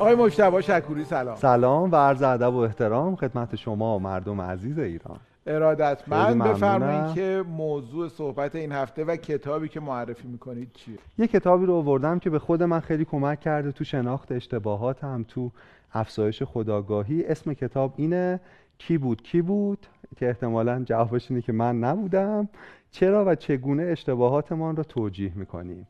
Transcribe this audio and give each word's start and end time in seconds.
آقای 0.00 0.14
مجتبی 0.14 0.62
شکوری 0.62 1.04
سلام. 1.04 1.36
سلام 1.36 1.92
و 1.92 1.96
عرض 1.96 2.22
ادب 2.22 2.54
و 2.54 2.56
احترام 2.56 3.16
خدمت 3.16 3.56
شما 3.56 3.96
و 3.96 4.00
مردم 4.00 4.40
عزیز 4.40 4.78
ایران. 4.78 5.16
ارادتمند 5.46 6.42
بفرمایید 6.42 7.14
که 7.14 7.44
موضوع 7.48 8.08
صحبت 8.08 8.54
این 8.54 8.72
هفته 8.72 9.04
و 9.04 9.16
کتابی 9.16 9.68
که 9.68 9.80
معرفی 9.80 10.28
می‌کنید 10.28 10.70
چیه؟ 10.74 10.94
یه 11.18 11.26
کتابی 11.26 11.66
رو 11.66 11.74
آوردم 11.74 12.18
که 12.18 12.30
به 12.30 12.38
خود 12.38 12.62
من 12.62 12.80
خیلی 12.80 13.04
کمک 13.04 13.40
کرده 13.40 13.72
تو 13.72 13.84
شناخت 13.84 14.32
اشتباهات 14.32 15.04
هم 15.04 15.24
تو 15.28 15.50
افزایش 15.92 16.42
خداگاهی. 16.42 17.24
اسم 17.24 17.54
کتاب 17.54 17.94
اینه 17.96 18.40
کی 18.78 18.98
بود 18.98 19.22
کی 19.22 19.42
بود؟ 19.42 19.86
که 20.16 20.28
احتمالا 20.28 20.82
جوابش 20.84 21.30
اینه 21.30 21.42
که 21.42 21.52
من 21.52 21.78
نبودم. 21.78 22.48
چرا 22.90 23.24
و 23.24 23.34
چگونه 23.34 23.82
اشتباهاتمان 23.82 24.76
رو 24.76 24.82
توجیه 24.82 25.32
می‌کنیم؟ 25.34 25.86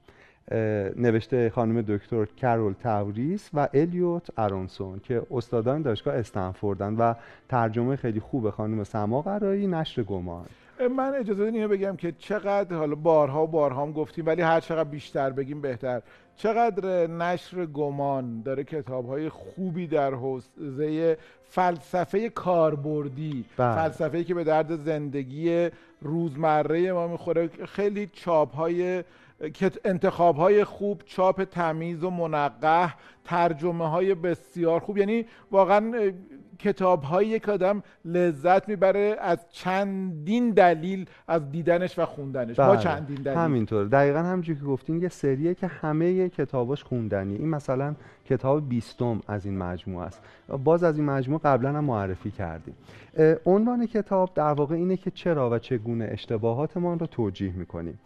نوشته 0.96 1.50
خانم 1.50 1.82
دکتر 1.82 2.24
کرول 2.24 2.72
تاوریس 2.72 3.50
و 3.54 3.68
الیوت 3.74 4.30
ارونسون 4.36 5.00
که 5.04 5.22
استادان 5.30 5.82
دانشگاه 5.82 6.14
استنفوردن 6.14 6.94
و 6.94 7.14
ترجمه 7.48 7.96
خیلی 7.96 8.20
خوب 8.20 8.50
خانم 8.50 8.84
سما 8.84 9.22
قرایی 9.22 9.66
نشر 9.66 10.02
گمان. 10.02 10.46
من 10.96 11.14
اجازه 11.14 11.44
اینو 11.44 11.68
بگم 11.68 11.96
که 11.96 12.12
چقدر 12.18 12.76
حالا 12.76 12.94
بارها 12.94 13.44
و 13.44 13.46
بارها 13.46 13.82
هم 13.82 13.92
گفتیم 13.92 14.26
ولی 14.26 14.42
هر 14.42 14.60
چقدر 14.60 14.88
بیشتر 14.88 15.30
بگیم 15.30 15.60
بهتر. 15.60 16.02
چقدر 16.36 17.06
نشر 17.06 17.66
گمان 17.66 18.42
داره 18.42 18.64
کتاب 18.64 19.06
های 19.06 19.28
خوبی 19.28 19.86
در 19.86 20.14
حوزه 20.14 21.16
فلسفه 21.44 22.28
کاربردی 22.28 23.44
بله. 23.56 23.74
فلسفه 23.74 24.24
که 24.24 24.34
به 24.34 24.44
درد 24.44 24.76
زندگی 24.76 25.68
روزمره 26.00 26.92
ما 26.92 27.08
می‌خوره. 27.08 27.48
خیلی 27.48 28.06
چاپ 28.06 28.54
های 28.54 29.04
انتخاب 29.84 30.36
های 30.36 30.64
خوب 30.64 31.02
چاپ 31.06 31.44
تمیز 31.44 32.04
و 32.04 32.10
منقه 32.10 32.94
ترجمه 33.24 33.90
های 33.90 34.14
بسیار 34.14 34.80
خوب. 34.80 34.98
یعنی 34.98 35.24
واقعا 35.50 36.12
کتاب 36.58 37.02
های 37.02 37.26
یک 37.26 37.48
آدم 37.48 37.82
لذت 38.04 38.68
می‌بره 38.68 39.16
از 39.20 39.38
چندین 39.50 40.50
دلیل 40.50 41.06
از 41.28 41.50
دیدنش 41.50 41.98
و 41.98 42.04
خوندنش. 42.04 42.56
با 42.56 42.68
بله، 42.68 42.76
چندین 42.82 43.16
دلیل. 43.16 43.38
همینطور. 43.38 43.84
دقیقا 43.84 44.18
همونجوری 44.18 44.58
که 44.58 44.64
گفتین 44.64 45.02
یه 45.02 45.08
سریه 45.08 45.54
که 45.54 45.66
همه 45.66 46.28
کتاباش 46.28 46.84
خوندنی 46.84 47.36
این 47.36 47.48
مثلا 47.48 47.94
کتاب 48.24 48.68
بیستم 48.68 49.20
از 49.28 49.46
این 49.46 49.58
مجموعه 49.58 50.06
است. 50.06 50.22
باز 50.64 50.84
از 50.84 50.96
این 50.96 51.06
مجموعه 51.06 51.40
قبلا 51.44 51.68
هم 51.68 51.84
معرفی 51.84 52.30
کردیم. 52.30 52.74
عنوان 53.46 53.86
کتاب 53.86 54.30
در 54.34 54.52
واقع 54.52 54.74
اینه 54.74 54.96
که 54.96 55.10
چرا 55.10 55.50
و 55.50 55.58
چگونه 55.58 56.08
اشتباهاتمان 56.10 56.98
رو 56.98 57.06
توجیه 57.06 57.52
می‌کنیم. 57.52 57.98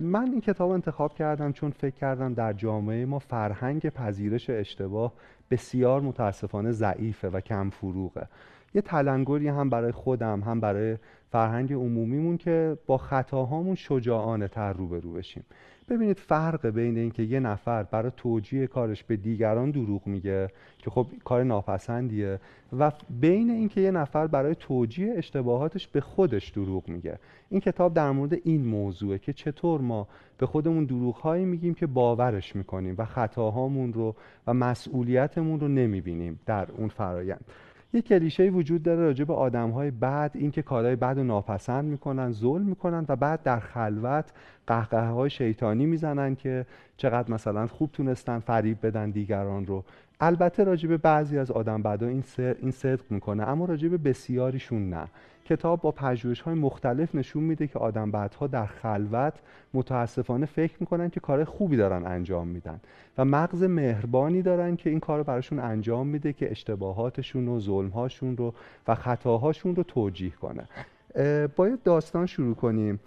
من 0.00 0.30
این 0.30 0.40
کتاب 0.40 0.70
انتخاب 0.70 1.14
کردم 1.14 1.52
چون 1.52 1.70
فکر 1.70 1.94
کردم 1.94 2.34
در 2.34 2.52
جامعه 2.52 3.04
ما 3.04 3.18
فرهنگ 3.18 3.88
پذیرش 3.88 4.50
اشتباه 4.50 5.12
بسیار 5.50 6.00
متاسفانه 6.00 6.72
ضعیفه 6.72 7.28
و 7.28 7.40
کم 7.40 7.70
فروغه. 7.70 8.28
یه 8.74 8.82
تلنگری 8.82 9.48
هم 9.48 9.70
برای 9.70 9.92
خودم 9.92 10.40
هم 10.40 10.60
برای 10.60 10.96
فرهنگ 11.32 11.72
عمومیمون 11.72 12.36
که 12.36 12.78
با 12.86 12.98
خطاهامون 12.98 13.74
شجاعانه 13.74 14.48
تر 14.48 14.72
روبرو 14.72 15.12
بشیم. 15.12 15.44
ببینید 15.90 16.18
فرق 16.18 16.66
بین 16.66 16.98
اینکه 16.98 17.22
یه 17.22 17.40
نفر 17.40 17.82
برای 17.82 18.12
توجیه 18.16 18.66
کارش 18.66 19.04
به 19.04 19.16
دیگران 19.16 19.70
دروغ 19.70 20.06
میگه 20.06 20.48
که 20.78 20.90
خب 20.90 21.06
کار 21.24 21.42
ناپسندیه 21.42 22.38
و 22.78 22.92
بین 23.20 23.50
اینکه 23.50 23.80
یه 23.80 23.90
نفر 23.90 24.26
برای 24.26 24.54
توجیه 24.54 25.14
اشتباهاتش 25.16 25.88
به 25.88 26.00
خودش 26.00 26.48
دروغ 26.48 26.88
میگه. 26.88 27.18
این 27.48 27.60
کتاب 27.60 27.94
در 27.94 28.10
مورد 28.10 28.32
این 28.44 28.66
موضوعه 28.66 29.18
که 29.18 29.32
چطور 29.32 29.80
ما 29.80 30.08
به 30.38 30.46
خودمون 30.46 30.84
دروغهایی 30.84 31.44
میگیم 31.44 31.74
که 31.74 31.86
باورش 31.86 32.56
می‌کنیم 32.56 32.94
و 32.98 33.04
خطاهامون 33.04 33.92
رو 33.92 34.14
و 34.46 34.54
مسئولیتمون 34.54 35.60
رو 35.60 35.68
نمی‌بینیم 35.68 36.40
در 36.46 36.68
اون 36.72 36.88
فرایند. 36.88 37.44
یه 37.92 38.02
کلیشه 38.02 38.50
وجود 38.50 38.82
داره 38.82 39.00
راجع 39.00 39.24
به 39.24 39.34
آدمهای 39.34 39.90
بد 39.90 40.30
اینکه 40.34 40.62
کارهای 40.62 40.96
بد 40.96 41.18
و 41.18 41.24
ناپسند 41.24 41.84
می‌کنن 41.84 42.32
ظلم 42.32 42.66
می‌کنن 42.66 43.04
و 43.08 43.16
بعد 43.16 43.42
در 43.42 43.60
خلوت 43.60 44.32
قهقه 44.66 45.28
شیطانی 45.28 45.86
می‌زنن 45.86 46.34
که 46.34 46.66
چقدر 46.96 47.32
مثلا 47.32 47.66
خوب 47.66 47.90
تونستن 47.92 48.38
فریب 48.38 48.86
بدن 48.86 49.10
دیگران 49.10 49.66
رو. 49.66 49.84
البته 50.20 50.64
راجع 50.64 50.88
به 50.88 50.96
بعضی 50.96 51.38
از 51.38 51.50
آدم 51.50 51.82
بدا 51.82 52.06
این 52.62 52.70
صدق 52.70 53.04
می‌کنه 53.10 53.48
اما 53.48 53.64
راجع 53.64 53.88
به 53.88 53.98
بسیاریشون 53.98 54.90
نه. 54.90 55.06
کتاب 55.44 55.80
با 55.80 55.90
پژوهش 55.90 56.40
های 56.40 56.54
مختلف 56.54 57.14
نشون 57.14 57.42
میده 57.42 57.66
که 57.66 57.78
آدم 57.78 58.10
بعدها 58.10 58.46
در 58.46 58.66
خلوت 58.66 59.34
متاسفانه 59.74 60.46
فکر 60.46 60.76
می‌کنن 60.80 61.10
که 61.10 61.20
کار 61.20 61.44
خوبی 61.44 61.76
دارن 61.76 62.06
انجام 62.06 62.48
میدن 62.48 62.80
و 63.18 63.24
مغز 63.24 63.62
مهربانی 63.62 64.42
دارن 64.42 64.76
که 64.76 64.90
این 64.90 65.00
کار 65.00 65.18
رو 65.18 65.24
براشون 65.24 65.58
انجام 65.58 66.06
میده 66.06 66.32
که 66.32 66.50
اشتباهاتشون 66.50 67.48
و 67.48 67.60
ظلمهاشون 67.60 68.36
رو 68.36 68.54
و 68.88 68.94
خطاهاشون 68.94 69.76
رو 69.76 69.82
توجیه 69.82 70.30
کنه. 70.30 70.64
باید 71.56 71.82
داستان 71.82 72.26
شروع 72.26 72.54
کنیم. 72.54 73.00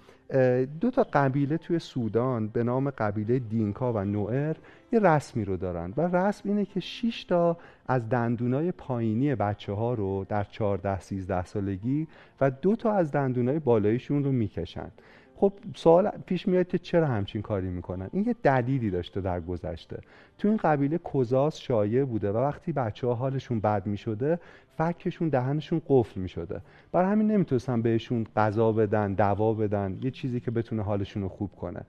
دو 0.81 0.91
تا 0.91 1.07
قبیله 1.13 1.57
توی 1.57 1.79
سودان 1.79 2.47
به 2.47 2.63
نام 2.63 2.89
قبیله 2.89 3.39
دینکا 3.39 3.93
و 3.93 4.05
نوئر 4.05 4.55
یه 4.93 4.99
رسمی 4.99 5.45
رو 5.45 5.57
دارن 5.57 5.93
و 5.97 6.01
رسم 6.01 6.49
اینه 6.49 6.65
که 6.65 6.79
6 6.79 7.23
تا 7.23 7.57
از 7.87 8.09
دندونای 8.09 8.71
پایینی 8.71 9.35
بچه 9.35 9.73
ها 9.73 9.93
رو 9.93 10.25
در 10.29 10.43
14 10.43 10.99
13 10.99 11.45
سالگی 11.45 12.07
و 12.41 12.51
دو 12.51 12.75
تا 12.75 12.91
از 12.91 13.11
دندونای 13.11 13.59
بالاییشون 13.59 14.23
رو 14.23 14.31
می‌کشن. 14.31 14.91
خب 15.35 15.53
سوال 15.75 16.11
پیش 16.25 16.47
میاد 16.47 16.67
که 16.67 16.77
چرا 16.77 17.07
همچین 17.07 17.41
کاری 17.41 17.69
می‌کنن؟ 17.69 18.09
این 18.11 18.25
یه 18.27 18.35
دلیلی 18.43 18.89
داشته 18.89 19.21
در 19.21 19.41
گذشته. 19.41 19.99
تو 20.37 20.47
این 20.47 20.57
قبیله 20.57 20.99
کزاس 21.13 21.57
شایع 21.57 22.05
بوده 22.05 22.31
و 22.31 22.37
وقتی 22.37 22.71
بچه 22.71 23.07
ها 23.07 23.13
حالشون 23.13 23.59
بد 23.59 23.87
می‌شده 23.87 24.39
فکشون 24.77 25.29
دهنشون 25.29 25.81
قفل 25.87 26.21
می‌شده. 26.21 26.61
برای 26.91 27.11
همین 27.11 27.31
نمی‌تونستن 27.31 27.81
بهشون 27.81 28.25
غذا 28.35 28.71
بدن 28.71 29.13
دوا 29.13 29.53
بدن 29.53 29.97
یه 30.01 30.11
چیزی 30.11 30.39
که 30.39 30.51
بتونه 30.51 30.83
حالشون 30.83 31.23
رو 31.23 31.29
خوب 31.29 31.51
کنه. 31.51 31.81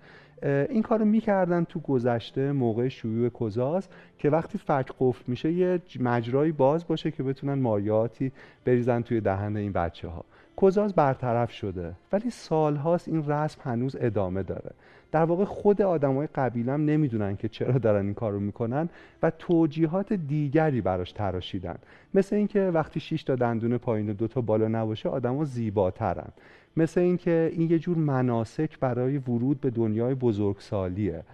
این 0.42 0.82
کارو 0.82 1.04
می‌کردن 1.04 1.64
تو 1.64 1.80
گذشته 1.80 2.52
موقع 2.52 2.88
شیوع 2.88 3.28
کزاس 3.28 3.88
که 4.18 4.30
وقتی 4.30 4.58
فک 4.58 4.92
قفل 5.00 5.22
میشه 5.26 5.52
یه 5.52 5.80
مجرایی 6.00 6.52
باز 6.52 6.86
باشه 6.86 7.10
که 7.10 7.22
بتونن 7.22 7.54
مایاتی 7.54 8.32
بریزن 8.64 9.02
توی 9.02 9.20
دهن 9.20 9.56
این 9.56 9.72
بچه 9.72 10.08
ها 10.08 10.24
کزاز 10.62 10.94
برطرف 10.94 11.52
شده. 11.52 11.92
ولی 12.12 12.30
سالهاست 12.30 13.08
این 13.08 13.30
رسم 13.30 13.60
هنوز 13.64 13.96
ادامه 14.00 14.42
داره. 14.42 14.70
در 15.12 15.24
واقع 15.24 15.44
خود 15.44 15.82
آدمای 15.82 16.28
قبیلم 16.34 16.84
نمی‌دونن 16.84 17.36
که 17.36 17.48
چرا 17.48 17.78
دارن 17.78 18.04
این 18.04 18.14
کارو 18.14 18.40
می‌کنن 18.40 18.88
و 19.22 19.30
توجیهات 19.30 20.12
دیگری 20.12 20.80
براش 20.80 21.12
تراشیدن. 21.12 21.76
مثل 22.14 22.36
اینکه 22.36 22.60
وقتی 22.60 23.00
6 23.00 23.22
تا 23.22 23.34
دندون 23.34 23.78
پایین 23.78 24.10
و 24.10 24.12
دو 24.12 24.28
تا 24.28 24.40
بالا 24.40 24.68
نباشه 24.68 25.08
آدما 25.08 25.44
زیباترن. 25.44 26.28
مثل 26.76 27.00
اینکه 27.00 27.50
این 27.52 27.70
یه 27.70 27.78
جور 27.78 27.96
مناسک 27.96 28.78
برای 28.78 29.18
ورود 29.18 29.60
به 29.60 29.70
دنیای 29.70 30.14
بزرگسالیه. 30.14 31.24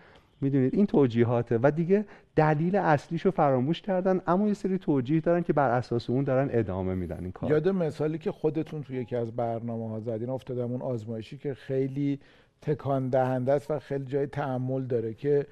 می‌دونید؟ 0.40 0.74
این 0.74 0.86
توجیهاته. 0.86 1.58
و 1.62 1.70
دیگه 1.70 2.04
دلیل 2.36 2.76
اصلیشو 2.76 3.30
فراموش 3.30 3.82
کردن 3.82 4.20
اما 4.26 4.48
یه 4.48 4.54
سری 4.54 4.78
توجیه 4.78 5.20
دارن 5.20 5.42
که 5.42 5.52
بر 5.52 5.70
اساس 5.70 6.10
اون 6.10 6.24
دارن 6.24 6.48
ادامه 6.52 6.94
میدن 6.94 7.20
این 7.20 7.32
کار. 7.32 7.50
یاد 7.50 7.68
مثالی 7.68 8.18
که 8.18 8.32
خودتون 8.32 8.82
توی 8.82 8.96
یکی 8.96 9.16
از 9.16 9.32
برنامه 9.32 9.88
ها 9.88 10.00
زدین 10.00 10.30
افتادم 10.30 10.72
اون 10.72 10.82
آزمایشی 10.82 11.38
که 11.38 11.54
خیلی 11.54 12.20
تکان 12.62 13.08
دهنده 13.08 13.52
است 13.52 13.70
و 13.70 13.78
خیلی 13.78 14.04
جای 14.04 14.26
تعمل 14.26 14.82
داره 14.82 15.14
که 15.14 15.46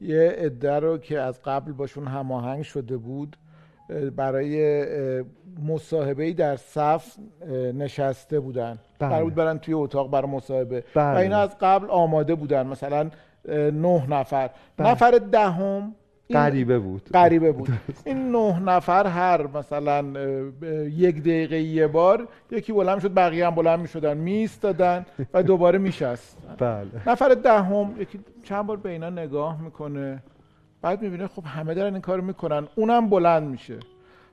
یه 0.00 0.34
عده 0.38 0.78
رو 0.78 0.98
که 0.98 1.20
از 1.20 1.42
قبل 1.42 1.72
باشون 1.72 2.06
هماهنگ 2.06 2.62
شده 2.62 2.96
بود 2.96 3.36
برای 4.16 5.24
مصاحبه 5.68 6.32
در 6.32 6.56
صف 6.56 7.16
نشسته 7.74 8.40
بودن. 8.40 8.78
بله. 8.98 9.22
بود 9.22 9.34
برن 9.34 9.58
توی 9.58 9.74
اتاق 9.74 10.10
برای 10.10 10.30
مصاحبه. 10.30 10.84
بله. 10.94 11.14
و 11.14 11.18
اینا 11.18 11.38
از 11.38 11.56
قبل 11.60 11.90
آماده 11.90 12.34
بودن. 12.34 12.66
مثلا 12.66 13.10
نه 13.72 14.06
نفر. 14.10 14.50
بله. 14.76 14.90
نفر 14.90 15.20
دهم 15.32 15.94
غریبه 16.30 16.78
بود. 16.78 17.08
غریبه 17.14 17.52
بود. 17.52 17.68
این 18.04 18.30
نه 18.30 18.60
نفر 18.60 19.06
هر 19.06 19.46
مثلا 19.46 20.04
یک 20.88 21.20
دقیقه 21.20 21.60
یه 21.60 21.86
بار 21.86 22.28
یکی 22.50 22.72
بلند 22.72 23.00
شد 23.00 23.14
بقیه 23.14 23.46
هم 23.46 23.54
بلند 23.54 23.78
می‌شدن 23.78 24.16
میستادن 24.16 25.06
و 25.34 25.42
دوباره 25.42 25.78
میشست 25.78 26.38
بله. 26.58 26.86
نفر 27.06 27.28
دهم 27.28 27.94
یکی 27.98 28.20
چند 28.44 28.66
بار 28.66 28.76
به 28.76 28.90
اینا 28.90 29.10
نگاه 29.10 29.62
می‌کنه. 29.62 30.22
بعد 30.82 31.02
می‌بینه 31.02 31.26
خب 31.26 31.44
همه 31.46 31.74
دارن 31.74 31.92
این 31.92 32.02
کارو 32.02 32.22
می‌کنن 32.22 32.68
اونم 32.74 33.08
بلند 33.08 33.48
میشه. 33.48 33.78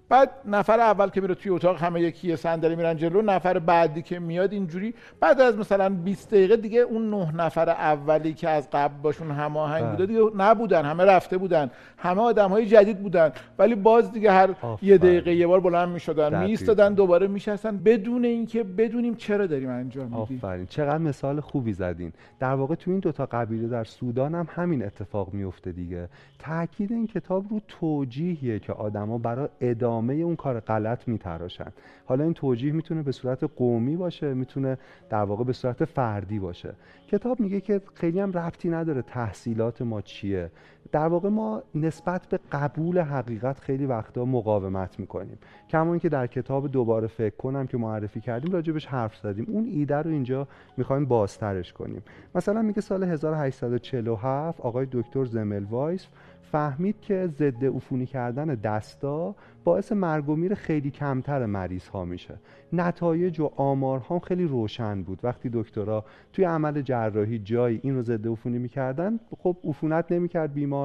بعد 0.10 0.30
نفر 0.46 0.80
اول 0.80 1.10
که 1.10 1.22
میره 1.22 1.36
توی 1.36 1.52
اتاق 1.52 1.78
همه 1.78 2.02
یکی 2.02 2.36
صندلی 2.36 2.76
میرن 2.76 2.98
جلو. 2.98 3.22
نفر 3.22 3.60
بعدی 3.60 4.02
که 4.02 4.20
میاد 4.20 4.54
اینجوری. 4.54 4.94
بعد 5.20 5.42
از 5.42 5.58
مثلا 5.58 5.90
20 5.90 6.30
دقیقه 6.30 6.58
دیگه 6.58 6.80
اون 6.80 7.10
نه 7.10 7.36
نفر 7.36 7.70
اولی 7.70 8.34
که 8.34 8.50
از 8.50 8.70
قبل 8.74 8.94
باشون 9.02 9.32
هماهنگ 9.32 9.86
بوده 9.86 10.06
دیگه 10.06 10.20
نبودن. 10.38 10.86
همه 10.86 11.06
رفته 11.06 11.38
بودن. 11.38 11.72
همه 11.98 12.22
آدم 12.22 12.50
های 12.50 12.66
جدید 12.66 13.00
بودن. 13.00 13.32
ولی 13.60 13.76
باز 13.76 14.12
دیگه 14.12 14.32
هر 14.32 14.50
یه 14.82 14.98
دقیقه 14.98 15.36
یه 15.36 15.48
بار 15.48 15.60
بلند 15.60 15.90
می‌شدن 15.90 16.44
میستادن 16.44 16.94
دوباره 16.94 17.28
میشستن 17.28 17.78
بدون 17.78 18.26
اینکه 18.26 18.64
بدونیم 18.64 19.16
چرا 19.16 19.48
داریم 19.48 19.70
انجام 19.70 20.06
میدیم. 20.06 20.20
آفرین. 20.20 20.66
چقدر 20.66 20.98
مثال 20.98 21.40
خوبی 21.40 21.74
زدین. 21.74 22.14
در 22.40 22.54
واقع 22.54 22.76
تو 22.76 22.92
این 22.92 23.00
دوتا 23.00 23.26
قبیله 23.26 23.68
در 23.68 23.84
سودان 23.84 24.36
هم 24.36 24.48
همین 24.52 24.86
اتفاق 24.86 25.34
میفته 25.34 25.72
دیگه. 25.72 26.10
تاکید 26.40 26.92
این 26.92 27.08
کتاب 27.08 27.46
رو 27.50 27.62
توجیهیه 27.68 28.60
که 28.60 28.74
آدما 28.74 29.18
برای 29.18 29.48
ادامه 29.62 29.99
اون 30.00 30.36
کار 30.36 30.60
غلط 30.60 31.08
میتراشن. 31.08 31.72
حالا 32.06 32.24
این 32.24 32.34
توجیه 32.34 32.72
می‌تونه 32.72 33.04
به 33.04 33.12
صورت 33.12 33.44
قومی 33.44 33.96
باشه 33.96 34.34
می‌تونه 34.34 34.78
در 35.10 35.24
واقع 35.24 35.44
به 35.44 35.54
صورت 35.54 35.86
فردی 35.86 36.40
باشه. 36.40 36.74
کتاب 37.08 37.40
میگه 37.40 37.62
که 37.62 37.82
خیلی 37.94 38.20
هم 38.20 38.32
ربطی 38.32 38.70
نداره 38.70 39.02
تحصیلات 39.02 39.82
ما 39.82 40.02
چیه. 40.02 40.52
در 40.92 41.08
واقع 41.08 41.30
ما 41.30 41.64
نسبت 41.76 42.28
به 42.28 42.40
قبول 42.52 43.00
حقیقت 43.00 43.60
خیلی 43.60 43.86
وقتا 43.86 44.26
مقاومت 44.26 45.00
می‌کنیم. 45.00 45.38
کما 45.70 45.92
اینکه 45.92 46.10
در 46.10 46.28
کتاب 46.28 46.68
دوباره 46.68 47.08
فکر 47.08 47.36
کنم 47.36 47.68
که 47.68 47.78
معرفی 47.78 48.22
کردیم 48.22 48.52
راجع 48.52 48.66
بهش 48.66 48.86
حرف 48.86 49.16
زدیم. 49.16 49.46
اون 49.50 49.66
ایده 49.66 49.96
رو 49.96 50.10
اینجا 50.10 50.48
می‌خوایم 50.78 51.06
بازترش 51.06 51.74
کنیم. 51.74 52.04
مثلا 52.36 52.62
میگه 52.62 52.82
سال 52.82 53.04
1847 53.04 54.62
آقای 54.62 54.88
دکتر 54.92 55.26
زملوایس 55.26 56.08
فهمید 56.52 57.02
که 57.02 57.28
ضد 57.28 57.66
عفونی 57.66 58.06
کردن 58.06 58.46
دستا 58.46 59.36
باعث 59.64 59.92
مرگ 59.92 60.30
و 60.30 60.36
میر 60.36 60.54
خیلی 60.54 60.92
کمتر 60.92 61.46
مریض 61.46 61.88
ها 61.88 62.06
میشه. 62.06 62.36
نتایج 62.74 63.40
و 63.40 63.52
آمارها 63.56 64.20
خیلی 64.20 64.46
روشن 64.46 65.04
بود. 65.04 65.20
وقتی 65.24 65.50
دکترها 65.54 66.06
توی 66.34 66.46
عمل 66.46 66.82
جراحی 66.82 67.40
جایی 67.40 67.80
این 67.84 67.96
رو 67.96 68.02
ضد 68.02 68.28
عفونی 68.28 68.58
می‌کردن 68.58 69.20
خب 69.40 69.58
عفونت 69.64 70.12
نمی‌کرد 70.12 70.54
بیمار 70.54 70.79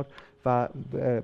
و 0.46 0.69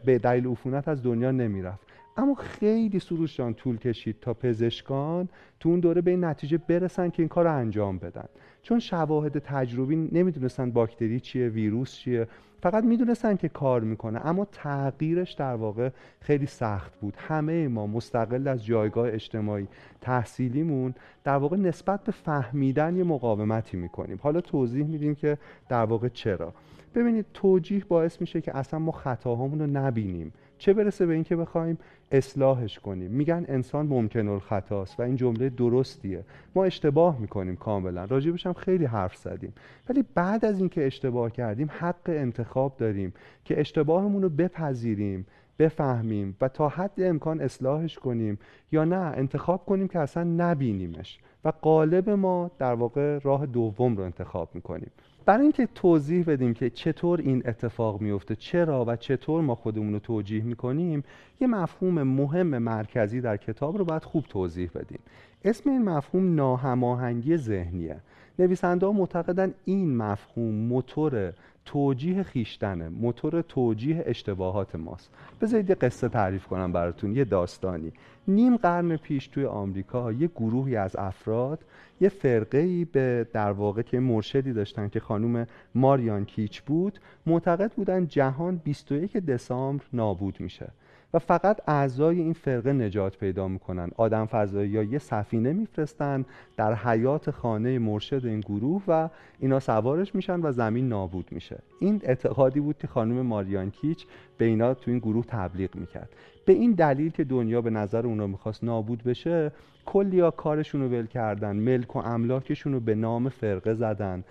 به 0.04 0.18
دلیل 0.18 0.46
عفونت 0.46 0.88
از 0.88 1.02
دنیا 1.02 1.30
نمی‌رفت. 1.30 1.86
اما 2.16 2.34
خیلی 2.34 2.98
سروش 2.98 3.36
جان 3.36 3.54
طول 3.54 3.78
کشید 3.78 4.16
تا 4.20 4.34
پزشکان 4.34 5.28
تو 5.60 5.68
اون 5.68 5.80
دوره 5.80 6.00
به 6.00 6.10
این 6.10 6.24
نتیجه 6.24 6.58
برسن 6.58 7.10
که 7.10 7.22
این 7.22 7.28
کار 7.28 7.44
رو 7.44 7.56
انجام 7.56 7.98
بدن. 7.98 8.24
چون 8.62 8.78
شواهد 8.78 9.38
تجربی 9.38 9.96
نمی‌دونستن 9.96 10.70
باکتری 10.70 11.20
چیه 11.20 11.48
ویروس 11.48 11.94
چیه. 11.94 12.26
فقط 12.62 12.84
می‌دونستن 12.84 13.36
که 13.36 13.48
کار 13.48 13.80
می‌کنه 13.80 14.26
اما 14.26 14.44
تغییرش 14.52 15.32
در 15.32 15.54
واقع 15.54 15.90
خیلی 16.20 16.46
سخت 16.46 17.00
بود. 17.00 17.14
همه 17.16 17.68
ما 17.68 17.86
مستقل 17.86 18.48
از 18.48 18.64
جایگاه 18.64 19.08
اجتماعی 19.08 19.68
تحصیلیمون 20.00 20.94
در 21.24 21.36
واقع 21.36 21.56
نسبت 21.56 22.04
به 22.04 22.12
فهمیدن 22.12 22.96
یه 22.96 23.04
مقاومتی 23.04 23.76
می‌کنیم. 23.76 24.18
حالا 24.22 24.40
توضیح 24.40 24.86
میدیم 24.86 25.14
که 25.14 25.38
در 25.68 25.84
واقع 25.84 26.08
چرا. 26.08 26.52
ببینید 26.94 27.26
توجیه 27.34 27.84
باعث 27.84 28.20
میشه 28.20 28.40
که 28.40 28.56
اصلا 28.56 28.78
ما 28.78 28.92
خطاهامون 28.92 29.58
رو 29.58 29.66
نبینیم. 29.66 30.32
چه 30.58 30.72
برسه 30.72 31.06
به 31.06 31.14
اینکه 31.14 31.36
بخوایم 31.36 31.78
اصلاحش 32.12 32.78
کنیم؟ 32.78 33.10
میگن 33.10 33.44
انسان 33.48 33.86
ممکن 33.86 34.28
الخطاست 34.28 35.00
و 35.00 35.02
این 35.02 35.16
جمله 35.16 35.48
درستیه. 35.48 36.24
ما 36.54 36.64
اشتباه 36.64 37.18
می‌کنیم 37.18 37.56
کاملا. 37.56 38.04
راجبش 38.04 38.46
هم 38.46 38.52
خیلی 38.52 38.84
حرف 38.84 39.16
زدیم. 39.16 39.52
ولی 39.88 40.04
بعد 40.14 40.44
از 40.44 40.58
اینکه 40.58 40.86
اشتباه 40.86 41.30
کردیم 41.30 41.70
حق 41.78 42.06
انتخاب 42.06 42.76
داریم 42.76 43.12
که 43.44 43.60
اشتباهمون 43.60 44.22
رو 44.22 44.28
بپذیریم 44.28 45.26
بفهمیم 45.58 46.36
و 46.40 46.48
تا 46.48 46.68
حد 46.68 47.00
امکان 47.00 47.40
اصلاحش 47.40 47.98
کنیم 47.98 48.38
یا 48.72 48.84
نه 48.84 48.96
انتخاب 48.96 49.64
کنیم 49.64 49.88
که 49.88 49.98
اصلا 49.98 50.24
نبینیمش. 50.24 51.18
و 51.44 51.52
قالب 51.62 52.10
ما 52.10 52.50
در 52.58 52.74
واقع 52.74 53.18
راه 53.18 53.46
دوم 53.46 53.96
رو 53.96 54.02
انتخاب 54.02 54.48
می‌کنیم. 54.54 54.90
برای 55.24 55.42
اینکه 55.42 55.68
توضیح 55.74 56.24
بدیم 56.24 56.54
که 56.54 56.70
چطور 56.70 57.20
این 57.20 57.42
اتفاق 57.46 58.00
میفته 58.00 58.36
چرا 58.36 58.84
و 58.88 58.96
چطور 58.96 59.42
ما 59.42 59.54
خودمون 59.54 59.92
رو 59.92 59.98
توجیه 59.98 60.42
می‌کنیم 60.42 61.04
یه 61.40 61.46
مفهوم 61.46 62.02
مهم 62.02 62.58
مرکزی 62.58 63.20
در 63.20 63.36
کتاب 63.36 63.76
رو 63.78 63.84
باید 63.84 64.04
خوب 64.04 64.24
توضیح 64.28 64.70
بدیم. 64.74 64.98
اسم 65.44 65.70
این 65.70 65.82
مفهوم 65.82 66.34
ناهماهنگی 66.34 67.36
ذهنیه. 67.36 67.96
نویسنده 68.38 68.86
ها 68.86 68.92
معتقدن 68.92 69.54
این 69.64 69.96
مفهوم 69.96 70.54
موتور 70.54 71.32
توجیه 71.64 72.22
خیشتنه 72.22 72.88
موتور 72.88 73.42
توجیه 73.42 74.02
اشتباهات 74.06 74.74
ماست. 74.74 75.10
بذارید 75.40 75.68
یه 75.68 75.74
قصه 75.74 76.08
تعریف 76.08 76.46
کنم 76.46 76.72
براتون 76.72 77.16
یه 77.16 77.24
داستانی. 77.24 77.92
نیم 78.30 78.56
قرن 78.56 78.96
پیش 78.96 79.26
توی 79.26 79.44
آمریکا 79.44 80.12
یه 80.12 80.26
گروهی 80.26 80.76
از 80.76 80.96
افراد 80.96 81.64
یه 82.00 82.08
فرقه 82.08 82.58
ای 82.58 82.84
به 82.84 83.26
در 83.32 83.52
واقع 83.52 83.82
که 83.82 84.00
مرشدی 84.00 84.52
داشتن 84.52 84.88
که 84.88 85.00
خانم 85.00 85.46
ماریان 85.74 86.24
کیچ 86.24 86.62
بود 86.62 86.98
معتقد 87.26 87.72
بودن 87.72 88.06
جهان 88.06 88.56
21 88.56 89.16
دسامبر 89.16 89.84
نابود 89.92 90.40
میشه 90.40 90.68
و 91.14 91.18
فقط 91.18 91.60
اعضای 91.66 92.20
این 92.20 92.32
فرقه 92.32 92.72
نجات 92.72 93.16
پیدا 93.16 93.48
می‌کنن. 93.48 93.90
آدم 93.96 94.26
فضایی 94.26 94.70
یا 94.70 94.82
یه 94.82 94.98
سفینه 94.98 95.52
میفرستن 95.52 96.24
در 96.56 96.74
حیات 96.74 97.30
خانه 97.30 97.78
مرشد 97.78 98.22
این 98.24 98.40
گروه 98.40 98.82
و 98.88 99.08
اینا 99.38 99.60
سوارش 99.60 100.14
میشن 100.14 100.40
و 100.42 100.52
زمین 100.52 100.88
نابود 100.88 101.28
میشه. 101.30 101.58
این 101.80 102.00
اعتقادی 102.04 102.60
بود 102.60 102.78
که 102.78 102.86
خانم 102.86 103.22
ماریان 103.22 103.70
کیچ 103.70 104.06
به 104.38 104.44
اینا 104.44 104.74
تو 104.74 104.90
این 104.90 104.98
گروه 104.98 105.24
تبلیغ 105.24 105.76
می‌کرد. 105.76 106.08
به 106.44 106.52
این 106.52 106.72
دلیل 106.72 107.10
که 107.10 107.24
دنیا 107.24 107.60
به 107.60 107.70
نظر 107.70 108.06
اونا 108.06 108.26
می‌خواست 108.26 108.64
نابود 108.64 109.02
بشه 109.02 109.52
کلیا 109.86 110.30
کارشون 110.30 110.80
رو 110.80 110.88
ول 110.88 111.06
کردن 111.06 111.56
ملک 111.56 111.96
و 111.96 111.98
املاکشون 111.98 112.72
رو 112.72 112.80
به 112.80 112.94
نام 112.94 113.28
فرقه 113.28 113.74
زدن. 113.74 114.24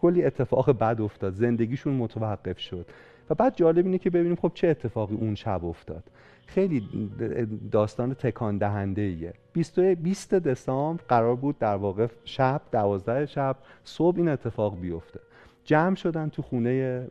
کلی 0.00 0.24
اتفاق 0.24 0.78
بد 0.78 1.00
افتاد 1.00 1.32
زندگیشون 1.32 1.94
متوقف 1.94 2.58
شد. 2.58 2.86
و 3.30 3.34
بعد 3.34 3.56
جالب 3.56 3.84
اینه 3.84 3.98
که 3.98 4.10
ببینیم 4.10 4.36
خب 4.36 4.50
چه 4.54 4.68
اتفاقی 4.68 5.14
اون 5.14 5.34
شب 5.34 5.64
افتاد. 5.64 6.04
خیلی 6.46 6.88
داستان 7.70 8.14
تکان 8.14 8.58
دهنده 8.58 9.02
ایه 9.02 9.32
20 10.02 10.34
دسامبر 10.34 11.02
قرار 11.08 11.36
بود 11.36 11.58
در 11.58 11.76
واقع 11.76 12.06
شب 12.24 12.60
دوازده 12.72 13.26
شب 13.26 13.56
صبح 13.84 14.16
این 14.16 14.28
اتفاق 14.28 14.80
بیفته. 14.80 15.20
جمع 15.64 15.94
شدن 15.94 16.28
تو 16.28 16.42
خونه 16.42 17.06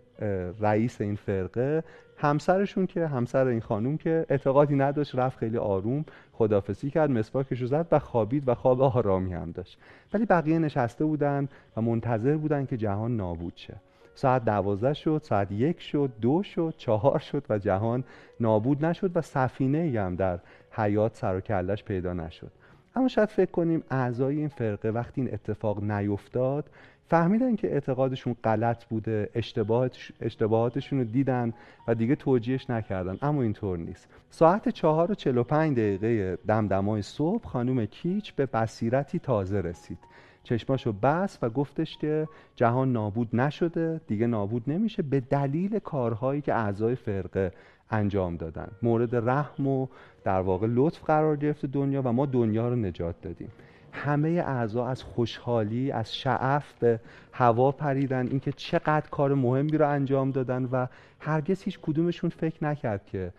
رئیس 0.60 1.02
این 1.02 1.16
فرقه. 1.16 1.84
همسرشون 2.18 2.88
که 2.88 3.08
همسر 3.08 3.48
این 3.48 3.62
خانوم 3.62 3.98
که 3.98 4.26
اعتقادی 4.30 4.76
نداشت 4.76 5.16
رفت 5.16 5.38
خیلی 5.38 5.58
آروم 5.58 6.06
خدافسی 6.34 6.90
کرد 6.90 7.12
مسواکش 7.12 7.62
رو 7.62 7.68
زد 7.68 7.88
و 7.92 8.00
خوابید 8.00 8.48
و 8.48 8.56
خواب 8.56 8.82
آرامی 8.82 9.34
هم 9.34 9.52
داشت. 9.52 9.78
ولی 10.14 10.26
بقیه 10.26 10.60
نشسته 10.60 11.06
بودن 11.06 11.48
و 11.78 11.82
منتظر 11.82 12.38
بودن 12.38 12.66
که 12.66 12.78
جهان 12.78 13.18
نابود 13.18 13.54
شه. 13.56 13.76
ساعت 14.16 14.46
دوازده 14.46 14.94
شد 14.94 15.22
ساعت 15.24 15.52
یک 15.52 15.82
شد 15.82 16.12
دو 16.22 16.44
شد 16.44 16.74
چهار 16.78 17.20
شد 17.20 17.44
و 17.50 17.60
جهان 17.60 18.04
نابود 18.40 18.86
نشد 18.86 19.12
و 19.18 19.22
سفینه 19.22 20.02
هم 20.02 20.16
در 20.16 20.40
حیات 20.72 21.16
سر 21.16 21.36
و 21.36 21.40
کلش 21.42 21.84
پیدا 21.84 22.14
نشد. 22.14 22.52
اما 22.96 23.08
شاید 23.08 23.30
فکر 23.30 23.52
کنیم 23.52 23.84
اعضای 23.92 24.38
این 24.38 24.48
فرقه 24.48 24.90
وقتی 24.90 25.22
این 25.22 25.34
اتفاق 25.34 25.84
نیفتاد 25.84 26.70
فهمیدن 27.08 27.56
که 27.56 27.74
اعتقادشون 27.74 28.36
غلط 28.44 28.86
بوده 28.86 29.30
اشتباهات 29.36 29.98
اشتباهاتشون 30.22 31.00
رو 31.00 31.06
دیدن 31.06 31.54
و 31.88 31.96
دیگه 31.96 32.16
توجیهش 32.16 32.70
نکردن. 32.70 33.18
اما 33.22 33.42
اینطور 33.42 33.78
نیست. 33.78 34.08
ساعت 34.30 34.70
چهار 34.70 35.12
و 35.12 35.16
چلو 35.16 35.44
پنج 35.44 35.78
دقیقه 35.78 36.38
دمدمای 36.48 37.02
صبح 37.02 37.48
خانوم 37.48 37.86
کیچ 37.86 38.34
به 38.34 38.46
بصیرتی 38.46 39.20
تازه 39.20 39.62
رسید. 39.62 39.98
چشماشو 40.44 40.92
بست 40.92 41.44
و 41.44 41.50
گفتش 41.50 41.98
که 41.98 42.28
جهان 42.56 42.94
نابود 42.94 43.36
نشده 43.36 44.02
دیگه 44.08 44.28
نابود 44.28 44.64
نمیشه 44.68 45.04
به 45.04 45.20
دلیل 45.20 45.80
کارهایی 45.80 46.42
که 46.42 46.54
اعضای 46.54 46.96
فرقه 46.96 47.52
انجام 47.90 48.38
دادن. 48.38 48.68
مورد 48.82 49.16
رحم 49.16 49.68
و 49.68 49.88
در 50.24 50.40
واقع 50.40 50.68
لطف 50.70 51.04
قرار 51.04 51.38
گرفت 51.38 51.66
دنیا 51.66 52.02
و 52.02 52.12
ما 52.12 52.26
دنیا 52.26 52.70
رو 52.70 52.76
نجات 52.76 53.22
دادیم. 53.22 53.52
همه 53.96 54.30
اعضا 54.30 54.88
از 54.88 55.04
خوشحالی 55.04 55.92
از 55.92 56.16
شعف 56.16 56.74
به 56.80 57.00
هوا 57.34 57.72
پریدن 57.72 58.28
اینکه 58.28 58.52
چقدر 58.52 59.10
کار 59.10 59.34
مهمی 59.34 59.78
رو 59.78 59.90
انجام 59.90 60.32
دادن 60.32 60.66
و 60.66 60.88
هرگز 61.20 61.62
هیچ 61.62 61.80
کدومشون 61.82 62.30
فکر 62.30 62.64
نکرد 62.64 63.06
که 63.06 63.32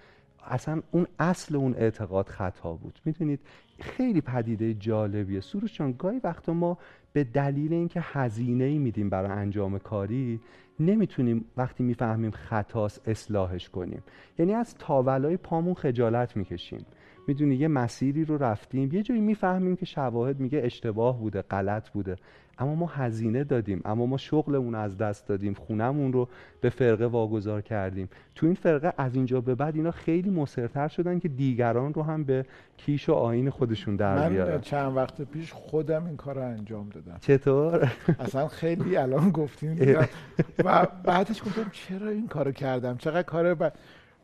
اصلا 0.46 0.82
اون 0.90 1.06
اصل 1.18 1.56
اون 1.56 1.74
اعتقاد 1.74 2.28
خطا 2.28 2.72
بود. 2.72 3.00
می‌دونید 3.04 3.40
خیلی 3.80 4.20
پدیده 4.20 4.74
جالبیه. 4.74 5.40
سروش 5.40 5.78
جان 5.78 5.94
گاهی 5.98 6.20
وقتا 6.24 6.52
ما 6.52 6.78
به 7.12 7.24
دلیل 7.24 7.72
اینکه 7.72 8.00
هزینه 8.02 8.64
ای 8.64 8.78
میدیم 8.78 9.10
برای 9.10 9.30
انجام 9.30 9.78
کاری 9.78 10.40
نمی‌تونیم 10.80 11.44
وقتی 11.56 11.84
می‌فهمیم 11.84 12.30
خطاست 12.30 13.08
اصلاحش 13.08 13.68
کنیم. 13.68 14.02
یعنی 14.38 14.54
از 14.54 14.74
تاولای 14.74 15.36
پامون 15.36 15.74
خجالت 15.74 16.36
می‌کشیم. 16.36 16.86
می‌دونی 17.26 17.54
یه 17.54 17.68
مسیری 17.68 18.24
رو 18.24 18.38
رفتیم. 18.38 18.92
یه 18.92 19.02
جایی 19.02 19.20
می‌فهمیم 19.20 19.76
که 19.76 19.86
شواهد 19.86 20.40
میگه 20.40 20.60
اشتباه 20.64 21.18
بوده 21.18 21.42
غلط 21.42 21.90
بوده. 21.90 22.16
اما 22.58 22.74
ما 22.74 22.86
هزینه 22.86 23.44
دادیم. 23.44 23.80
اما 23.84 24.06
ما 24.06 24.16
شغلمون 24.16 24.74
از 24.74 24.98
دست 24.98 25.28
دادیم. 25.28 25.54
خونمون 25.54 26.12
رو 26.12 26.28
به 26.60 26.70
فرقه 26.70 27.06
واگذار 27.06 27.60
کردیم. 27.60 28.08
تو 28.34 28.46
این 28.46 28.54
فرقه 28.54 28.92
از 28.98 29.14
اینجا 29.14 29.40
به 29.40 29.54
بعد 29.54 29.76
اینا 29.76 29.90
خیلی 29.90 30.30
مصرتر 30.30 30.88
شدن 30.88 31.18
که 31.18 31.28
دیگران 31.28 31.94
رو 31.94 32.02
هم 32.02 32.24
به 32.24 32.46
کیش 32.76 33.08
و 33.08 33.12
آین 33.12 33.50
خودشون 33.50 33.96
در 33.96 34.28
بیارن. 34.28 34.54
من 34.54 34.60
چند 34.60 34.96
وقت 34.96 35.22
پیش 35.22 35.52
خودم 35.52 36.06
این 36.06 36.16
کار 36.16 36.34
رو 36.34 36.42
انجام 36.42 36.88
دادم. 36.88 37.16
چطور؟ 37.20 37.92
اصلا 38.18 38.48
خیلی 38.48 38.96
الان 38.96 39.30
گفتیم 39.30 39.78
و 40.64 40.86
بعدش 41.04 41.42
گفتم 41.42 41.70
چرا 41.72 42.08
این 42.08 42.26
کارو 42.28 42.52
کردم؟ 42.52 42.96
چقدر 42.96 43.22
کار 43.22 43.54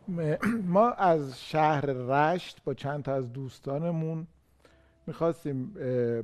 ما 0.74 0.90
از 0.90 1.40
شهر 1.42 1.84
رشت 1.86 2.64
با 2.64 2.74
چند 2.74 3.02
تا 3.02 3.14
از 3.14 3.32
دوستانمون 3.32 4.26
می‌خواستیم 5.06 5.74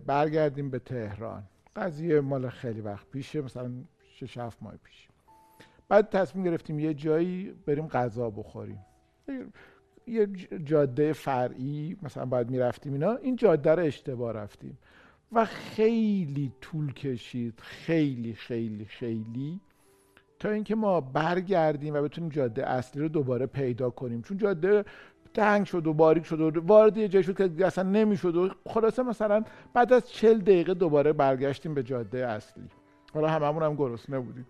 برگردیم 0.07 0.71
به 0.71 0.79
تهران. 0.79 1.43
قضیه 1.77 2.21
مال 2.21 2.49
خیلی 2.49 2.81
وقت 2.81 3.07
پیشه 3.11 3.41
مثلا 3.41 3.71
شش 4.15 4.39
هفت 4.39 4.63
ماه 4.63 4.75
پیش. 4.85 5.09
بعد 5.89 6.11
تصمیم 6.11 6.45
گرفتیم 6.45 6.79
یه 6.79 6.95
جایی 6.95 7.55
بریم 7.67 7.89
غذا 7.89 8.31
بخوریم. 8.31 8.79
یه 10.07 10.27
جاده 10.65 11.13
فرعی 11.13 11.97
مثلا 12.03 12.27
باید 12.27 12.51
می‌رفتیم 12.51 12.93
اینا. 12.93 13.13
این 13.13 13.37
جاده 13.37 13.75
رو 13.75 13.83
اشتباه 13.83 14.33
رفتیم. 14.33 14.79
و 15.33 15.45
خیلی 15.45 16.53
طول 16.61 16.93
کشید. 16.93 17.61
خیلی 17.61 18.35
خیلی 18.35 18.85
خیلی 18.85 19.61
تا 20.39 20.51
اینکه 20.51 20.75
ما 20.75 21.01
برگردیم 21.01 21.95
و 21.95 22.03
بتونیم 22.03 22.31
جاده 22.31 22.67
اصلی 22.69 23.03
رو 23.03 23.09
دوباره 23.09 23.47
پیدا 23.47 23.91
کنیم. 23.91 24.23
چون 24.23 24.37
جاده 24.37 24.85
تنگ 25.35 25.67
شد 25.67 25.87
و 25.87 25.93
باریک 25.93 26.27
شد 26.27 26.41
و 26.41 26.61
وارد 26.61 26.97
یه 26.97 27.09
جای 27.09 27.23
شد 27.23 27.57
که 27.57 27.67
اصلا 27.67 27.85
نمی‌شد 27.85 28.37
و 28.37 28.51
خلاصه 28.67 29.03
مثلا 29.03 29.45
بعد 29.75 29.93
از 29.93 30.11
چل 30.11 30.39
دقیقه 30.39 30.75
دوباره 30.75 31.13
برگشتیم 31.13 31.75
به 31.75 31.83
جاده 31.83 32.27
اصلی. 32.27 32.69
حالا 33.15 33.29
هممون 33.29 33.63
هم 33.63 33.75
گرسنه 33.75 34.19
بودیم. 34.19 34.47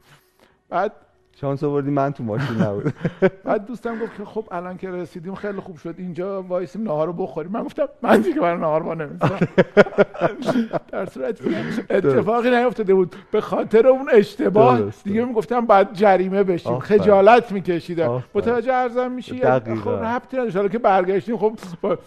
بعد 0.68 0.92
شانس 1.40 1.64
آوردی 1.64 1.90
من 1.90 2.12
تو 2.12 2.24
ماشین 2.24 2.56
نبود. 2.56 2.92
بعد 3.44 3.66
دوستم 3.66 3.98
گفت 3.98 4.16
که 4.16 4.24
خب 4.24 4.44
الان 4.50 4.76
که 4.76 4.90
رسیدیم 4.90 5.34
خیلی 5.34 5.60
خوب 5.60 5.76
شد. 5.76 5.94
اینجا 5.98 6.42
وایسیم 6.42 6.82
نهار 6.82 7.06
رو 7.06 7.12
بخوریم. 7.12 7.52
من 7.52 7.62
گفتم 7.62 7.88
من 8.02 8.20
دیگه 8.20 8.40
برای 8.40 8.60
نهار 8.60 8.82
با 8.82 8.94
نمیستم 8.94 9.38
در 10.92 11.06
صورتی 11.06 11.44
اتفاقی 11.90 12.50
نیفتاده 12.50 12.94
بود. 12.94 13.16
به 13.30 13.40
خاطر 13.40 13.86
اون 13.86 14.08
اشتباه 14.12 14.80
دیگه 15.04 15.24
می‌گفتم 15.24 15.66
بعد 15.66 15.92
جریمه 15.92 16.42
بشیم. 16.42 16.78
خجالت 16.78 17.52
میکشیدم. 17.52 18.24
متوجه 18.34 18.72
عرضم 18.72 19.12
میشی؟ 19.12 19.40
خب 19.84 19.88
ربطی 19.88 20.36
نداشت. 20.36 20.68
که 20.68 20.78
برگشتیم 20.78 21.36
خب 21.36 21.58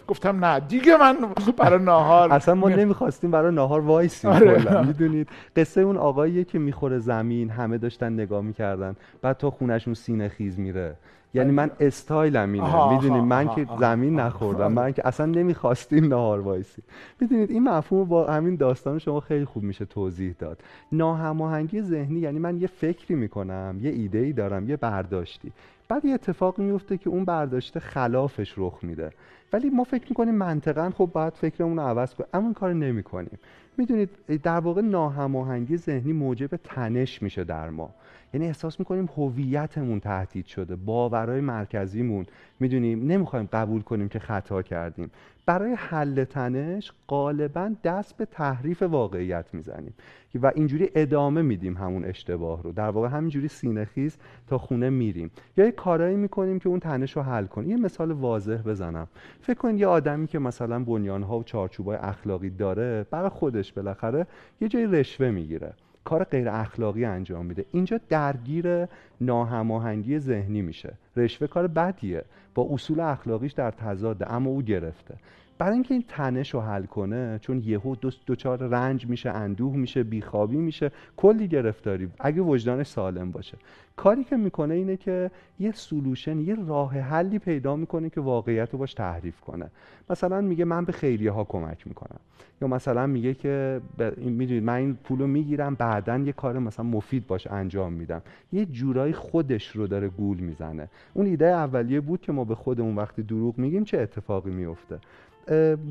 گفتم 0.08 0.46
نه 0.46 0.60
دیگه 0.60 0.98
من 0.98 1.18
برای 1.58 1.84
نهار 1.84 2.34
اصلا 2.34 2.56
ما 2.56 2.70
نمی‌خواستیم 2.70 3.32
برای 3.32 3.56
نهار 3.56 3.82
وایسیم. 3.82 4.32
آره. 4.32 4.86
می‌دونید. 4.86 5.30
قصه 5.56 5.82
اون 5.82 5.98
آقاییه 5.98 6.44
که 6.44 6.60
می‌خوره 6.60 7.00
زمین 7.00 7.50
همه 7.50 7.78
داشتن 7.78 8.14
نگاه 8.14 8.42
می‌کردن. 8.42 8.96
بعد 9.22 9.38
تا 9.38 9.52
خونشون 9.52 9.94
سینه 9.94 10.28
خیز 10.28 10.60
میره. 10.60 10.96
یعنی 11.34 11.52
من 11.52 11.72
استایلم 11.80 12.54
اینه. 12.54 12.94
می‌دونید 12.94 13.24
من 13.24 13.50
که 13.50 13.68
زمین 13.80 14.20
نخوردم. 14.20 14.72
من 14.72 14.92
که 14.92 15.08
اصلا 15.08 15.26
نمی‌خواستیم 15.26 16.06
نهار 16.06 16.40
وایسی. 16.40 16.82
می‌دونید 17.22 17.52
این 17.52 17.64
مفهوم 17.64 18.08
با 18.08 18.28
همین 18.28 18.56
داستان 18.56 19.00
شما 19.00 19.20
خیلی 19.20 19.46
خوب 19.46 19.64
میشه 19.64 19.86
توضیح 19.86 20.36
داد. 20.40 20.60
ناهماهنگی 20.92 21.82
ذهنی 21.82 22.20
یعنی 22.20 22.40
من 22.40 22.62
یه 22.62 22.68
فکری 22.68 23.16
می‌کنم 23.16 23.80
یه 23.82 23.92
ایده 23.92 24.18
ای 24.18 24.34
دارم 24.34 24.70
یه 24.70 24.78
برداشتی. 24.78 25.52
بعد 25.90 26.06
یه 26.06 26.14
اتفاقی 26.14 26.64
میفته 26.64 26.98
که 26.98 27.10
اون 27.10 27.26
برداشته 27.26 27.80
خلافش 27.80 28.54
رخ 28.58 28.80
میده. 28.82 29.12
ولی 29.54 29.70
ما 29.70 29.84
فکر 29.84 30.06
می‌کنیم 30.10 30.36
منطقا 30.36 30.90
خب 30.90 31.10
باید 31.14 31.34
فکرمون 31.34 31.78
رو 31.78 31.84
عوض 31.84 32.14
کنیم 32.14 32.30
اما 32.34 32.46
این 32.46 32.54
کار 32.54 32.74
نمی‌کنیم. 32.74 33.40
می‌دونید 33.78 34.10
در 34.44 34.60
واقع 34.60 34.82
ناهماهنگی 34.82 35.78
ذهنی 35.78 36.14
موجب 36.14 36.50
تنش 36.56 37.22
میشه 37.22 37.44
در 37.44 37.70
ما. 37.70 37.90
یعنی 38.34 38.48
احساس 38.48 38.80
می‌کنیم 38.80 39.10
هویتمون 39.18 40.00
تهدید 40.00 40.46
شده 40.46 40.76
باورهای 40.76 41.42
مرکزیمون. 41.42 42.26
می‌دونیم 42.60 43.08
نمی‌خوایم 43.08 43.50
قبول 43.54 43.82
کنیم 43.82 44.10
که 44.10 44.20
خطا 44.20 44.62
کردیم. 44.62 45.12
برای 45.46 45.74
حل 45.78 46.24
تنش 46.24 46.92
غالبا 47.08 47.72
دست 47.84 48.18
به 48.18 48.26
تحریف 48.26 48.84
واقعیت 48.84 49.46
می‌زنیم 49.54 49.94
و 50.36 50.52
اینجوری 50.56 50.90
ادامه 50.96 51.42
میدیم 51.42 51.78
همون 51.78 52.06
اشتباه 52.06 52.64
رو. 52.64 52.72
در 52.72 52.90
واقع 52.90 53.08
همینجوری 53.08 53.48
سینه 53.48 53.86
خیز 53.86 54.18
تا 54.48 54.58
خونه 54.58 54.90
میریم. 54.90 55.32
یا 55.58 55.66
یه 55.66 55.72
کارایی 55.72 56.16
می‌کنیم 56.16 56.60
که 56.60 56.70
اون 56.70 56.80
تنش 56.80 57.16
رو 57.16 57.22
حل 57.22 57.46
کنیم. 57.46 57.70
یه 57.70 57.78
مثال 57.78 58.12
واضح 58.12 58.58
بزنم. 58.58 59.08
فکر 59.42 59.58
کن 59.58 59.78
یه 59.78 59.88
آدمی 59.88 60.28
که 60.28 60.40
مثلا 60.40 60.84
بنیانها 60.84 61.40
و 61.40 61.44
چارچوبای 61.44 61.98
اخلاقی 61.98 62.50
داره 62.50 63.06
برای 63.12 63.30
خودش 63.30 63.74
بالاخره 63.74 64.28
یه 64.62 64.68
جای 64.68 64.86
رشوه 64.86 65.30
می‌گیره. 65.30 65.74
کار 66.04 66.24
غیر 66.24 66.50
اخلاقی 66.50 67.06
انجام 67.06 67.46
میده. 67.46 67.66
اینجا 67.72 68.00
درگیر 68.10 68.88
ناهماهنگی 69.22 70.20
ذهنی 70.20 70.62
میشه. 70.62 70.94
رشوه 71.16 71.48
کار 71.48 71.68
بدیه. 71.68 72.24
با 72.56 72.68
اصول 72.72 73.00
اخلاقیش 73.00 73.52
در 73.52 73.72
تضاده 73.72 74.32
اما 74.32 74.50
او 74.50 74.62
گرفته. 74.62 75.16
برای 75.62 75.74
اینکه 75.74 75.94
این 75.94 76.04
تنش 76.08 76.54
رو 76.54 76.62
حل 76.62 76.86
کنه 76.86 77.40
چون 77.42 77.62
یهو 77.66 77.96
دو 77.96 78.12
دوچار 78.26 78.68
رنج 78.68 79.08
میشه 79.08 79.30
اندوه 79.30 79.76
میشه 79.76 80.04
بیخوابی 80.04 80.58
میشه 80.58 80.92
کلی 81.18 81.48
گرفتاری. 81.48 82.10
اگه 82.20 82.42
وجدانش 82.42 82.88
سالم 82.88 83.32
باشه. 83.32 83.58
کاری 83.96 84.24
که 84.24 84.38
می‌کنه 84.38 84.74
اینه 84.74 84.98
که 84.98 85.32
یه 85.60 85.72
سلوشن 85.72 86.40
یه 86.40 86.56
راه 86.68 87.00
حلی 87.00 87.40
پیدا 87.40 87.76
می‌کنه 87.76 88.10
که 88.10 88.22
واقعیت 88.22 88.70
رو 88.72 88.80
باش 88.80 88.94
تحریف 88.94 89.42
کنه. 89.42 89.72
مثلا 90.10 90.42
میگه 90.42 90.66
من 90.66 90.86
به 90.86 90.92
خیریه 90.92 91.32
ها 91.32 91.44
کمک 91.44 91.88
می‌کنم. 91.88 92.20
یا 92.62 92.68
مثلا 92.68 93.08
میگه 93.08 93.34
که 93.34 93.82
می‌دونید 94.18 94.64
من 94.64 94.74
این 94.74 94.98
پولو 95.04 95.28
می‌گیرم 95.28 95.76
بعدا 95.76 96.18
یه 96.18 96.32
کار 96.32 96.60
مثلا 96.60 96.86
مفید 96.86 97.28
باش 97.28 97.48
انجام 97.48 97.94
میدم. 97.94 98.22
یه 98.54 98.66
جورایی 98.66 99.14
خودش 99.14 99.68
رو 99.68 99.88
داره 99.88 100.10
گول 100.10 100.38
می‌زنه. 100.38 100.90
اون 101.14 101.26
ایده 101.26 101.46
اولیه 101.46 102.02
بود 102.02 102.22
که 102.22 102.32
ما 102.32 102.44
به 102.44 102.56
خودمون 102.56 102.96
وقتی 102.96 103.24
دروغ 103.24 103.58
میگیم 103.58 103.84
چه 103.84 104.00
اتفاقی 104.00 104.52
میفته 104.52 105.00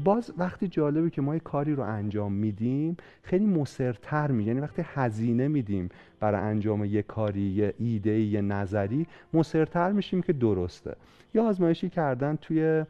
باز 0.05 0.33
وقتی 0.39 0.69
جالبه 0.69 1.11
که 1.11 1.23
ما 1.23 1.35
یه 1.35 1.41
کاری 1.41 1.75
رو 1.75 1.83
انجام 1.83 2.33
میدیم 2.33 2.97
خیلی 3.23 3.47
مصرتر 3.47 4.31
می 4.31 4.45
یعنی 4.45 4.61
وقتی 4.61 4.83
هزینه 4.85 5.49
میدیم 5.49 5.89
برای 6.21 6.41
انجام 6.41 6.85
یه 6.85 7.03
کاری 7.03 7.41
یه 7.41 7.75
ایده 7.79 8.21
یه 8.21 8.41
نظری 8.41 9.07
مصرتر 9.35 9.93
میشیم 9.93 10.23
که 10.23 10.33
درسته. 10.33 10.97
یا 11.35 11.45
آزمایشی 11.45 11.89
کردن 11.89 12.37
توی 12.37 12.85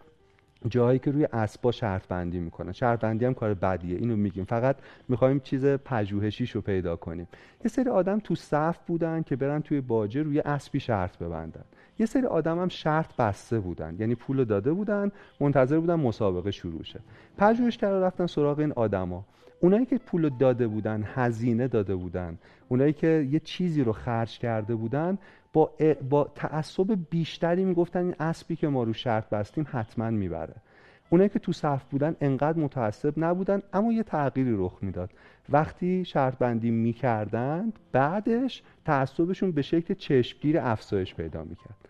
جایی 0.69 0.99
که 0.99 1.11
روی 1.11 1.29
اسبا 1.33 1.73
شرط 1.73 2.09
بندی 2.09 2.39
می‌کنن. 2.39 2.73
شرط 2.73 3.01
بندی 3.01 3.25
هم 3.25 3.35
کار 3.35 3.55
بدیه. 3.55 3.99
اینو 3.99 4.17
میگیم. 4.17 4.45
فقط 4.45 4.77
می‌خوایم 5.09 5.41
چیز 5.41 5.67
پژوهشیش 5.67 6.51
رو 6.51 6.61
پیدا 6.61 6.97
کنیم. 6.97 7.29
یه 7.65 7.69
سری 7.69 7.91
آدم 7.91 8.19
تو 8.19 8.35
صف 8.35 8.79
بودن 8.87 9.23
که 9.23 9.37
برن 9.37 9.61
توی 9.63 9.81
باجه 9.81 10.23
روی 10.23 10.41
اسبی 10.41 10.81
شرط 10.81 11.19
ببندن. 11.19 11.65
یه 11.99 12.07
سری 12.07 12.27
آدم 12.27 12.59
هم 12.59 12.69
شرط 12.69 13.17
بسته 13.17 13.61
بودن. 13.61 13.97
یعنی 13.99 14.15
پول 14.15 14.45
داده 14.45 14.73
بودن 14.73 15.13
منتظر 15.41 15.81
بودن 15.81 15.95
مسابقه 15.95 16.51
شروع 16.51 16.83
شه. 16.83 17.01
پژوهشگرا 17.39 18.01
رفتن 18.07 18.27
سراغ 18.27 18.59
این 18.59 18.73
آدما. 18.73 19.25
اونایی 19.61 19.87
که 19.87 19.99
پول 19.99 20.29
داده 20.29 20.69
بودن 20.69 21.05
هزینه 21.15 21.69
داده 21.69 21.95
بودن 21.95 22.39
اونایی 22.69 22.93
که 22.93 23.29
یه 23.31 23.41
چیزی 23.41 23.85
رو 23.85 23.93
خرج 23.93 24.39
کرده 24.39 24.75
بودن 24.75 25.19
با, 25.53 25.71
با 26.11 26.31
تعصب 26.35 26.99
بیشتری 27.11 27.65
می‌گفتن 27.65 28.05
این 28.05 28.15
اسبی 28.21 28.57
که 28.57 28.69
ما 28.69 28.83
رو 28.83 28.93
شرط 28.93 29.29
بستیم 29.29 29.67
حتما 29.71 30.11
می‌بره. 30.11 30.55
اونایی 31.11 31.29
که 31.29 31.39
تو 31.39 31.53
صف 31.53 31.85
بودن 31.85 32.17
انقدر 32.21 32.59
متعصب 32.59 33.15
نبودن 33.17 33.63
اما 33.73 33.93
یه 33.93 34.03
تغییری 34.03 34.55
رخ 34.57 34.79
می‌داد. 34.83 35.11
وقتی 35.49 36.05
شرط 36.05 36.39
بندی 36.39 36.71
می‌کردند 36.71 37.79
بعدش 37.93 38.63
تعصبشون 38.85 39.53
به 39.53 39.63
شکل 39.63 39.95
چشمگیر 39.95 40.59
افزایش 40.59 41.15
پیدا 41.15 41.45
می‌کرد. 41.45 41.89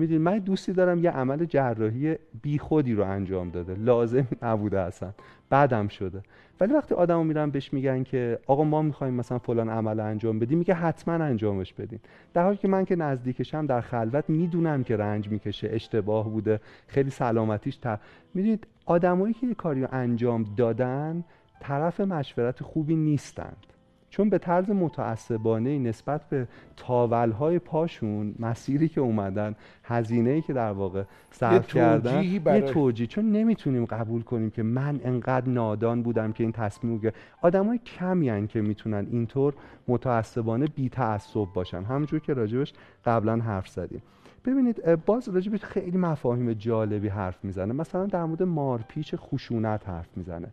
می‌دونید 0.00 0.22
من 0.22 0.38
دوستی 0.38 0.72
دارم 0.72 1.04
یه 1.04 1.10
عمل 1.10 1.44
جراحی 1.44 2.16
بیخودی 2.42 2.94
رو 2.94 3.04
انجام 3.04 3.50
داده. 3.50 3.74
لازم 3.74 4.26
نبوده 4.42 4.80
اصلا. 4.80 5.10
بعدم 5.50 5.88
شده. 5.88 6.22
ولی 6.60 6.74
وقتی 6.74 6.94
آدمو 6.94 7.24
میرن 7.24 7.50
بهش 7.50 7.72
میگن 7.72 8.02
که 8.02 8.38
آقا 8.46 8.64
ما 8.64 8.82
می‌خوایم 8.82 9.14
مثلا 9.14 9.38
فلان 9.38 9.68
عمل 9.68 10.00
انجام 10.00 10.38
بدیم 10.38 10.58
میگه 10.58 10.74
حتما 10.74 11.14
انجامش 11.14 11.72
بدین. 11.72 11.98
در 12.34 12.42
حالی 12.42 12.56
که 12.56 12.68
من 12.68 12.84
که 12.84 12.96
نزدیکشم 12.96 13.66
در 13.66 13.80
خلوت 13.80 14.24
می‌دونم 14.30 14.84
که 14.84 14.96
رنج 14.96 15.28
می‌کشه 15.28 15.68
اشتباه 15.72 16.30
بوده 16.30 16.60
خیلی 16.86 17.10
سلامتیش 17.10 17.76
تا 17.76 17.98
می‌دونید 18.34 18.66
آدمایی 18.86 19.34
که 19.34 19.46
یه 19.46 19.54
کاری 19.54 19.82
رو 19.82 19.88
انجام 19.92 20.44
دادن 20.56 21.24
طرف 21.60 22.00
مشورت 22.00 22.62
خوبی 22.62 22.96
نیستند. 22.96 23.66
چون 24.10 24.30
به 24.30 24.38
طرز 24.38 24.70
متعصبانه 24.70 25.78
نسبت 25.78 26.28
به 26.28 26.48
تاولهای 26.76 27.58
پاشون 27.58 28.34
مسیری 28.38 28.88
که 28.88 29.00
اومدن 29.00 29.54
هزینه‌ای 29.84 30.42
که 30.42 30.52
در 30.52 30.72
واقع 30.72 31.04
صرف 31.30 31.74
کردن 31.74 32.22
یه 32.22 32.60
توجیه. 32.60 33.06
چون 33.06 33.32
نمی‌تونیم 33.32 33.84
قبول 33.84 34.22
کنیم 34.22 34.50
که 34.50 34.62
من 34.62 35.00
انقدر 35.04 35.48
نادان 35.48 36.02
بودم 36.02 36.32
که 36.32 36.44
این 36.44 36.52
تصمیم 36.52 37.00
رو 37.02 37.10
آدمای 37.42 37.78
کمی 37.78 38.46
که 38.46 38.60
می‌تونن 38.60 39.06
اینطور 39.10 39.54
متعصبانه 39.88 40.66
بی 40.66 40.88
تعصب 40.88 41.46
باشن. 41.54 41.82
همونجور 41.82 42.20
که 42.20 42.34
راجبش 42.34 42.72
قبلا 43.04 43.36
حرف 43.36 43.68
زدیم. 43.68 44.02
ببینید 44.44 45.04
باز 45.04 45.28
راجع 45.28 45.50
به 45.50 45.58
خیلی 45.58 45.98
مفاهیم 45.98 46.52
جالبی 46.52 47.08
حرف 47.08 47.44
می‌زنه. 47.44 47.72
مثلا 47.72 48.06
در 48.06 48.24
مورد 48.24 48.42
مارپیچ 48.42 49.14
خشونت 49.14 49.88
حرف 49.88 50.08
می‌زنه. 50.16 50.48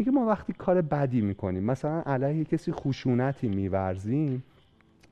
میگه 0.00 0.12
ما 0.12 0.26
وقتی 0.26 0.52
کار 0.52 0.80
بدی 0.80 1.20
می‌کنیم 1.20 1.64
مثلا 1.64 2.02
علیه 2.02 2.44
کسی 2.44 2.72
خشونتی 2.72 3.48
میورزیم 3.48 4.42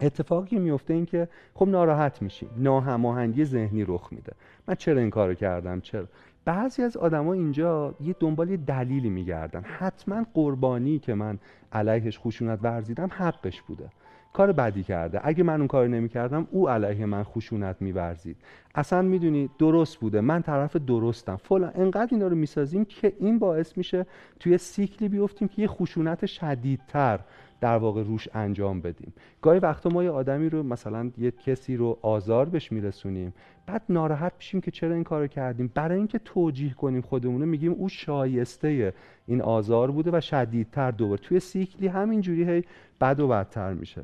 اتفاقی 0.00 0.58
میفته 0.58 0.94
این 0.94 1.06
که 1.06 1.28
خب 1.54 1.68
ناراحت 1.68 2.22
میشیم 2.22 2.48
ناهماهنگی 2.56 3.44
ذهنی 3.44 3.84
رخ 3.84 4.08
میده. 4.12 4.32
من 4.68 4.74
چرا 4.74 5.00
این 5.00 5.10
کارو 5.10 5.34
کردم؟ 5.34 5.80
چرا؟ 5.80 6.06
بعضی 6.44 6.82
از 6.82 6.96
آدما 6.96 7.32
اینجا 7.32 7.94
یه 8.00 8.16
دنبال 8.20 8.50
یه 8.50 8.56
دلیلی 8.56 9.10
میگردن. 9.10 9.62
حتما 9.62 10.26
قربانی 10.34 10.98
که 10.98 11.14
من 11.14 11.38
علیهش 11.72 12.18
خشونت 12.18 12.58
ورزیدم 12.62 13.08
حقش 13.12 13.62
بوده. 13.62 13.88
کار 14.32 14.52
بدی 14.52 14.82
کرده. 14.82 15.20
اگه 15.24 15.44
من 15.44 15.58
اون 15.58 15.66
کار 15.66 15.88
نمی‌کردم 15.88 16.46
او 16.50 16.68
علیه 16.68 17.06
من 17.06 17.22
خشونت 17.22 17.76
میورزید. 17.80 18.36
اصلا 18.74 19.02
می‌دونی 19.02 19.50
درست 19.58 19.96
بوده. 19.96 20.20
من 20.20 20.42
طرف 20.42 20.76
درستم. 20.76 21.36
فلان 21.36 21.72
انقدر 21.74 22.08
اینا 22.10 22.26
رو 22.26 22.36
می‌سازیم 22.36 22.84
که 22.84 23.12
این 23.18 23.38
باعث 23.38 23.78
میشه 23.78 24.06
توی 24.40 24.58
سیکلی 24.58 25.08
بیفتیم 25.08 25.48
که 25.48 25.62
یه 25.62 25.68
خشونت 25.68 26.26
شدیدتر 26.26 27.20
در 27.60 27.76
واقع 27.76 28.02
روش 28.02 28.28
انجام 28.34 28.80
بدیم. 28.80 29.12
گاهی 29.42 29.58
وقتا 29.58 29.90
ما 29.90 30.04
یه 30.04 30.10
آدمی 30.10 30.48
رو 30.48 30.62
مثلا 30.62 31.10
یه 31.18 31.30
کسی 31.30 31.76
رو 31.76 31.98
آزار 32.02 32.48
بهش 32.48 32.72
میرسونیم. 32.72 33.34
بعد 33.66 33.82
ناراحت 33.88 34.32
میشیم 34.36 34.60
که 34.60 34.70
چرا 34.70 34.94
این 34.94 35.04
کارو 35.04 35.26
کردیم. 35.26 35.72
برای 35.74 35.98
اینکه 35.98 36.18
توجیه 36.18 36.74
کنیم 36.74 37.00
خودمون 37.00 37.44
میگیم 37.44 37.72
او 37.72 37.88
شایسته 37.88 38.94
این 39.26 39.42
آزار 39.42 39.90
بوده 39.90 40.10
و 40.12 40.20
شدیدتر 40.20 40.90
دوباره. 40.90 41.20
توی 41.20 41.40
سیکلی 41.40 41.88
همینجوری 41.88 42.44
هی 42.44 42.64
بد 43.00 43.20
و 43.20 43.28
بدتر 43.28 43.72
میشه. 43.72 44.02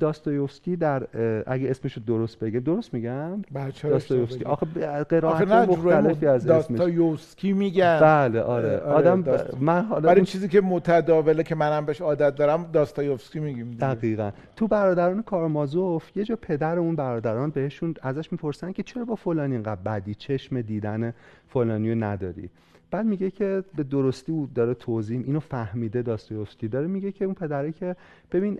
داستایوفسکی 0.00 0.76
در 0.76 1.06
اگه 1.46 1.70
اسمش 1.70 1.92
رو 1.92 2.02
درست 2.06 2.38
بگه 2.38 2.60
درست 2.60 2.94
میگم 2.94 3.42
داستایوفسکی. 3.82 4.44
آخه 4.44 4.66
قرائت 5.08 5.48
مختلفی 5.48 6.26
از 6.26 6.46
اسمش. 6.46 6.66
داستایوفسکی 6.68 7.52
میگن. 7.52 7.98
بله 8.00 8.40
آره, 8.40 8.78
آره 8.78 9.12
آدم 9.12 9.24
من 9.60 9.84
حالا 9.84 10.08
برای 10.08 10.24
چیزی 10.24 10.48
که 10.48 10.60
متداوله 10.60 11.42
که 11.42 11.54
منم 11.54 11.86
بهش 11.86 12.00
عادت 12.00 12.34
دارم 12.34 12.70
داستایوفسکی 12.72 13.40
میگیم 13.40 13.70
دقیقا. 13.70 14.30
تو 14.56 14.68
برادران 14.68 15.22
کارمازوف 15.22 16.16
یه 16.16 16.24
جا 16.24 16.36
پدر 16.42 16.78
اون 16.78 16.96
برادران 16.96 17.50
بهشون 17.50 17.94
ازش 18.02 18.32
می‌پرسن 18.32 18.72
که 18.72 18.82
چرا 18.82 19.04
با 19.04 19.14
فلانی 19.14 19.54
اینقدر 19.54 19.80
بدی؟ 19.80 20.14
چشم 20.14 20.60
دیدن 20.60 21.14
فلانی 21.48 21.92
رو 21.92 22.04
نداری. 22.04 22.50
بعد 22.90 23.06
میگه 23.06 23.30
که 23.30 23.64
به 23.76 23.82
درستی 23.82 24.32
او 24.32 24.48
داره 24.54 24.74
توضیح 24.74 25.22
اینو 25.26 25.40
فهمیده 25.40 26.02
داستایوفسکی. 26.02 26.68
داره 26.68 26.86
میگه 26.86 27.12
که 27.12 27.24
اون 27.24 27.34
پدره 27.34 27.72
که 27.72 27.96
ببین 28.32 28.58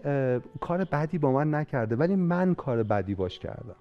کار 0.61 0.85
بدی 0.85 1.19
با 1.19 1.33
من 1.33 1.55
نکرده 1.55 1.97
ولی 1.97 2.17
من 2.17 2.55
کار 2.55 2.83
بدی 2.83 3.15
باش 3.15 3.39
کردم. 3.39 3.77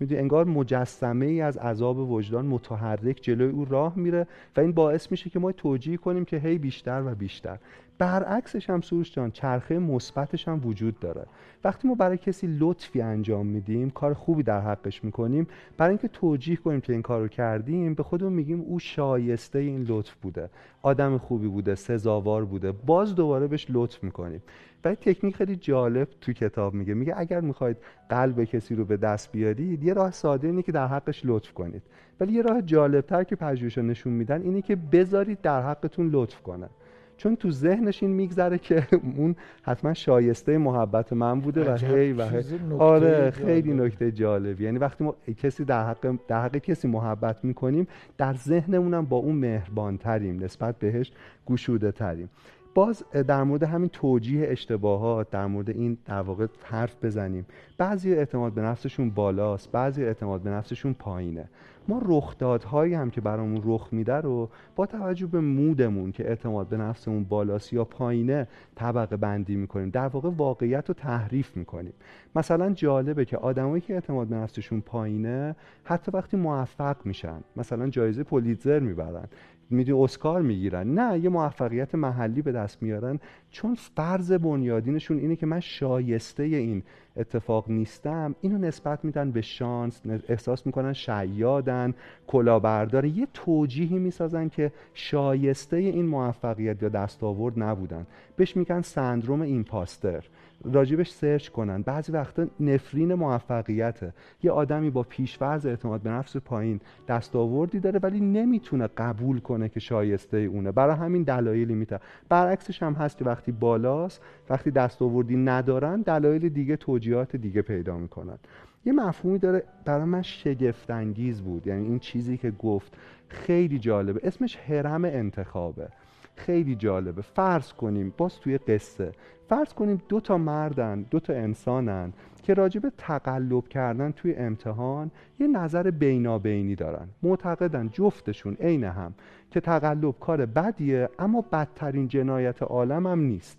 می‌دونی 0.00 0.20
انگار 0.20 0.44
مجسمه 0.44 1.26
ای 1.26 1.40
از 1.40 1.56
عذاب 1.56 1.98
وجدان 1.98 2.46
متحرک 2.46 3.18
جلوی 3.22 3.50
او 3.50 3.64
راه 3.64 3.98
میره 3.98 4.26
و 4.56 4.60
این 4.60 4.72
باعث 4.72 5.10
میشه 5.10 5.30
که 5.30 5.38
ما 5.38 5.52
توجیه 5.52 5.96
کنیم 5.96 6.24
که 6.24 6.38
هی 6.38 6.58
بیشتر 6.58 7.02
و 7.06 7.14
بیشتر. 7.14 7.58
برعکسش 7.98 8.70
هم 8.70 8.80
سروش 8.80 9.12
جان 9.12 9.30
چرخه 9.30 9.78
مثبتش 9.78 10.48
هم 10.48 10.66
وجود 10.66 10.98
داره. 11.00 11.26
وقتی 11.64 11.88
ما 11.88 11.94
برای 11.94 12.18
کسی 12.18 12.46
لطفی 12.60 13.00
انجام 13.00 13.46
میدیم 13.46 13.90
کار 13.90 14.14
خوبی 14.14 14.42
در 14.42 14.60
حقش 14.60 15.04
می‌کنیم 15.04 15.46
برای 15.76 15.90
اینکه 15.90 16.08
توجیه 16.08 16.56
کنیم 16.56 16.80
که 16.80 16.92
این 16.92 17.02
کار 17.02 17.20
رو 17.20 17.28
کردیم 17.28 17.94
به 17.94 18.02
خودمون 18.02 18.32
میگیم 18.32 18.60
او 18.60 18.78
شایسته 18.78 19.58
این 19.58 19.82
لطف 19.82 20.14
بوده. 20.14 20.50
آدم 20.82 21.18
خوبی 21.18 21.48
بوده 21.48 21.74
سزاوار 21.74 22.44
بوده. 22.44 22.72
باز 22.72 23.14
دوباره 23.14 23.46
بهش 23.46 23.66
لطف 23.70 24.04
می‌کنیم. 24.04 24.42
و 24.84 24.88
این 24.88 24.96
تکنیک 24.96 25.36
خیلی 25.36 25.56
جالب 25.56 26.08
تو 26.20 26.32
کتاب 26.32 26.74
میگه. 26.74 26.94
میگه 26.94 27.14
اگر 27.16 27.40
می‌خواید 27.40 27.76
قلب 28.08 28.44
کسی 28.44 28.74
رو 28.74 28.84
به 28.84 28.96
دست 28.96 29.32
بیارید 29.32 29.84
یه 29.84 29.92
راه 29.92 30.10
ساده 30.10 30.46
اینه 30.46 30.62
که 30.62 30.72
در 30.72 30.86
حقش 30.86 31.20
لطف 31.24 31.52
کنید. 31.52 31.82
ولی 32.20 32.32
یه 32.32 32.42
راه 32.42 32.62
جالبتر 32.62 33.24
که 33.24 33.36
پژوهش‌ها 33.36 33.84
نشون 33.84 34.12
میدن 34.12 34.42
اینه 34.42 34.62
که 34.62 34.76
بذارید 34.76 35.40
در 35.40 35.62
حقتون 35.62 36.10
لطف 36.12 36.42
کنه. 36.42 36.68
چون 37.16 37.36
تو 37.36 37.50
ذهنش 37.50 38.02
این 38.02 38.12
میگذره 38.12 38.58
که 38.58 38.86
اون 39.18 39.36
حتما 39.62 39.94
شایسته 39.94 40.58
محبت 40.58 41.12
من 41.12 41.40
بوده 41.40 41.72
و 41.72 41.76
هی 41.76 42.12
و 42.12 42.28
هی. 42.28 42.42
آره 42.78 43.30
خیلی 43.30 43.72
نکته 43.72 44.12
جالبی 44.12 44.64
یعنی 44.64 44.78
وقتی 44.78 45.04
ما 45.04 45.16
کسی 45.42 45.64
در 45.64 45.88
حق 45.88 46.18
در 46.28 46.42
حق 46.42 46.56
کسی 46.56 46.88
محبت 46.88 47.44
می‌کنیم 47.44 47.88
در 48.18 48.34
ذهنمونم 48.34 49.04
با 49.04 49.16
اون 49.16 49.36
مهربان 49.36 49.98
تریم 49.98 50.44
نسبت 50.44 50.78
بهش 50.78 51.12
گشوده 51.46 51.92
تریم 51.92 52.30
باز 52.74 53.04
در 53.26 53.42
مورد 53.42 53.62
همین 53.62 53.88
توجیه 53.88 54.46
اشتباهات 54.50 55.30
در 55.30 55.46
مورد 55.46 55.70
این 55.70 55.98
در 56.04 56.20
واقع 56.20 56.46
حرف 56.62 57.04
بزنیم. 57.04 57.46
بعضی 57.78 58.14
اعتماد 58.14 58.52
به 58.52 58.62
نفسشون 58.62 59.10
بالاست 59.10 59.72
بعضی 59.72 60.04
اعتماد 60.04 60.40
به 60.40 60.50
نفسشون 60.50 60.94
پایینه. 60.94 61.48
ما 61.88 62.02
رخدادهایی 62.04 62.94
هم 62.94 63.10
که 63.10 63.20
برامون 63.20 63.62
رخ 63.64 63.88
میده 63.92 64.14
رو 64.14 64.48
با 64.76 64.86
توجه 64.86 65.26
به 65.26 65.40
مودمون 65.40 66.12
که 66.12 66.28
اعتماد 66.28 66.68
به 66.68 66.76
نفسمون 66.76 67.24
بالاست 67.24 67.72
یا 67.72 67.84
پایینه 67.84 68.48
طبقه 68.74 69.16
بندی 69.16 69.56
می‌کنیم. 69.56 69.90
در 69.90 70.06
واقع 70.06 70.30
واقعیت 70.36 70.88
رو 70.88 70.94
تحریف 70.94 71.56
می‌کنیم. 71.56 71.92
مثلا 72.36 72.70
جالبه 72.70 73.24
که 73.24 73.36
آدمایی 73.36 73.80
که 73.80 73.94
اعتماد 73.94 74.26
به 74.28 74.36
نفسشون 74.36 74.80
پایینه 74.80 75.56
حتی 75.84 76.12
وقتی 76.12 76.36
موفق 76.36 76.96
میشن 77.04 77.40
مثلا 77.56 77.88
جایزه 77.88 78.22
پولیتزر 78.22 78.78
می‌برن. 78.78 79.28
می‌دونی 79.70 80.04
اسکار 80.04 80.42
می‌گیرن. 80.42 80.94
نه 80.98 81.18
یه 81.18 81.28
موفقیت 81.28 81.94
محلی 81.94 82.42
به 82.42 82.52
دست 82.52 82.82
میارن. 82.82 83.20
چون 83.50 83.74
فرض 83.74 84.32
بنیادینشون 84.32 85.18
اینه 85.18 85.36
که 85.36 85.46
من 85.46 85.60
شایسته 85.60 86.42
این 86.42 86.82
اتفاق 87.16 87.70
نیستم 87.70 88.34
اینو 88.40 88.58
نسبت 88.58 89.04
میدن 89.04 89.30
به 89.30 89.40
شانس 89.40 90.02
احساس 90.28 90.66
می‌کنن 90.66 90.92
شیادن 90.92 91.94
کلاهبردار. 92.26 93.04
یه 93.04 93.28
توجیهی 93.34 93.98
می‌سازن 93.98 94.48
که 94.48 94.72
شایسته 94.94 95.76
این 95.76 96.06
موفقیت 96.06 96.82
یا 96.82 96.88
دستاورد 96.88 97.62
نبودن. 97.62 98.06
بهش 98.36 98.56
میگن 98.56 98.80
سندروم 98.80 99.40
ایمپاستر. 99.42 100.24
راجبش 100.72 101.10
سرچ 101.10 101.48
کنن. 101.48 101.82
بعضی 101.82 102.12
وقتا 102.12 102.46
نفرین 102.60 103.14
موفقیته. 103.14 104.12
یه 104.42 104.50
آدمی 104.50 104.90
با 104.90 105.02
پیشورز 105.02 105.66
اعتماد 105.66 106.00
به 106.00 106.10
نفس 106.10 106.36
پایین 106.36 106.80
دستاوردی 107.08 107.80
داره 107.80 108.00
ولی 108.02 108.20
نمی‌تونه 108.20 108.86
قبول 108.86 109.40
کنه 109.40 109.68
که 109.68 109.80
شایسته 109.80 110.36
اونه. 110.36 110.72
برای 110.72 110.96
همین 110.96 111.22
دلایلی 111.22 111.74
می‌تونه 111.74 112.00
برعکسش 112.28 112.82
هم 112.82 112.92
هست 112.92 113.18
که 113.18 113.24
وقتی 113.24 113.52
بالاست 113.52 114.22
وقتی 114.50 114.70
دستاوردی 114.70 115.36
ندارن 115.36 116.00
دلایل 116.00 116.48
دیگه 116.48 116.76
توجیهات 116.76 117.36
دیگه 117.36 117.62
پیدا 117.62 117.96
می‌کنن. 117.96 118.38
یه 118.86 118.92
مفهومی 118.92 119.38
داره 119.38 119.62
برای 119.84 120.04
من 120.04 120.22
شگفت 120.22 120.90
انگیز 120.90 121.42
بود. 121.42 121.66
یعنی 121.66 121.86
این 121.86 121.98
چیزی 121.98 122.36
که 122.36 122.50
گفت 122.50 122.96
خیلی 123.28 123.78
جالبه. 123.78 124.20
اسمش 124.24 124.56
هرم 124.56 125.04
انتخابه. 125.04 125.88
خیلی 126.36 126.74
جالبه. 126.74 127.22
فرض 127.22 127.72
کنیم 127.72 128.14
باز 128.16 128.40
توی 128.40 128.58
قصه. 128.58 129.12
فرض 129.48 129.72
کنیم 129.72 130.02
دو 130.08 130.20
تا 130.20 130.38
مردن 130.38 131.02
دو 131.02 131.20
تا 131.20 131.32
انسانن 131.32 132.12
که 132.42 132.54
راجب 132.54 132.92
تقلب 132.98 133.68
کردن 133.68 134.10
توی 134.12 134.34
امتحان 134.34 135.10
یه 135.40 135.46
نظر 135.46 135.90
بینابینی 135.90 136.74
دارن. 136.74 137.08
معتقدن 137.22 137.88
جفتشون 137.92 138.54
عین 138.54 138.84
هم 138.84 139.14
که 139.50 139.60
تقلب 139.60 140.14
کار 140.20 140.46
بدیه 140.46 141.08
اما 141.18 141.44
بدترین 141.52 142.08
جنایت 142.08 142.62
عالم 142.62 143.06
هم 143.06 143.20
نیست. 143.20 143.58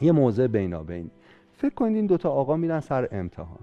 یه 0.00 0.12
موضع 0.12 0.46
بینابینی. 0.46 1.10
فکر 1.52 1.74
کنید 1.74 1.96
این 1.96 2.06
دوتا 2.06 2.30
آقا 2.30 2.56
میرن 2.56 2.80
سر 2.80 3.08
امتحان. 3.12 3.58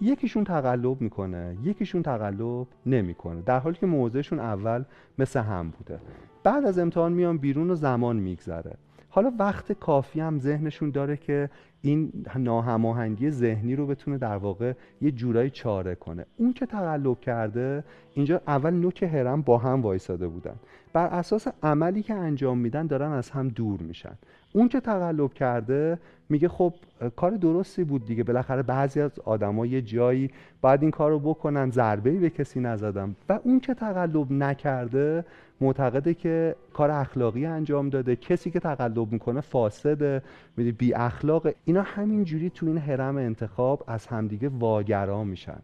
یکیشون 0.00 0.44
تقلب 0.44 1.00
می‌کنه 1.00 1.56
یکیشون 1.62 2.02
تقلب 2.02 2.66
نمی‌کنه. 2.86 3.40
در 3.40 3.58
حالی 3.58 3.76
که 3.76 3.86
موضعشون 3.86 4.38
اول 4.38 4.84
مثل 5.18 5.40
هم 5.40 5.70
بوده. 5.70 6.00
بعد 6.42 6.64
از 6.64 6.78
امتحان 6.78 7.12
میان 7.12 7.38
بیرون 7.38 7.70
و 7.70 7.74
زمان 7.74 8.16
میگذره. 8.16 8.72
حالا 9.08 9.32
وقت 9.38 9.72
کافی 9.72 10.20
هم 10.20 10.38
ذهنشون 10.38 10.90
داره 10.90 11.16
که 11.16 11.50
این 11.82 12.12
ناهماهنگی 12.36 13.30
ذهنی 13.30 13.76
رو 13.76 13.86
بتونه 13.86 14.18
در 14.18 14.36
واقع 14.36 14.72
یه 15.00 15.10
جورایی 15.10 15.50
چاره 15.50 15.94
کنه. 15.94 16.26
اون 16.36 16.52
که 16.52 16.66
تقلب 16.66 17.20
کرده 17.20 17.84
اینجا 18.14 18.40
اول 18.46 18.70
نوک 18.70 19.02
هرم 19.02 19.42
با 19.42 19.58
هم 19.58 19.82
وایساده 19.82 20.28
بودن. 20.28 20.54
بر 20.92 21.06
اساس 21.06 21.46
عملی 21.62 22.02
که 22.02 22.14
انجام 22.14 22.58
میدن 22.58 22.86
دارن 22.86 23.12
از 23.12 23.30
هم 23.30 23.48
دور 23.48 23.80
میشن. 23.80 24.12
اون 24.52 24.68
که 24.68 24.80
تقلب 24.80 25.32
کرده 25.32 25.98
میگه 26.28 26.48
خب 26.48 26.74
کار 27.16 27.30
درستی 27.30 27.84
بود 27.84 28.04
دیگه. 28.04 28.24
بالاخره 28.24 28.62
بعضی 28.62 29.00
از 29.00 29.18
آدما 29.24 29.66
یه 29.66 29.82
جایی 29.82 30.30
باید 30.60 30.82
این 30.82 30.90
کار 30.90 31.10
رو 31.10 31.18
بکنن. 31.18 31.70
ضربه 31.70 32.10
به 32.10 32.30
کسی 32.30 32.60
نزدم 32.60 33.16
و 33.28 33.38
اون 33.44 33.60
که 33.60 33.74
تقلب 33.74 34.32
نکرده 34.32 35.24
معتقده 35.60 36.14
که 36.14 36.56
کار 36.72 36.90
اخلاقی 36.90 37.46
انجام 37.46 37.88
داده 37.88 38.16
کسی 38.16 38.50
که 38.50 38.60
تقلب 38.60 39.12
می‌کنه 39.12 39.40
فاسده 39.40 40.22
میدی 40.56 40.72
بی 40.72 40.94
اخلاق. 40.94 41.48
اینا 41.64 41.82
همینجوری 41.82 42.50
تو 42.50 42.66
این 42.66 42.78
حرم 42.78 43.16
انتخاب 43.16 43.84
از 43.86 44.06
همدیگه 44.06 44.48
واگرا 44.48 45.24
میشن. 45.24 45.58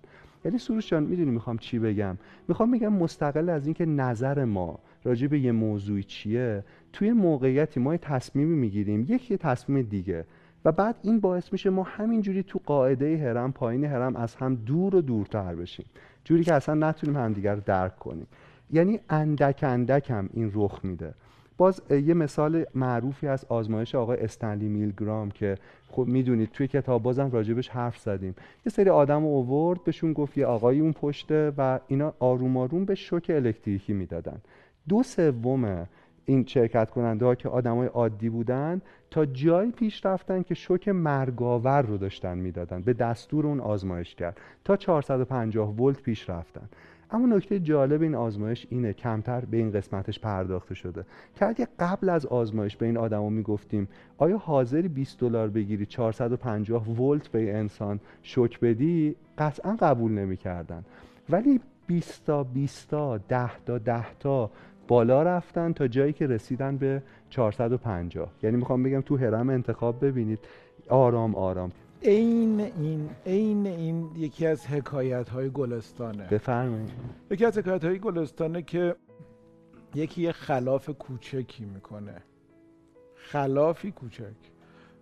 یعنی 0.45 0.59
سروش 0.59 0.91
جان 0.91 1.03
می‌دونی 1.03 1.31
می‌خوام 1.31 1.59
چی 1.59 1.79
بگم؟ 1.79 2.19
می‌خوام 2.49 2.71
بگم 2.71 2.93
مستقل 2.93 3.49
از 3.49 3.67
اینکه 3.67 3.87
نظر 3.87 4.45
ما 4.45 4.79
راجع 5.05 5.27
به 5.27 5.39
یه 5.39 5.53
موضوعی 5.53 6.03
چیه. 6.03 6.65
توی 6.93 7.13
موقعیتی 7.13 7.81
ما 7.81 7.95
یه 7.95 7.99
تصمیمی 7.99 8.57
می‌گیریم 8.57 9.07
یکی 9.09 9.37
تصمیم 9.37 9.83
دیگه. 9.83 10.25
و 10.65 10.73
بعد 10.73 10.97
این 11.03 11.21
باعث 11.21 11.53
میشه 11.53 11.71
ما 11.71 11.83
همینجوری 11.83 12.43
تو 12.43 12.61
قاعده 12.67 13.19
هرم 13.19 13.53
پایین 13.53 13.85
هرم 13.85 14.17
از 14.17 14.35
هم 14.35 14.55
دور 14.55 14.97
و 14.97 15.01
دورتر 15.01 15.55
بشیم. 15.55 15.87
جوری 16.25 16.45
که 16.45 16.55
اصلا 16.55 16.75
نتونیم 16.75 17.17
همدیگر 17.17 17.55
رو 17.55 17.61
درک 17.67 17.99
کنیم. 17.99 18.27
یعنی 18.71 19.01
اندک 19.11 19.61
اندک 19.63 20.11
هم 20.11 20.29
این 20.33 20.51
رخ 20.55 20.81
میده. 20.85 21.15
باز 21.59 21.83
یه 21.91 22.15
مثال 22.15 22.65
معروفی 22.75 23.27
از 23.27 23.45
آزمایش 23.49 23.95
آقای 23.95 24.19
استنلی 24.19 24.69
میلگرام 24.69 25.31
که 25.31 25.55
خب 25.89 26.05
می‌دونید 26.07 26.51
توی 26.53 26.69
کتاب 26.69 27.03
بازم 27.03 27.31
راجبش 27.31 27.69
حرف 27.69 27.99
زدیم. 27.99 28.35
یه 28.67 28.73
سری 28.73 28.91
آدم 28.91 29.25
اوورد 29.25 29.85
بهشون 29.85 30.13
گفت 30.13 30.39
یه 30.39 30.47
آقایی 30.47 30.81
اون 30.81 30.93
پشته 30.93 31.53
و 31.59 31.81
اینا 31.87 32.15
آروم 32.19 32.57
آروم 32.57 32.85
به 32.85 32.95
شوک 32.95 33.31
الکتریکی 33.35 33.93
می‌دادن. 33.93 34.39
دو 34.89 35.03
سوم 35.03 35.87
این 36.25 36.47
شرکت 36.47 36.91
کننده 36.91 37.27
ها 37.27 37.35
که 37.35 37.49
آدمای 37.49 37.89
عادی 37.89 38.29
بودن 38.29 38.83
تا 39.11 39.27
جایی 39.27 39.71
پیش 39.71 40.07
رفتن 40.07 40.43
که 40.43 40.55
شوک 40.55 40.89
مرگاور 40.89 41.83
رو 41.83 41.97
داشتن 41.97 42.39
می‌دادن. 42.39 42.83
به 42.83 42.93
دستور 42.93 43.47
اون 43.47 43.61
آزمایش 43.61 44.15
کرد. 44.15 44.41
تا 44.65 44.77
450 44.77 45.69
ولت 45.69 46.03
پیش 46.03 46.31
رفتن. 46.31 46.69
اما 47.11 47.37
نکته 47.37 47.61
جالب 47.61 48.03
این 48.03 48.15
آزمایش 48.15 48.67
اینه 48.71 48.93
کمتر 48.93 49.41
به 49.41 49.57
این 49.57 49.73
قسمتش 49.73 50.21
پرداخته 50.21 50.75
شده. 50.75 51.05
که 51.35 51.47
اگه 51.47 51.69
قبل 51.79 52.09
از 52.09 52.27
آزمایش 52.27 52.77
به 52.77 52.87
این 52.87 52.97
آدما 52.97 53.29
می‌گفتیم 53.29 53.89
آیا 54.19 54.39
حاضری 54.39 54.89
20 54.89 55.21
دلار 55.21 55.49
بگیری 55.49 55.87
450 55.87 56.89
ولت 56.89 57.29
به 57.29 57.57
انسان 57.57 58.01
شوک 58.23 58.61
بدی؟ 58.61 59.17
قطعا 59.39 59.77
قبول 59.81 60.13
نمی‌کردن. 60.13 60.85
ولی 61.29 61.61
20 61.87 62.27
تا 62.27 62.45
20 62.45 62.91
تا 62.91 63.19
10 63.19 63.51
تا 63.67 63.79
10 63.79 64.15
تا 64.21 64.51
بالا 64.89 65.23
رفتن 65.23 65.73
تا 65.73 65.89
جایی 65.89 66.13
که 66.13 66.27
رسیدن 66.27 66.77
به 66.77 67.03
450 67.31 68.31
یعنی 68.43 68.57
می‌خوام 68.57 68.83
بگم 68.83 69.01
تو 69.01 69.17
هرم 69.17 69.51
انتخاب 69.51 70.05
ببینید. 70.05 70.39
آرام 70.89 71.35
آرام. 71.35 71.73
عین 72.07 72.61
این 72.61 73.11
عین 73.27 73.67
این 73.67 74.11
یکی 74.17 74.47
از 74.47 74.67
حکایت 74.67 75.29
های 75.29 75.51
گلستانه. 75.51 76.27
بفرمایید. 76.27 76.91
یکی 77.31 77.45
از 77.45 77.59
حکایت 77.59 77.85
های 77.85 77.99
گلستانه 77.99 78.63
که 78.63 78.97
یکی 79.95 80.23
یه 80.23 80.33
خلاف 80.33 80.91
کوچکی 80.91 81.65
می‌کنه. 81.65 82.23
خلافی 83.15 83.91
کوچک. 83.91 84.37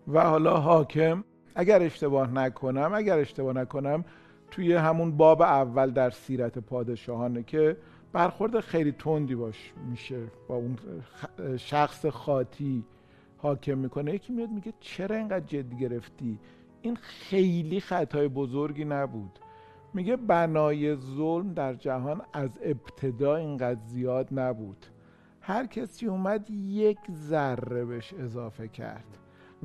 و 0.09 0.21
حالا 0.21 0.57
حاکم 0.57 1.25
اگر 1.55 1.83
اشتباه 1.83 2.33
نکنم 2.33 2.93
اگر 2.95 3.19
اشتباه 3.19 3.55
نکنم 3.55 4.05
توی 4.51 4.73
همون 4.73 5.17
باب 5.17 5.43
اول 5.43 5.91
در 5.91 6.11
سیرت 6.11 6.59
پادشاهانه 6.59 7.43
که 7.43 7.77
برخورد 8.13 8.61
خیلی 8.61 8.93
تندی 8.93 9.35
باش 9.35 9.73
میشه 9.91 10.21
با 10.49 10.55
اون 10.57 10.79
شخص 11.57 12.07
خاطی 12.07 12.85
حاکم 13.37 13.79
می‌کنه. 13.79 14.15
یکی 14.15 14.33
میاد 14.33 14.51
میگه 14.51 14.73
چرا 14.81 15.17
اینقدر 15.17 15.47
جدی 15.47 15.77
گرفتی؟ 15.77 16.39
این 16.85 16.97
خیلی 16.97 17.81
خطای 17.81 18.29
بزرگی 18.29 18.85
نبود. 18.85 19.39
میگه 19.95 20.17
بنای 20.17 20.97
ظلم 20.97 21.55
در 21.55 21.75
جهان 21.75 22.23
از 22.33 22.51
ابتدا 22.63 23.37
اینقدر 23.37 23.81
زیاد 23.87 24.29
نبود. 24.33 24.87
هر 25.41 25.67
کسی 25.67 26.07
اومد 26.07 26.51
یک 26.51 26.99
ذره 27.11 27.85
بهش 27.85 28.15
اضافه 28.15 28.69
کرد. 28.69 29.19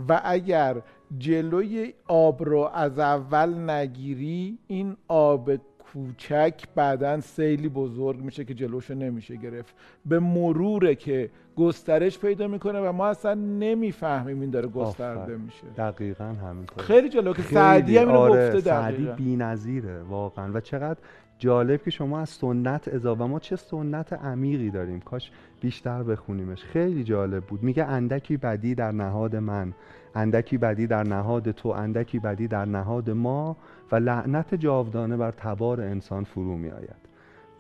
و 0.09 0.21
اگر 0.23 0.81
جلوی 1.17 1.93
آب 2.07 2.43
رو 2.43 2.69
از 2.73 2.99
اول 2.99 3.69
نگیری 3.69 4.59
این 4.67 4.97
آب 5.07 5.51
کوچک 5.93 6.53
بعدا 6.75 7.19
سیلی 7.19 7.69
بزرگ 7.69 8.19
میشه 8.19 8.45
که 8.45 8.53
جلوشو 8.53 8.93
نمیشه 8.93 9.35
گرفت. 9.35 9.75
به 10.05 10.19
مروره 10.19 10.95
که 10.95 11.29
گسترش 11.55 12.19
پیدا 12.19 12.47
می‌کنه 12.47 12.79
و 12.79 12.91
ما 12.91 13.07
اصلا 13.07 13.33
نمی‌فهمیم 13.33 14.41
این 14.41 14.49
داره 14.49 14.67
گسترده 14.67 15.37
میشه. 15.37 15.63
دقیقا 15.77 16.23
همینطور 16.23 16.83
خیلی 16.83 17.09
جالب 17.09 17.35
که 17.35 17.41
سعدی 17.41 17.97
هم 17.97 18.07
اینو 18.07 18.19
آره، 18.19 18.47
گفته 18.47 18.59
سعدی 18.59 19.05
بی‌نظیره 19.17 20.01
واقعا. 20.01 20.51
و 20.53 20.59
چقدر 20.59 20.99
جالب 21.37 21.83
که 21.83 21.91
شما 21.91 22.19
از 22.19 22.29
سنت 22.29 22.87
اضافه 22.87 23.23
ما 23.23 23.39
چه 23.39 23.55
سنت 23.55 24.13
عمیقی 24.13 24.69
داریم. 24.69 24.99
کاش 24.99 25.31
بیشتر 25.61 26.03
بخونیمش. 26.03 26.63
خیلی 26.63 27.03
جالب 27.03 27.43
بود. 27.43 27.63
میگه 27.63 27.85
اندکی 27.85 28.37
بدی 28.37 28.75
در 28.75 28.91
نهاد 28.91 29.35
من. 29.35 29.73
اندکی 30.15 30.57
بدی 30.57 30.87
در 30.87 31.03
نهاد 31.03 31.51
تو. 31.51 31.69
اندکی 31.69 32.19
بدی 32.19 32.47
در 32.47 32.65
نهاد 32.65 33.09
ما. 33.09 33.57
و 33.91 33.95
لعنت 33.95 34.55
جاودانه 34.55 35.17
بر 35.17 35.31
تبار 35.31 35.81
انسان 35.81 36.23
فرو 36.23 36.57
می 36.57 36.69
آید 36.69 37.09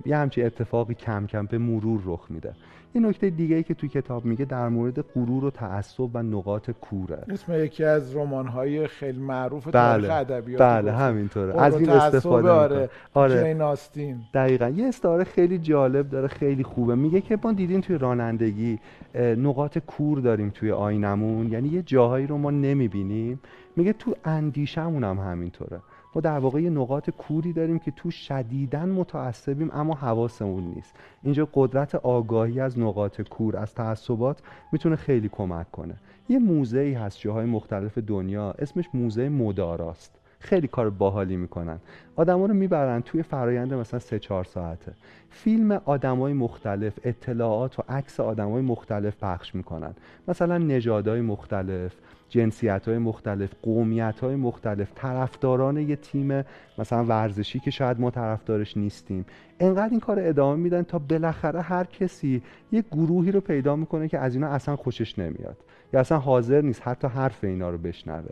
یه 0.05 0.17
همچی 0.17 0.43
اتفاقی 0.43 0.93
کم 0.93 1.25
کم 1.25 1.45
به 1.45 1.57
مرور 1.57 2.01
رخ 2.05 2.25
میده. 2.29 2.53
یه 2.95 3.01
نکته 3.01 3.29
دیگه 3.29 3.55
ای 3.55 3.63
که 3.63 3.73
توی 3.73 3.89
کتاب 3.89 4.25
میگه 4.25 4.45
در 4.45 4.69
مورد 4.69 5.01
غرور 5.01 5.45
و 5.45 5.49
تعصب 5.51 6.09
و 6.15 6.23
نقاط 6.23 6.71
کوره. 6.71 7.23
اسم 7.29 7.53
یکی 7.53 7.83
از 7.83 8.15
رمان 8.15 8.87
خیلی 8.87 9.19
معروف 9.19 9.65
تاریخ 9.65 10.09
بله. 10.09 10.13
ادبیات 10.13 10.61
بله. 10.61 10.91
همینطوره. 10.91 11.61
از 11.61 11.75
این 11.79 11.89
استفاده 11.89 12.49
آره. 12.49 12.89
آره. 13.13 13.63
آستین. 13.63 14.17
دقیقا. 14.33 14.69
یه 14.69 14.87
استعاره 14.87 15.23
خیلی 15.23 15.57
جالب 15.57 16.09
داره 16.09 16.27
خیلی 16.27 16.63
خوبه. 16.63 16.95
میگه 16.95 17.21
که 17.21 17.37
ما 17.43 17.53
دیدیم 17.53 17.81
توی 17.81 17.97
رانندگی 17.97 18.79
نقاط 19.15 19.77
کور 19.77 20.19
داریم 20.19 20.49
توی 20.49 20.71
آینمون. 20.71 21.51
یعنی 21.51 21.69
یه 21.69 21.81
جاهایی 21.81 22.27
رو 22.27 22.37
ما 22.37 22.51
نمی‌بینیم. 22.51 23.39
میگه 23.75 23.93
تو 23.93 24.15
اندیشمون 24.25 25.03
هم 25.03 25.17
همینطوره. 25.17 25.79
ما 26.15 26.21
در 26.21 26.39
واقع 26.39 26.61
یه 26.61 26.69
نقاط 26.69 27.09
کوری 27.09 27.53
داریم 27.53 27.79
که 27.79 27.91
تو 27.91 28.11
شدیدن 28.11 28.89
متعصبیم 28.89 29.69
اما 29.73 29.93
حواسمون 29.93 30.63
نیست. 30.63 30.95
اینجا 31.23 31.47
قدرت 31.53 31.95
آگاهی 31.95 32.59
از 32.59 32.79
نقاط 32.79 33.21
کور 33.21 33.57
از 33.57 33.75
تعصبات 33.75 34.41
می‌تونه 34.71 34.95
خیلی 34.95 35.29
کمک 35.29 35.71
کنه. 35.71 35.95
یه 36.29 36.39
موزه 36.39 36.79
ای 36.79 36.93
هست 36.93 37.19
جاهای 37.19 37.45
مختلف 37.45 37.97
دنیا 37.97 38.51
اسمش 38.51 38.85
موزه 38.93 39.29
مداراست. 39.29 40.15
خیلی 40.39 40.67
کار 40.67 40.89
باحالی 40.89 41.35
می‌کنن. 41.35 41.79
آدما 42.15 42.45
رو 42.45 42.53
می‌برن 42.53 43.01
توی 43.01 43.23
فرایند 43.23 43.73
مثلا 43.73 43.99
سه 43.99 44.19
چهار 44.19 44.43
ساعته. 44.43 44.93
فیلم 45.29 45.71
آدمای 45.71 46.33
مختلف 46.33 46.99
اطلاعات 47.03 47.79
و 47.79 47.83
عکس 47.89 48.19
آدمای 48.19 48.61
مختلف 48.61 49.23
پخش 49.23 49.55
می‌کنن. 49.55 49.95
مثلا 50.27 50.57
نژادهای 50.57 51.21
مختلف 51.21 51.95
جنسیت 52.29 52.87
های 52.87 52.97
مختلف 52.97 53.49
قومیت 53.61 54.19
های 54.19 54.35
مختلف 54.35 54.91
طرفداران 54.95 55.77
یه 55.77 55.95
تیم 55.95 56.43
مثلا 56.77 57.05
ورزشی 57.05 57.59
که 57.59 57.71
شاید 57.71 57.99
ما 57.99 58.11
طرفدارش 58.11 58.77
نیستیم. 58.77 59.25
انقدر 59.59 59.89
این 59.89 59.99
کار 59.99 60.19
ادامه 60.19 60.55
میدن 60.55 60.81
تا 60.81 60.99
بالاخره 60.99 61.61
هر 61.61 61.83
کسی 61.83 62.41
یه 62.71 62.83
گروهی 62.91 63.31
رو 63.31 63.41
پیدا 63.41 63.75
می‌کنه 63.75 64.07
که 64.07 64.19
از 64.19 64.35
اینا 64.35 64.47
اصلا 64.47 64.75
خوشش 64.75 65.19
نمیاد. 65.19 65.57
یا 65.93 65.99
اصلا 65.99 66.19
حاضر 66.19 66.61
نیست 66.61 66.81
حتی 66.87 67.07
حرف 67.07 67.43
اینا 67.43 67.69
رو 67.69 67.77
بشنوه. 67.77 68.31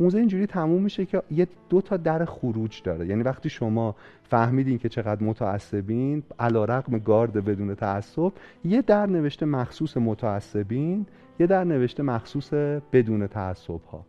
موزه 0.00 0.18
اینجوری 0.18 0.46
تموم 0.46 0.82
میشه 0.82 1.06
که 1.06 1.22
یه 1.30 1.46
دو 1.68 1.80
تا 1.80 1.96
در 1.96 2.24
خروج 2.24 2.82
داره. 2.82 3.06
یعنی 3.06 3.22
وقتی 3.22 3.48
شما 3.48 3.96
فهمیدین 4.22 4.78
که 4.78 4.88
چقدر 4.88 5.24
متعصبین 5.24 6.22
علا 6.38 6.64
رقم 6.64 6.98
گارد 6.98 7.32
بدون 7.32 7.74
تعصب 7.74 8.32
یه 8.64 8.82
در 8.82 9.06
نوشته 9.06 9.46
مخصوص 9.46 9.96
متعصبین 9.96 11.06
یه 11.40 11.46
در 11.46 11.64
نوشته 11.64 12.02
مخصوص 12.02 12.52
بدون 12.92 13.26
تعصب 13.26 13.80
ها 13.92 14.06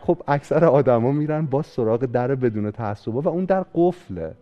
خب 0.00 0.22
اکثر 0.28 0.64
آدما 0.64 1.12
میرن 1.12 1.46
با 1.46 1.62
سراغ 1.62 2.04
در 2.04 2.34
بدون 2.34 2.70
تعصب 2.70 3.12
ها 3.12 3.20
و 3.20 3.28
اون 3.28 3.44
در 3.44 3.64
قفله. 3.74 4.34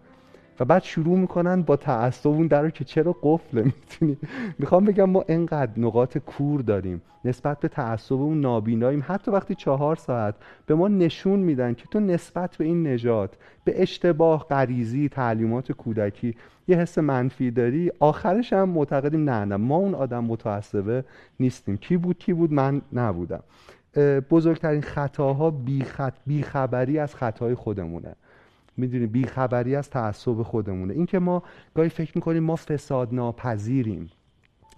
و 0.61 0.65
بعد 0.65 0.83
شروع 0.83 1.19
می‌کنن 1.19 1.63
با 1.63 1.77
تعصب 1.77 2.29
اون 2.29 2.47
در 2.47 2.71
که 2.71 2.85
چرا 2.85 3.17
قفله؟ 3.23 3.63
می‌تونی؟ 3.73 4.17
می‌خوام 4.59 4.85
بگم 4.85 5.11
ما 5.11 5.25
انقدر 5.29 5.73
نقاط 5.77 6.19
کور 6.19 6.61
داریم. 6.61 7.03
نسبت 7.25 7.61
به 7.61 7.69
تعصب 7.69 8.15
اون 8.15 8.41
نابیناییم. 8.41 9.05
حتی 9.07 9.31
وقتی 9.31 9.55
چهار 9.55 9.97
ساعت 9.97 10.35
به 10.67 10.75
ما 10.75 10.89
نشون 10.89 11.39
میدن 11.39 11.75
که 11.75 11.85
تو 11.91 12.01
نسبت 12.01 12.57
به 12.57 12.65
این 12.65 12.87
نژاد 12.87 13.37
به 13.65 13.83
اشتباه 13.83 14.47
غریزی 14.49 15.09
تعلیمات 15.09 15.73
کودکی 15.73 16.35
یه 16.69 16.77
حس 16.77 16.99
منفی 16.99 17.51
داری؟ 17.51 17.93
آخرش 18.01 18.53
هم 18.53 18.69
معتقدیم 18.69 19.31
نه 19.31 19.45
نه. 19.45 19.57
ما 19.57 19.77
اون 19.77 19.95
آدم 19.95 20.25
متعصبه 20.25 21.05
نیستیم. 21.41 21.77
کی 21.77 21.97
بود 21.97 22.19
کی 22.19 22.33
بود؟ 22.33 22.53
من 22.53 22.83
نبودم. 22.93 23.43
بزرگترین 24.31 24.83
خطاها 24.83 25.51
بیخط 25.51 26.15
بیخبری 26.27 26.99
از 26.99 27.15
خطای 27.15 27.55
خودمونه. 27.55 28.15
می‌دونی؟ 28.77 29.07
بیخبری 29.07 29.77
از 29.77 29.91
تعصب 29.91 30.43
خودمونه. 30.43 30.95
اینکه 30.95 31.19
ما 31.19 31.43
گاهی 31.75 31.89
فکر 31.89 32.13
می‌کنیم 32.15 32.43
ما 32.43 32.57
فساد 32.57 33.15
ناپذیریم 33.15 34.11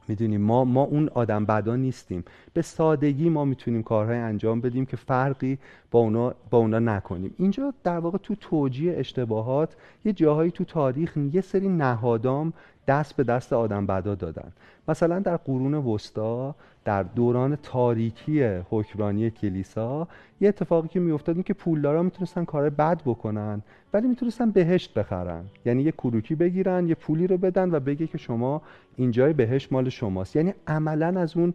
می‌دونیم. 0.09 0.41
ما 0.41 0.65
ما 0.65 0.83
اون 0.83 1.09
آدم 1.15 1.45
بدا 1.45 1.77
نیستیم. 1.77 2.25
به 2.55 2.63
سادگی 2.63 3.29
ما 3.29 3.45
می‌تونیم 3.45 3.83
کارهای 3.83 4.19
انجام 4.19 4.61
بدیم 4.61 4.87
که 4.87 4.97
فرقی 4.97 5.59
با 5.91 5.99
اونا 5.99 6.35
با 6.51 6.59
اونا 6.59 6.79
نکنیم. 6.79 7.35
اینجا 7.39 7.75
در 7.85 7.99
واقع 7.99 8.19
تو 8.19 8.35
توجیه 8.35 8.95
اشتباهات 8.99 9.77
یه 10.05 10.13
جاهایی 10.13 10.51
تو 10.51 10.65
تاریخ 10.65 11.17
یه 11.33 11.41
سری 11.41 11.69
نهادام 11.69 12.53
دست 12.87 13.17
به 13.17 13.25
دست 13.25 13.53
آدم 13.53 13.87
بدا 13.87 14.15
دادن. 14.15 14.53
مثلا 14.89 15.19
در 15.19 15.37
قرون 15.37 15.75
وسطا 15.75 16.55
در 16.85 17.03
دوران 17.03 17.57
تاریکی 17.57 18.45
حکمرانی 18.45 19.31
کلیسا 19.31 20.09
یه 20.41 20.49
اتفاقی 20.49 20.89
که 20.89 21.01
میافتاد 21.01 21.37
این 21.37 21.43
که 21.43 21.55
پولدارا 21.55 22.03
می‌تونستن 22.03 22.45
کار 22.45 22.71
بد 22.71 23.03
بکنن 23.05 23.63
ولی 23.93 24.09
می‌تونستن 24.09 24.51
بهشت 24.51 24.95
بخرن. 24.95 25.45
یعنی 25.65 25.83
یه 25.83 25.93
کروکی 25.93 26.35
بگیرن 26.35 26.89
یه 26.89 26.95
پولی 26.95 27.27
رو 27.27 27.37
بدن 27.37 27.75
و 27.75 27.81
بگه 27.81 28.07
که 28.07 28.19
شما 28.19 28.63
اینجای 28.97 29.33
بهشت 29.33 29.73
مال 29.73 29.89
شماست. 29.89 30.37
یعنی 30.37 30.55
عملا 30.67 31.21
از 31.21 31.37
اون 31.37 31.55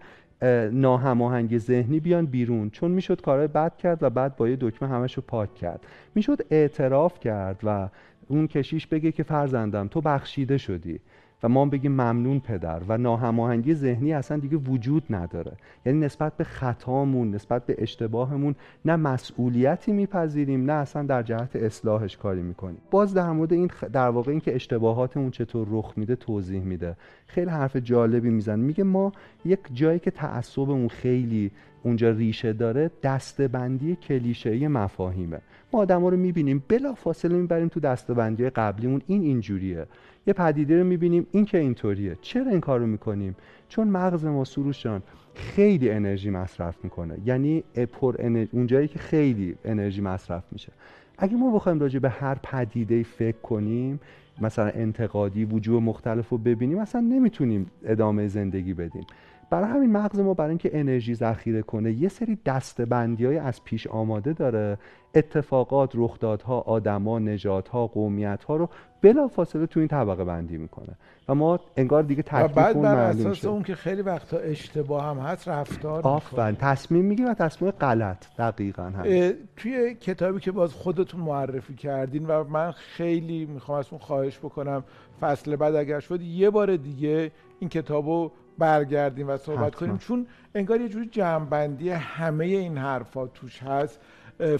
ناهماهنگی 0.71 1.59
ذهنی 1.59 1.99
بیان 1.99 2.25
بیرون. 2.25 2.69
چون 2.69 2.91
می‌شد 2.91 3.21
کارهای 3.21 3.47
بد 3.47 3.77
کرد 3.77 4.03
و 4.03 4.09
بعد 4.09 4.35
با 4.35 4.49
یه 4.49 4.57
دکمه 4.61 4.89
همش 4.89 5.13
رو 5.13 5.23
پاک 5.27 5.55
کرد. 5.55 5.79
می‌شد 6.15 6.41
اعتراف 6.49 7.19
کرد 7.19 7.59
و 7.63 7.89
اون 8.27 8.47
کشیش 8.47 8.87
بگه 8.87 9.11
که 9.11 9.23
فرزندم 9.23 9.87
تو 9.87 10.01
بخشیده 10.01 10.57
شدی. 10.57 10.99
و 11.43 11.49
ما 11.49 11.65
بگیم 11.65 11.91
ممنون 11.91 12.39
پدر 12.39 12.81
و 12.87 12.97
ناهماهنگی 12.97 13.73
ذهنی 13.73 14.13
اصلا 14.13 14.37
دیگه 14.37 14.57
وجود 14.57 15.03
نداره. 15.09 15.51
یعنی 15.85 15.99
نسبت 15.99 16.37
به 16.37 16.43
خطامون 16.43 17.31
نسبت 17.31 17.65
به 17.65 17.75
اشتباهمون 17.77 18.55
نه 18.85 18.95
مسئولیتی 18.95 19.91
میپذیریم 19.91 20.65
نه 20.65 20.73
اصلا 20.73 21.03
در 21.03 21.23
جهت 21.23 21.55
اصلاحش 21.55 22.17
کاری 22.17 22.41
می‌کنیم. 22.41 22.77
باز 22.91 23.13
در 23.13 23.31
مورد 23.31 23.53
این 23.53 23.71
در 23.93 24.09
واقع 24.09 24.31
اینکه 24.31 24.55
اشتباهاتمون 24.55 25.31
چطور 25.31 25.67
رخ 25.71 25.93
میده 25.95 26.15
توضیح 26.15 26.61
میده. 26.61 26.95
خیلی 27.27 27.49
حرف 27.49 27.75
جالبی 27.75 28.29
میزن 28.29 28.59
میگه 28.59 28.83
ما 28.83 29.11
یک 29.45 29.59
جایی 29.73 29.99
که 29.99 30.11
تعصبمون 30.11 30.87
خیلی 30.87 31.51
اونجا 31.83 32.09
ریشه 32.09 32.53
داره 32.53 32.91
دستبندی 33.03 33.95
کلیشه‌ای 33.95 34.67
مفاهیمه. 34.67 35.39
ما 35.73 35.79
آدما 35.79 36.09
رو 36.09 36.17
می‌بینیم 36.17 36.63
بلا 36.67 36.93
فاصله 36.93 37.35
می‌بریم 37.35 37.67
تو 37.67 37.79
دستبندی 37.79 38.49
قبلیمون. 38.49 39.01
این 39.07 39.21
اینجوریه. 39.21 39.85
یه 40.27 40.33
پدیده 40.33 40.79
رو 40.79 40.83
می‌بینیم. 40.83 41.27
این 41.31 41.45
که 41.45 41.57
اینطوریه. 41.57 42.17
چرا 42.21 42.51
این 42.51 42.59
کار 42.59 42.79
رو 42.79 42.87
می‌کنیم؟ 42.87 43.35
چون 43.69 43.87
مغز 43.87 44.25
ما 44.25 44.43
سروشان 44.43 45.01
خیلی 45.33 45.89
انرژی 45.89 46.29
مصرف 46.29 46.83
می‌کنه. 46.83 47.17
یعنی 47.25 47.63
پر 47.93 48.15
انرژی 48.19 48.49
اونجایی 48.53 48.87
که 48.87 48.99
خیلی 48.99 49.55
انرژی 49.65 50.01
مصرف 50.01 50.43
میشه. 50.51 50.71
اگه 51.17 51.35
ما 51.35 51.51
بخوایم 51.51 51.79
راجع 51.79 51.99
به 51.99 52.09
هر 52.09 52.35
پدیده 52.35 53.03
فکر 53.03 53.37
کنیم 53.37 53.99
مثلا 54.41 54.67
انتقادی 54.69 55.45
وجوه 55.45 55.83
مختلف 55.83 56.29
رو 56.29 56.37
ببینیم 56.37 56.77
اصلا 56.77 57.01
نمی‌تونیم 57.01 57.71
ادامه 57.85 58.27
زندگی 58.27 58.73
بدیم. 58.73 59.03
برای 59.49 59.69
همین 59.69 59.91
مغز 59.91 60.19
ما 60.19 60.33
برای 60.33 60.49
اینکه 60.49 60.69
انرژی 60.73 61.15
ذخیره 61.15 61.61
کنه 61.61 61.91
یه 61.91 62.09
سری 62.09 62.37
دستبندی 62.45 63.25
های 63.25 63.37
از 63.37 63.63
پیش 63.63 63.87
آماده 63.87 64.33
داره. 64.33 64.77
اتفاقات 65.15 65.91
رخدادها 65.95 66.59
آدما 66.59 67.19
نژادها 67.19 67.87
قومیتها 67.87 68.55
رو 68.55 68.69
بلا 69.01 69.27
فاصله 69.27 69.65
تو 69.65 69.79
این 69.79 69.89
طبقه 69.89 70.23
بندی 70.23 70.57
می‌کنه. 70.57 70.97
و 71.27 71.35
ما 71.35 71.59
انگار 71.77 72.03
دیگه 72.03 72.23
تکلیف 72.23 72.51
بعد 72.51 72.81
بر 72.81 72.95
اساس 72.95 73.45
اون 73.45 73.63
که 73.63 73.75
خیلی 73.75 74.01
وقتا 74.01 74.37
اشتباه 74.37 75.05
هم 75.05 75.17
هست 75.17 75.47
رفتار 75.47 76.01
آفرین. 76.03 76.55
تصمیم 76.55 77.05
می‌گیره 77.05 77.29
و 77.29 77.33
تصمیم 77.33 77.71
غلط 77.71 78.35
دقیقا 78.37 78.83
هم. 78.83 79.33
توی 79.57 79.95
کتابی 79.95 80.39
که 80.39 80.51
باز 80.51 80.73
خودتون 80.73 81.21
معرفی 81.21 81.75
کردین 81.75 82.25
و 82.27 82.43
من 82.43 82.71
خیلی 82.71 83.45
می‌خوام 83.45 83.79
از 83.79 83.87
اون 83.91 83.99
خواهش 83.99 84.37
بکنم 84.37 84.83
فصل 85.21 85.55
بعد 85.55 85.75
اگر 85.75 85.99
شد 85.99 86.21
یه 86.21 86.49
بار 86.49 86.75
دیگه 86.75 87.31
این 87.59 87.69
کتابو 87.69 88.31
برگردیم 88.57 89.29
و 89.29 89.37
صحبت 89.37 89.75
کنیم 89.75 89.97
چون 89.97 90.27
انگار 90.55 90.81
یه 90.81 90.89
جوری 90.89 91.05
جمعبندی 91.05 91.89
همه 91.89 92.45
این 92.45 92.77
حرفا 92.77 93.27
توش 93.27 93.63
هست. 93.63 93.99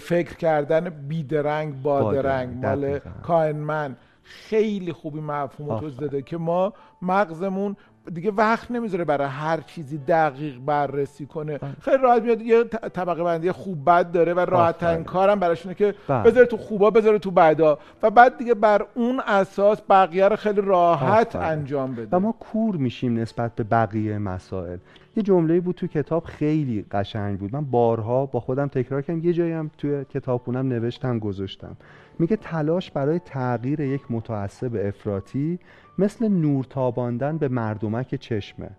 فکر 0.00 0.34
کردن 0.36 0.90
بیدرنگ 0.90 1.82
بادرنگ 1.82 2.66
مال 2.66 2.98
کائنمن 2.98 3.96
خیلی 4.22 4.92
خوبی 4.92 5.20
مفهوم 5.20 5.80
توضیح 5.80 5.98
داده 5.98 6.22
که 6.22 6.36
ما 6.36 6.72
مغزمون 7.02 7.76
دیگه 8.14 8.30
وقت 8.30 8.70
نمی‌ذاره 8.70 9.04
برای 9.04 9.28
هر 9.28 9.60
چیزی 9.60 9.98
دقیق 9.98 10.58
بررسی 10.58 11.26
کنه. 11.26 11.58
بله. 11.58 11.72
خیلی 11.80 11.96
راحت 12.02 12.22
میاد 12.22 12.42
یه 12.42 12.64
طبقه 12.64 13.22
بندی 13.22 13.52
خوب 13.52 13.90
بد 13.90 14.12
داره 14.12 14.34
و 14.34 14.40
راحت 14.40 14.78
ترین 14.78 15.04
کارم 15.04 15.40
براش 15.40 15.66
اینه 15.66 15.74
که 15.74 15.94
بله. 16.08 16.22
بذاره 16.22 16.46
تو 16.46 16.56
خوبا 16.56 16.90
بذاره 16.90 17.18
تو 17.18 17.30
بدا 17.30 17.78
و 18.02 18.10
بعد 18.10 18.38
دیگه 18.38 18.54
بر 18.54 18.86
اون 18.94 19.20
اساس 19.26 19.78
بقیه 19.90 20.28
رو 20.28 20.36
خیلی 20.36 20.60
راحت 20.60 21.36
انجام 21.36 21.94
بده. 21.94 22.16
و 22.16 22.20
ما 22.20 22.32
کور 22.32 22.76
میشیم 22.76 23.18
نسبت 23.18 23.54
به 23.54 23.64
بقیه 23.64 24.18
مسائل. 24.18 24.78
یه 25.16 25.22
جمله 25.22 25.60
بود 25.60 25.74
تو 25.74 25.86
کتاب 25.86 26.24
خیلی 26.24 26.84
قشنگ 26.90 27.38
بود. 27.38 27.54
من 27.54 27.64
بارها 27.64 28.26
با 28.26 28.40
خودم 28.40 28.66
تکرار 28.66 29.02
کردم 29.02 29.24
یه 29.24 29.32
جایی 29.32 29.52
هم 29.52 29.70
توی 29.78 30.04
کتابخونم 30.04 30.68
نوشتم 30.68 31.18
گذاشتم. 31.18 31.76
میگه 32.18 32.36
تلاش 32.36 32.90
برای 32.90 33.18
تغییر 33.18 33.80
یک 33.80 34.02
متعصب 34.10 34.76
افراطی 34.86 35.58
مثل 35.98 36.28
نور 36.28 36.64
تاباندن 36.64 37.38
به 37.38 37.48
مردمک 37.48 38.14
چشمه. 38.14 38.70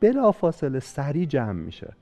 بلافاصله 0.00 0.80
سری 0.80 1.26
جمع 1.26 1.52
میشه. 1.52 1.96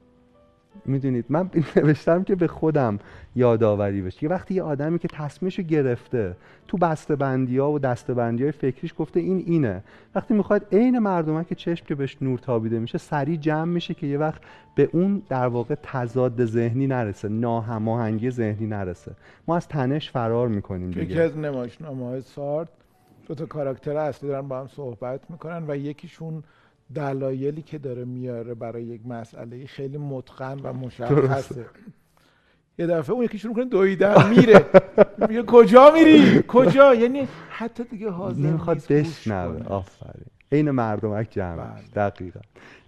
می‌دونید 0.84 1.24
من 1.28 1.50
نوشتم 1.76 2.24
که 2.24 2.34
به 2.34 2.46
خودم 2.46 2.98
یادآوری 3.36 4.02
بشه. 4.02 4.18
که 4.18 4.28
وقتی 4.28 4.54
یه 4.54 4.62
آدمی 4.62 4.98
که 4.98 5.08
تصمیمشو 5.08 5.62
گرفته 5.62 6.36
تو 6.68 6.76
بسته 6.76 7.16
بندی 7.16 7.58
ها 7.58 7.72
و 7.72 7.78
دسته 7.78 8.14
بندی 8.14 8.42
های 8.42 8.52
فکریش 8.52 8.94
گفته 8.98 9.20
این 9.20 9.44
اینه. 9.46 9.82
وقتی 10.14 10.34
می‌خواد 10.34 10.66
عین 10.72 10.98
مردمه 10.98 11.44
که 11.44 11.54
چشم 11.54 11.86
که 11.86 11.94
بهش 11.94 12.16
نور 12.20 12.38
تابیده 12.38 12.78
میشه 12.78 12.98
سریع 12.98 13.36
جمع 13.36 13.72
میشه 13.72 13.94
که 13.94 14.06
یه 14.06 14.18
وقت 14.18 14.40
به 14.74 14.88
اون 14.92 15.22
در 15.28 15.46
واقع 15.46 15.74
تضاد 15.82 16.44
ذهنی 16.44 16.86
نرسه 16.86 17.28
ناهماهنگی 17.28 18.30
ذهنی 18.30 18.66
نرسه. 18.66 19.12
ما 19.48 19.56
از 19.56 19.68
تنش 19.68 20.10
فرار 20.10 20.48
می‌کنیم 20.48 20.90
دیگه. 20.90 21.02
یکی 21.02 21.20
از 21.20 21.38
نمایشنامه 21.38 22.06
های 22.06 22.20
سارت 22.20 22.68
دو 23.26 23.34
تا 23.34 23.46
کاراکتر 23.46 23.96
اصلی 23.96 24.28
دارن 24.28 24.48
با 24.48 24.60
هم 24.60 24.66
صحبت 24.66 25.20
می‌کنن 25.30 25.64
و 25.68 25.76
یکیشون 25.76 26.42
دلایلی 26.94 27.62
که 27.62 27.78
داره 27.78 28.04
میاره 28.04 28.54
برای 28.54 28.82
یک 28.82 29.06
مسئله 29.06 29.66
خیلی 29.66 29.98
متقن 29.98 30.60
و 30.62 30.72
مشخصه. 30.72 31.66
یه 32.78 32.86
دفعه 32.86 33.14
اون 33.14 33.24
یکی 33.24 33.38
شروع 33.38 33.54
کنه 33.54 33.64
دویدن 33.64 34.30
میره. 34.30 34.64
میگه 35.28 35.42
کجا 35.42 35.90
میری؟ 35.90 36.44
کجا؟ 36.48 36.94
یعنی 36.94 37.28
حتی 37.48 37.84
دیگه 37.84 38.10
حاضر 38.10 38.42
نمی‌خواد 38.42 38.82
بشنوه. 38.88 39.66
آفرین. 39.66 40.26
عین 40.52 40.70
مردمک 40.70 41.28
جمعش 41.30 41.80
بله. 41.94 42.08
دقیقا. 42.08 42.40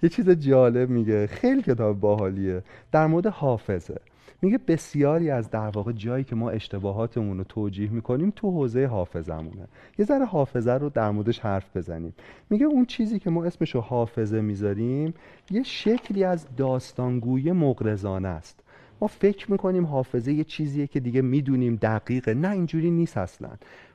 یه 0.03 0.09
چیز 0.09 0.31
جالب 0.31 0.91
میگه. 0.91 1.27
خیلی 1.27 1.63
کتاب 1.63 2.01
باحالیه. 2.01 2.63
در 2.93 3.07
مورد 3.07 3.27
حافظه. 3.27 4.01
میگه 4.43 4.59
بسیاری 4.59 5.31
از 5.31 5.51
در 5.51 5.69
واقع 5.69 5.93
جایی 5.93 6.25
که 6.25 6.37
ما 6.37 6.51
اشتباهاتمون 6.51 7.39
رو 7.39 7.45
توجیه 7.45 7.91
می‌کنیم 7.91 8.33
تو 8.37 8.51
حوزه 8.51 8.87
حافظمونه 8.87 9.69
یه 9.99 10.05
ذره 10.05 10.25
حافظه 10.25 10.73
رو 10.73 10.89
در 10.89 11.11
موردش 11.11 11.39
حرف 11.39 11.77
بزنیم. 11.77 12.15
میگه 12.51 12.67
اون 12.67 12.85
چیزی 12.85 13.19
که 13.19 13.31
ما 13.31 13.45
اسمش 13.45 13.75
رو 13.75 13.81
حافظه 13.81 14.41
می‌ذاریم 14.41 15.15
یه 15.51 15.63
شکلی 15.63 16.25
از 16.25 16.47
داستانگوی 16.57 17.53
مغرزانه 17.53 18.29
است. 18.29 18.61
ما 19.01 19.09
فکر 19.09 19.51
می‌کنیم 19.51 19.87
حافظه 19.87 20.33
یه 20.33 20.45
چیزیه 20.45 20.87
که 20.87 21.01
دیگه 21.01 21.23
می‌دونیم 21.23 21.77
دقیقه. 21.83 22.35
نه 22.35 22.51
اینجوری 22.51 22.91
نیست 22.91 23.17
اصلا. 23.17 23.51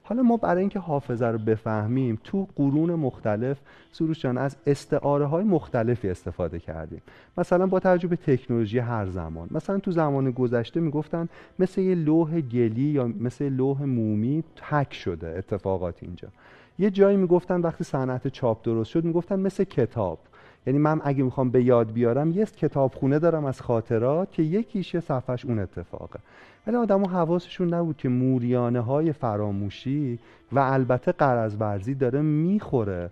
حالا 0.06 0.24
ما 0.24 0.38
برای 0.38 0.60
اینکه 0.60 0.80
حافظه 0.80 1.26
رو 1.26 1.38
بفهمیم 1.38 2.20
تو 2.24 2.48
قرون 2.56 2.96
مختلف 2.96 3.58
سروش 3.92 4.22
جان 4.22 4.38
از 4.38 4.56
استعاره 4.68 5.26
های 5.26 5.44
مختلفی 5.44 6.10
استفاده 6.10 6.60
کردیم. 6.60 7.02
مثلا 7.38 7.68
با 7.68 7.80
توجه 7.80 8.08
به 8.08 8.16
تکنولوژی 8.16 8.80
هر 8.80 9.06
زمان. 9.06 9.48
مثلا 9.52 9.80
تو 9.80 9.92
زمان 9.92 10.32
گذشته 10.32 10.80
می‌گفتن 10.80 11.30
مثل 11.60 11.82
یه 11.82 11.96
لوح 11.96 12.42
گلی 12.42 12.82
یا 12.82 13.08
مثل 13.08 13.50
لوح 13.50 13.84
مومی 13.84 14.44
تک 14.70 14.94
شده 14.94 15.28
اتفاقات 15.38 16.04
اینجا. 16.04 16.28
یه 16.80 16.89
جایی 16.89 17.18
می‌گفتن 17.18 17.62
وقتی 17.62 17.84
صنعت 17.84 18.28
چاپ 18.28 18.66
درست 18.66 18.89
شد 18.89 19.04
می‌گفتن 19.04 19.39
مثل 19.39 19.63
کتاب. 19.63 20.20
یعنی 20.67 20.80
من 20.80 21.02
اگه 21.04 21.23
می‌خوام 21.23 21.49
به 21.49 21.63
یاد 21.63 21.91
بیارم 21.91 22.32
یه 22.32 22.45
کتابخونه 22.45 23.19
دارم 23.19 23.45
از 23.45 23.62
خاطرات 23.62 24.32
که 24.32 24.43
یکیش 24.43 24.93
یه 24.93 24.99
صفحش 24.99 25.45
اون 25.45 25.60
اتفاقه. 25.60 26.19
ولی 26.67 26.76
آدم 26.76 27.06
حواسشون 27.06 27.73
نبود 27.73 27.97
که 27.97 28.10
موریانه 28.10 28.80
های 28.80 29.13
فراموشی 29.13 30.19
و 30.52 30.60
البته 30.60 31.12
قرض 31.12 31.56
داره 31.99 32.21
می‌خوره. 32.21 33.10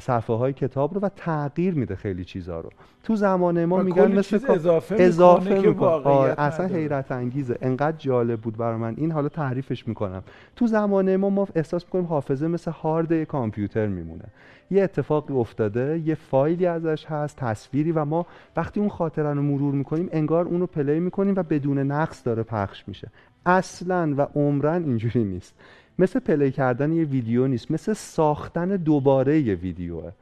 صفحه 0.00 0.36
های 0.36 0.52
کتاب 0.52 0.94
رو 0.94 1.00
و 1.00 1.08
تغییر 1.16 1.74
میده 1.74 1.96
خیلی 1.96 2.24
چیزا 2.24 2.60
رو. 2.60 2.70
تو 3.02 3.16
زمان 3.16 3.64
ما 3.64 3.82
میگن 3.82 4.12
مثل 4.18 4.50
اضافه, 4.50 4.96
اضافه 4.98 5.60
می‌کنه. 5.60 5.88
آره، 5.88 6.34
اصلا 6.38 6.66
حیرت 6.66 7.12
انگیزه. 7.12 7.58
انقدر 7.62 7.96
جالب 7.96 8.40
بود 8.40 8.56
برای 8.56 8.76
من. 8.76 8.94
این 8.96 9.12
حالا 9.12 9.28
تعریفش 9.28 9.88
می‌کنم. 9.88 10.22
تو 10.56 10.66
زمان 10.66 11.16
ما 11.16 11.30
ما 11.30 11.48
احساس 11.54 11.84
می‌کنیم 11.84 12.04
حافظه 12.04 12.46
مثل 12.46 12.70
هارد 12.70 13.24
کامپیوتر 13.24 13.86
میمونه. 13.86 14.24
یه 14.70 14.82
اتفاقی 14.82 15.34
افتاده 15.34 16.02
یه 16.04 16.14
فایلی 16.14 16.66
ازش 16.66 17.06
هست 17.06 17.36
تصویری 17.36 17.92
و 17.92 18.04
ما 18.04 18.26
وقتی 18.56 18.80
اون 18.80 18.88
خاطره 18.88 19.34
رو 19.34 19.42
مرور 19.42 19.74
می‌کنیم 19.74 20.08
انگار 20.12 20.44
اونو 20.44 20.66
play 20.66 21.00
می‌کنیم 21.00 21.34
و 21.36 21.42
بدون 21.42 21.78
نقص 21.78 22.26
داره 22.26 22.42
پخش 22.42 22.84
میشه. 22.88 23.10
اصلا 23.46 24.14
و 24.18 24.26
عمراً 24.34 24.84
اینجوری 24.84 25.24
نیست. 25.24 25.54
مثل 25.98 26.18
play 26.18 26.50
کردن 26.50 26.92
یه 26.92 27.04
ویدیو 27.04 27.46
نیست 27.46 27.70
مثل 27.70 27.92
ساختن 27.92 28.68
دوباره 28.68 29.40
یه 29.40 29.54
ویدیوه 29.54 30.12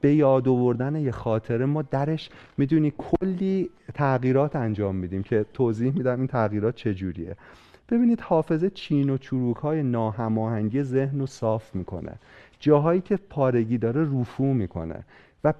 به 0.00 0.14
یاد 0.14 0.48
آوردن 0.48 0.96
یه 0.96 1.10
خاطره 1.10 1.66
ما 1.66 1.82
درش 1.82 2.30
می‌دونی 2.58 2.92
کلی 2.98 3.70
تغییرات 3.94 4.56
انجام 4.56 4.96
میدیم 4.96 5.22
که 5.22 5.46
توضیح 5.52 5.92
میدم 5.92 6.18
این 6.18 6.26
تغییرات 6.26 6.74
چجوریه. 6.74 7.36
ببینید 7.88 8.20
حافظه 8.20 8.70
چین 8.70 9.10
و 9.10 9.18
چروک 9.18 9.56
های 9.56 9.82
ناهماهنگی 9.82 10.82
ذهن 10.82 11.20
رو 11.20 11.26
صاف 11.26 11.74
می‌کنه. 11.74 12.12
جاهایی 12.60 13.00
که 13.00 13.16
پارگی 13.16 13.78
داره 13.78 14.20
رفو 14.20 14.44
می‌کنه. 14.44 15.04
و 15.44 15.52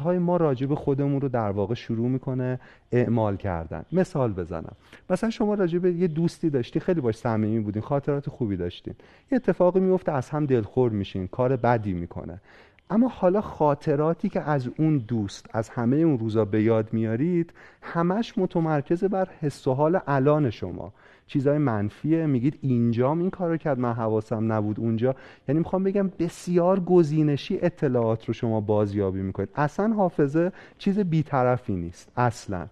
های 0.00 0.18
ما 0.18 0.36
راجع 0.36 0.66
به 0.66 0.74
خودمون 0.74 1.20
رو 1.20 1.28
در 1.28 1.50
واقع 1.50 1.74
شروع 1.74 2.08
می‌کنه 2.08 2.60
اعمال 2.92 3.36
کردن. 3.36 3.84
مثال 3.92 4.32
بزنم. 4.32 4.76
مثلا 5.10 5.30
شما 5.30 5.54
راجع 5.54 5.78
به 5.78 5.92
یه 5.92 6.08
دوستی 6.08 6.50
داشتی 6.50 6.80
خیلی 6.80 7.00
باش 7.00 7.16
صمیمی 7.16 7.60
بودین 7.60 7.82
خاطرات 7.82 8.30
خوبی 8.30 8.56
داشتین. 8.56 8.94
یه 9.32 9.36
اتفاقی 9.36 9.80
میفته 9.80 10.12
از 10.12 10.30
هم 10.30 10.46
دلخور 10.46 10.92
میشین 10.92 11.26
کار 11.26 11.56
بدی 11.56 11.92
می‌کنه. 11.92 12.40
اما 12.90 13.08
حالا 13.08 13.40
خاطراتی 13.40 14.28
که 14.28 14.40
از 14.40 14.68
اون 14.78 14.98
دوست 14.98 15.46
از 15.52 15.68
همه 15.68 15.96
اون 15.96 16.18
روزا 16.18 16.44
به 16.44 16.62
یاد 16.62 16.92
میارید 16.92 17.52
همش 17.82 18.38
متمرکز 18.38 19.04
بر 19.04 19.28
حس 19.40 19.66
و 19.66 19.74
حال 19.74 20.00
الان 20.06 20.50
شما. 20.50 20.92
چیزای 21.28 21.58
منفیه. 21.58 22.26
میگید 22.26 22.58
اینجام 22.62 23.18
این 23.18 23.30
کارو 23.30 23.56
کرد 23.56 23.78
من 23.78 23.92
حواسم 23.92 24.52
نبود 24.52 24.80
اونجا. 24.80 25.14
یعنی 25.48 25.58
می‌خوام 25.58 25.84
بگم 25.84 26.10
بسیار 26.18 26.80
گزینشی 26.80 27.58
اطلاعات 27.62 28.24
رو 28.24 28.34
شما 28.34 28.60
بازیابی 28.60 29.22
می‌کنید. 29.22 29.48
اصلا 29.54 29.94
حافظه 29.94 30.52
چیز 30.78 30.98
بیطرفی 30.98 31.72
نیست. 31.76 32.12
اصلا. 32.16 32.66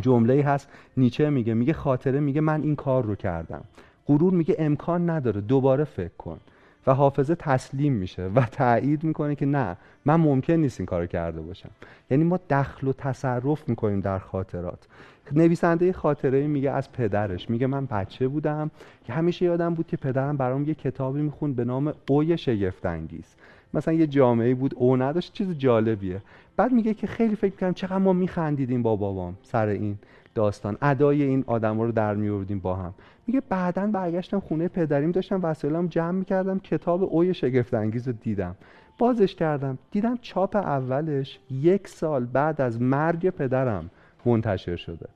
جمله 0.00 0.42
هست 0.42 0.68
نیچه 0.96 1.30
میگه 1.30 1.54
میگه 1.54 1.72
خاطره 1.72 2.20
میگه 2.20 2.40
من 2.40 2.62
این 2.62 2.76
کار 2.76 3.04
رو 3.04 3.14
کردم. 3.14 3.64
غرور 4.06 4.32
میگه 4.32 4.56
امکان 4.58 5.10
نداره 5.10 5.40
دوباره 5.40 5.84
فکر 5.84 6.16
کن. 6.18 6.38
و 6.86 6.94
حافظه 6.94 7.34
تسلیم 7.34 7.92
میشه 7.92 8.30
و 8.34 8.40
تایید 8.40 9.04
می‌کنه 9.04 9.34
که 9.34 9.46
نه 9.46 9.76
من 10.04 10.16
ممکن 10.16 10.52
نیست 10.52 10.80
این 10.80 10.86
کارو 10.86 11.06
کرده 11.06 11.40
باشم. 11.40 11.70
یعنی 12.10 12.24
ما 12.24 12.40
دخل 12.50 12.88
و 12.88 12.92
تصرف 12.92 13.68
می‌کنیم 13.68 14.00
در 14.00 14.18
خاطرات. 14.18 14.86
نویسنده 15.32 15.92
خاطره 15.92 16.46
میگه 16.46 16.70
از 16.70 16.92
پدرش. 16.92 17.50
میگه 17.50 17.66
من 17.66 17.86
بچه 17.86 18.28
بودم 18.28 18.70
که 19.04 19.12
همیشه 19.12 19.44
یادم 19.44 19.74
بود 19.74 19.86
که 19.86 19.96
پدرم 19.96 20.36
برام 20.36 20.64
یه 20.64 20.74
کتابی 20.74 21.22
می‌خوند 21.22 21.56
به 21.56 21.64
نام 21.64 21.92
اوی 22.08 22.38
شگفت 22.38 22.86
انگیز 22.86 23.34
مثلا 23.74 23.94
یه 23.94 24.06
جامعه 24.06 24.54
بود 24.54 24.74
او 24.76 24.96
نداشت 24.96 25.32
چیز 25.32 25.58
جالبیه. 25.58 26.22
بعد 26.56 26.72
میگه 26.72 26.94
که 26.94 27.06
خیلی 27.06 27.36
فکر 27.36 27.56
کردم 27.56 27.72
چقدر 27.72 27.98
ما 27.98 28.12
میخندیدیم 28.12 28.82
با 28.82 28.96
بابام 28.96 29.36
سر 29.42 29.66
این 29.66 29.98
داستان. 30.34 30.76
ادای 30.82 31.22
این 31.22 31.44
آدم 31.46 31.80
رو 31.80 31.92
در 31.92 32.14
میوردیم 32.14 32.58
با 32.58 32.76
هم. 32.76 32.94
میگه 33.26 33.42
بعدا 33.48 33.86
برگشتم 33.86 34.40
خونه 34.40 34.68
پدریم 34.68 35.10
داشتم 35.10 35.40
وسایلم 35.42 35.86
جمع 35.86 36.10
می‌کردم 36.10 36.58
کتاب 36.58 37.02
اوی 37.02 37.34
شگفت 37.34 37.74
انگیز 37.74 38.08
رو 38.08 38.14
دیدم. 38.20 38.56
بازش 38.98 39.34
کردم. 39.34 39.78
دیدم 39.90 40.18
چاپ 40.22 40.56
اولش 40.56 41.38
یک 41.50 41.88
سال 41.88 42.24
بعد 42.24 42.60
از 42.60 42.82
مرگ 42.82 43.30
پدرم 43.30 43.90
منتشر 44.26 44.76
شده. 44.76 45.06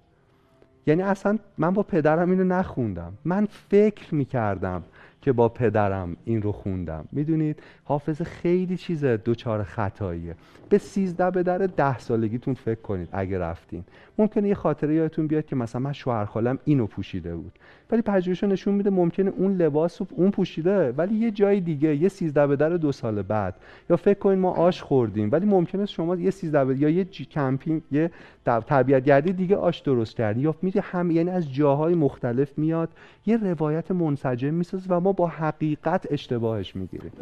یعنی 0.87 1.03
اصلا 1.03 1.39
من 1.59 1.71
با 1.71 1.83
پدرم 1.83 2.31
اینو 2.31 2.45
نخوندم. 2.45 3.13
من 3.25 3.49
فکر 3.71 4.15
می‌کردم 4.15 4.83
که 5.21 5.33
با 5.33 5.49
پدرم 5.49 6.17
این 6.25 6.43
رو 6.43 6.53
خوندم. 6.53 7.09
می‌دونید؟ 7.13 7.63
حافظ 7.85 8.23
خیلی 8.23 8.77
چیز 8.77 9.05
دوچار 9.05 9.63
خطاییه. 9.63 10.35
به 10.69 10.79
سیزده 10.79 11.31
به 11.31 11.43
در 11.43 11.59
ده 11.59 11.99
سالگیتون 11.99 12.55
فکر 12.55 12.81
کنید 12.81 13.09
اگه 13.13 13.39
رفتین. 13.39 13.85
ممکنه 14.19 14.49
یه 14.49 14.55
خاطره 14.55 14.95
یادتون 14.95 15.27
بیاد 15.27 15.47
که 15.47 15.57
مثلا 15.57 15.81
من 15.81 15.93
شوهر 15.93 16.25
خالم 16.25 16.59
اینو 16.65 16.87
پوشیده 16.87 17.37
بود. 17.37 17.53
ولی 17.95 18.03
پژوهش 18.03 18.45
نشون 18.45 18.75
میده 18.75 18.91
ممکنه 18.91 19.31
اون 19.31 19.57
لباس 19.57 20.01
رو 20.01 20.07
اون 20.11 20.31
پوشیده 20.31 20.93
ولی 20.93 21.15
یه 21.15 21.31
جای 21.31 21.61
دیگه 21.61 21.97
یه 21.97 22.09
سیزده 22.09 22.47
به 22.47 22.57
در 22.57 22.69
دو 22.69 22.93
سال 22.93 23.23
بعد. 23.23 23.57
یا 23.91 23.97
فکر 23.97 24.19
کنید 24.19 24.39
ما 24.39 24.51
آش 24.51 24.83
خوردیم 24.83 25.29
ولی 25.33 25.47
ممکنه 25.47 25.87
شما 25.87 26.17
یه 26.17 26.31
سیزده 26.31 26.65
به 26.65 26.79
یا 26.79 26.89
یه 26.89 27.05
کمپینگ 27.05 27.83
یه 27.93 28.11
تربیت 28.45 29.05
گردی 29.05 29.33
دیگه 29.33 29.57
آش 29.57 29.81
درست 29.81 30.17
کردی 30.17 30.41
یا 30.41 30.55
میدی 30.63 30.79
هم 30.79 31.11
یعنی 31.11 31.31
از 31.31 31.53
جاهای 31.53 31.95
مختلف 31.95 32.59
میاد 32.59 32.89
یه 33.27 33.37
روایت 33.37 33.91
منسجم 33.91 34.55
می‌سازه 34.55 34.87
و 34.89 35.01
ما 35.01 35.13
با 35.13 35.27
حقیقت 35.27 36.07
اشتباهش 36.11 36.77
می‌گیریم. 36.77 37.13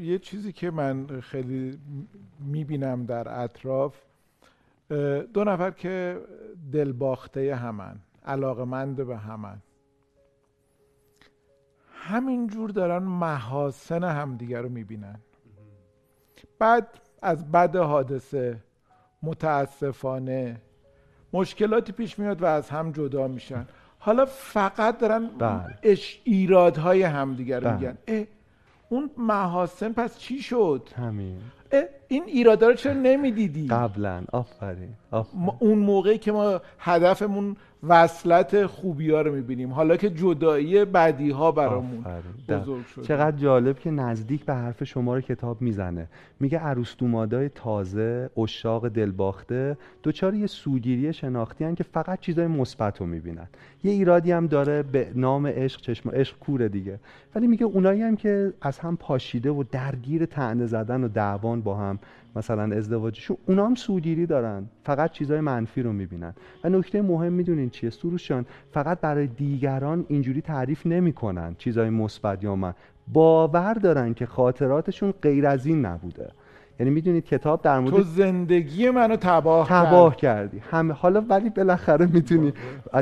یه 0.00 0.18
چیزی 0.18 0.52
که 0.52 0.70
من 0.70 1.06
خیلی 1.20 1.78
می‌بینم 2.52 3.04
در 3.04 3.42
اطراف 3.42 3.94
دو 5.34 5.44
نفر 5.44 5.70
که 5.70 6.16
دلباخته 6.72 7.54
همن 7.54 7.96
علاقمند 8.26 9.06
به 9.06 9.16
همن. 9.16 9.56
همینجور 12.08 12.70
دارن 12.70 13.02
محاسن 13.02 14.04
همدیگر 14.04 14.62
رو 14.62 14.68
می‌بینن. 14.68 15.20
بعد 16.58 16.88
از 17.22 17.52
بد 17.52 17.76
حادثه 17.76 18.56
متاسفانه 19.22 20.60
مشکلاتی 21.32 21.92
پیش 21.92 22.18
میاد 22.18 22.42
و 22.42 22.46
از 22.46 22.70
هم 22.70 22.92
جدا 22.92 23.28
میشن. 23.28 23.66
حالا 23.98 24.24
فقط 24.24 24.98
دارن 24.98 25.26
بله. 25.26 25.78
اش 25.82 26.20
ایرادهای 26.24 27.02
همدیگر 27.02 27.60
رو 27.60 27.70
بله. 27.70 27.96
میگن. 28.08 28.26
اون 28.88 29.10
محاسن 29.18 29.92
پس 29.92 30.18
چی 30.18 30.42
شد؟ 30.42 30.88
همین. 30.96 31.40
این 32.08 32.24
ایرادا 32.26 32.68
رو 32.68 32.74
چرا 32.74 32.92
نمی‌دیدی؟ 32.92 33.68
قبلا. 33.68 34.22
آفرین. 34.32 34.94
اون 35.58 35.78
موقعی 35.78 36.18
که 36.18 36.32
ما 36.32 36.60
هدفمون 36.78 37.56
وصلت 37.82 38.66
خوبی 38.66 39.10
ها 39.10 39.20
رو 39.20 39.34
می‌بینیم. 39.34 39.72
حالا 39.72 39.96
که 39.96 40.10
جدایی 40.10 40.84
بدی 40.84 41.30
ها 41.30 41.52
برامون 41.52 42.04
بزرگ 42.48 42.86
شد 42.86 43.02
چقدر 43.02 43.36
جالب 43.36 43.78
که 43.78 43.90
نزدیک 43.90 44.44
به 44.44 44.54
حرف 44.54 44.84
شما 44.84 45.14
رو 45.14 45.20
کتاب 45.20 45.62
می‌زنه. 45.62 46.08
میگه 46.40 46.58
عروستومادای 46.58 47.48
تازه 47.48 48.30
اشاق 48.36 48.88
دلباخته 48.88 49.76
دوچار 50.02 50.34
یه 50.34 50.46
سوگیری 50.46 51.12
شناختی 51.12 51.64
هن 51.64 51.74
که 51.74 51.84
فقط 51.84 52.20
چیزای 52.20 52.46
مثبت 52.46 53.00
رو 53.00 53.06
می‌بینن 53.06 53.46
یه 53.84 53.92
ایرادی 53.92 54.32
هم 54.32 54.46
داره 54.46 54.82
به 54.82 55.12
نام 55.14 55.46
عشق 55.46 55.80
چشم 55.80 56.10
عشق 56.10 56.38
کوره 56.38 56.68
دیگه. 56.68 56.98
ولی 57.34 57.46
میگه 57.46 57.66
اونایی 57.66 58.02
هم 58.02 58.16
که 58.16 58.52
از 58.60 58.78
هم 58.78 58.96
پاشیده 58.96 59.50
و 59.50 59.64
درگیر 59.72 60.26
تعنه 60.26 60.66
زدن 60.66 61.04
و 61.04 61.08
دعوان 61.08 61.60
با 61.60 61.76
هم 61.76 61.98
مثلا 62.38 62.76
ازدواجشون 62.76 63.36
اونا 63.46 63.66
هم 63.66 63.74
سوگیری 63.74 64.26
دارن. 64.26 64.66
فقط 64.84 65.12
چیزای 65.12 65.40
منفی 65.40 65.82
رو 65.82 65.92
می‌بینن. 65.92 66.34
و 66.64 66.68
نکته 66.68 67.02
مهم 67.02 67.32
می‌دونین 67.32 67.70
چیه؟ 67.70 67.90
سروشان 67.90 68.46
فقط 68.72 69.00
برای 69.00 69.26
دیگران 69.26 70.04
اینجوری 70.08 70.40
تعریف 70.40 70.86
نمی‌کنن 70.86 71.54
چیزای 71.58 71.90
مثبت 71.90 72.44
یا 72.44 72.56
من. 72.56 72.74
باور 73.12 73.74
دارن 73.74 74.14
که 74.14 74.26
خاطراتشون 74.26 75.14
غیر 75.22 75.46
از 75.46 75.66
این 75.66 75.86
نبوده. 75.86 76.30
یعنی 76.80 76.90
می‌دونید 76.90 77.24
کتاب 77.24 77.62
در 77.62 77.80
مورد 77.80 77.96
تو 77.96 78.02
زندگی 78.02 78.90
منو 78.90 79.16
تباه 79.16 79.68
تباه 79.68 80.16
کردی. 80.16 80.62
همه 80.70 80.94
حالا 80.94 81.20
ولی 81.20 81.50
بالاخره 81.50 82.06
می‌تونی 82.06 82.52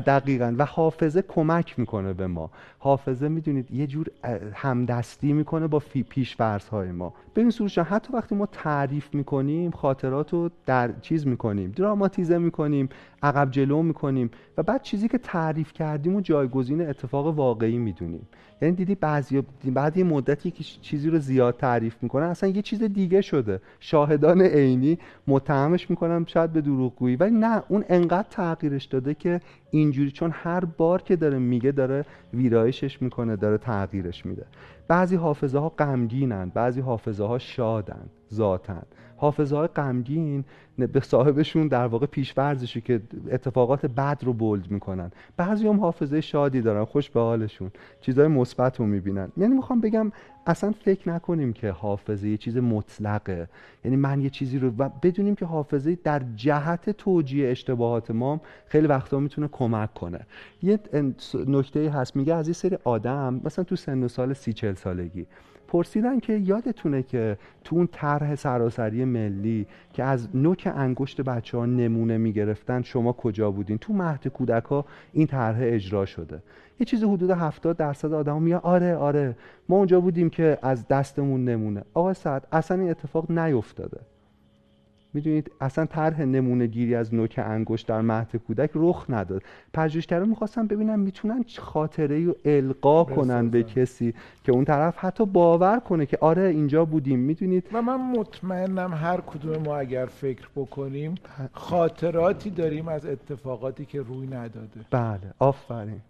دقیقا. 0.06 0.54
و 0.58 0.64
حافظه 0.64 1.22
کمک 1.22 1.78
می‌کنه 1.78 2.12
به 2.12 2.26
ما. 2.26 2.50
حافظه 2.78 3.28
می‌دونید 3.28 3.70
یه 3.70 3.86
جور 3.86 4.06
همدستی 4.54 5.32
می‌کنه 5.32 5.66
با 5.66 5.82
پیشورس 6.08 6.68
های 6.68 6.92
ما. 6.92 7.14
ببین 7.36 7.50
سروش 7.50 7.78
حتی 7.78 8.12
وقتی 8.12 8.34
ما 8.34 8.46
تعریف 8.46 9.14
می‌کنیم 9.14 9.70
خاطرات 9.70 10.32
رو 10.32 10.50
در 10.66 10.90
چیز 11.00 11.26
می‌کنیم 11.26 11.72
دراماتیزه 11.76 12.38
می‌کنیم 12.38 12.88
عقب 13.22 13.50
جلو 13.50 13.82
می‌کنیم 13.82 14.30
و 14.58 14.62
بعد 14.62 14.82
چیزی 14.82 15.08
که 15.08 15.18
تعریف 15.18 15.72
کردیم 15.72 16.16
و 16.16 16.20
جایگزین 16.20 16.88
اتفاق 16.88 17.26
واقعی 17.26 17.78
می‌دونیم. 17.78 18.28
یعنی 18.62 18.74
دیدی 18.74 18.94
بعضی 18.94 19.42
بعد 19.64 19.96
یه 19.96 20.04
مدتی 20.04 20.50
که 20.50 20.64
چیزی 20.64 21.10
رو 21.10 21.18
زیاد 21.18 21.56
تعریف 21.56 21.96
می‌کنن 22.02 22.26
اصلا 22.26 22.48
یه 22.48 22.62
چیز 22.62 22.82
دیگه 22.82 23.20
شده. 23.20 23.60
شاهدان 23.80 24.42
عینی 24.42 24.98
متهمش 25.26 25.90
می‌کنم 25.90 26.24
شاید 26.24 26.52
به 26.52 26.60
دروغگویی. 26.60 27.16
ولی 27.16 27.36
نه 27.36 27.62
اون 27.68 27.84
انقدر 27.88 28.28
تغییرش 28.30 28.84
داده 28.84 29.14
که 29.14 29.40
اینجوری 29.70 30.10
چون 30.10 30.30
هر 30.34 30.64
بار 30.64 31.02
که 31.02 31.16
داره 31.16 31.38
میگه 31.38 31.72
داره 31.72 32.04
ویرایشش 32.34 33.02
می‌کنه 33.02 33.36
داره 33.36 33.58
تغییرش 33.58 34.26
میده. 34.26 34.46
بعضی 34.88 35.16
حافظه 35.16 35.58
ها 35.58 35.68
غمگینن 35.68 36.48
بعضی 36.54 36.80
حافظه 36.80 37.24
ها 37.24 37.38
شادن 37.38 38.06
ذاتن. 38.34 38.82
حافظه 39.16 39.56
های 39.56 39.66
غمگین 39.66 40.44
به 40.78 41.00
صاحبشون 41.00 41.68
در 41.68 41.86
واقع 41.86 42.06
پیشورزشی 42.06 42.80
که 42.80 43.00
اتفاقات 43.30 43.86
بد 43.86 44.18
رو 44.22 44.32
بولد 44.32 44.70
می‌کنن. 44.70 45.10
بعضی 45.36 45.68
هم 45.68 45.80
حافظه 45.80 46.20
شادی 46.20 46.60
دارن 46.60 46.84
خوش 46.84 47.10
به 47.10 47.20
حالشون 47.20 47.70
چیزهای 48.00 48.28
مثبت 48.28 48.80
رو 48.80 48.86
می‌بینن. 48.86 49.28
یعنی 49.36 49.54
می‌خوام 49.54 49.80
بگم 49.80 50.12
اصلا 50.46 50.72
فکر 50.84 51.08
نکنیم 51.08 51.52
که 51.52 51.70
حافظه 51.70 52.28
یه 52.28 52.36
چیز 52.36 52.56
مطلقه. 52.56 53.48
یعنی 53.84 53.96
من 53.96 54.20
یه 54.20 54.30
چیزی 54.30 54.58
رو 54.58 54.72
و 54.78 54.88
بدونیم 55.02 55.34
که 55.34 55.46
حافظه 55.46 55.98
در 56.04 56.22
جهت 56.36 56.90
توجیه 56.90 57.48
اشتباهات 57.48 58.10
ما 58.10 58.40
خیلی 58.66 58.86
وقتا 58.86 59.20
می‌تونه 59.20 59.48
کمک 59.52 59.94
کنه. 59.94 60.20
یه 60.62 60.78
نکته 61.46 61.90
هست 61.90 62.16
میگه 62.16 62.34
از 62.34 62.48
یه 62.48 62.54
سری 62.54 62.78
آدم 62.84 63.40
مثلا 63.44 63.64
تو 63.64 63.76
سن 63.76 64.02
و 64.02 64.08
سال 64.08 64.32
سی 64.32 64.52
چل 64.52 64.74
سالگی 64.74 65.26
پرسیدن 65.76 66.20
که 66.20 66.32
یادتونه 66.32 67.02
که 67.02 67.38
تو 67.64 67.76
اون 67.76 67.88
طرح 67.92 68.34
سراسری 68.34 69.04
ملی 69.04 69.66
که 69.92 70.04
از 70.04 70.28
نوک 70.34 70.72
انگشت 70.76 71.20
بچه 71.20 71.58
ها 71.58 71.66
نمونه 71.66 72.18
می‌گرفتن 72.18 72.82
شما 72.82 73.12
کجا 73.12 73.50
بودین؟ 73.50 73.78
تو 73.78 73.92
مهد 73.92 74.28
کودک 74.28 74.64
ها 74.64 74.84
این 75.12 75.26
طرح 75.26 75.58
اجرا 75.60 76.06
شده. 76.06 76.42
یه 76.80 76.86
چیز 76.86 77.04
حدود 77.04 77.30
70 77.30 77.76
درصد 77.76 78.12
آدم 78.12 78.42
میگن 78.42 78.56
آره 78.56 78.96
آره 78.96 79.36
ما 79.68 79.76
اونجا 79.76 80.00
بودیم 80.00 80.30
که 80.30 80.58
از 80.62 80.88
دستمون 80.88 81.44
نمونه. 81.44 81.82
آقا 81.94 82.14
سعد 82.14 82.46
اصلا 82.52 82.80
این 82.80 82.90
اتفاق 82.90 83.30
نیفتاده. 83.30 84.00
می‌دونید 85.14 85.50
اصلا 85.60 85.86
طرح 85.86 86.22
نمونه 86.22 86.66
گیری 86.66 86.94
از 86.94 87.14
نوک 87.14 87.40
انگشت 87.44 87.86
در 87.86 88.00
مهد 88.00 88.36
کودک 88.36 88.70
رخ 88.74 89.06
نداد. 89.08 89.42
پژوهشگران 89.74 90.28
می‌خواستن 90.28 90.66
ببینن 90.66 91.00
می‌تونن 91.00 91.44
خاطره 91.58 92.24
رو 92.24 92.34
القا 92.44 93.04
کنن 93.04 93.50
به 93.50 93.62
کسی 93.62 94.14
که 94.44 94.52
اون 94.52 94.64
طرف 94.64 94.94
حتی 94.98 95.26
باور 95.26 95.80
کنه 95.80 96.06
که 96.06 96.18
آره 96.20 96.42
اینجا 96.42 96.84
بودیم. 96.84 97.18
می‌دونید؟ 97.18 97.68
و 97.72 97.82
من 97.82 97.96
مطمئنم 97.96 98.94
هر 98.94 99.20
کدوم 99.20 99.62
ما 99.62 99.76
اگر 99.76 100.06
فکر 100.06 100.48
بکنیم 100.56 101.14
خاطراتی 101.52 102.50
داریم 102.50 102.88
از 102.88 103.06
اتفاقاتی 103.06 103.84
که 103.84 104.02
روی 104.02 104.26
نداده. 104.26 104.80
بله 104.90 105.34
آفرین. 105.38 106.00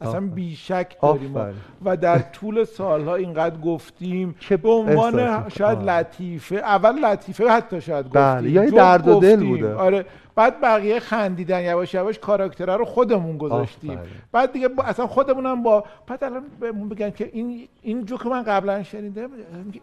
اصلا 0.00 0.20
بیشک 0.20 0.96
داریم 1.02 1.54
و 1.84 1.96
در 1.96 2.18
طول 2.18 2.64
سالها 2.64 3.14
اینقدر 3.14 3.56
گفتیم 3.56 4.34
که 4.40 4.56
به 4.56 4.70
عنوان 4.70 5.48
شاید 5.48 5.78
لطیفه 5.78 6.56
اول 6.56 7.04
لطیفه 7.04 7.48
حتی 7.48 7.80
شاید 7.80 8.12
بله، 8.12 8.48
گفتیم 8.48 8.64
یا 8.64 8.70
درد 8.70 9.08
و 9.08 9.20
دل 9.20 9.44
بوده. 9.44 9.74
آره 9.74 10.06
بعد 10.34 10.60
بقیه 10.60 11.00
خندیدن 11.00 11.64
یواش 11.64 11.94
یواش 11.94 12.18
کاراکتره 12.18 12.76
رو 12.76 12.84
خودمون 12.84 13.38
گذاشتیم. 13.38 13.98
بعد 14.32 14.52
دیگه 14.52 14.68
اصلا 14.84 15.06
خودمونم 15.06 15.62
با 15.62 15.84
بعد 16.06 16.24
الان 16.24 16.42
بهمون 16.60 16.88
بگن 16.88 17.10
که 17.10 17.30
این 17.32 17.68
این 17.82 18.04
جو 18.04 18.16
که 18.16 18.28
من 18.28 18.42
قبلا 18.42 18.82
این 18.94 19.70
جوک 19.72 19.82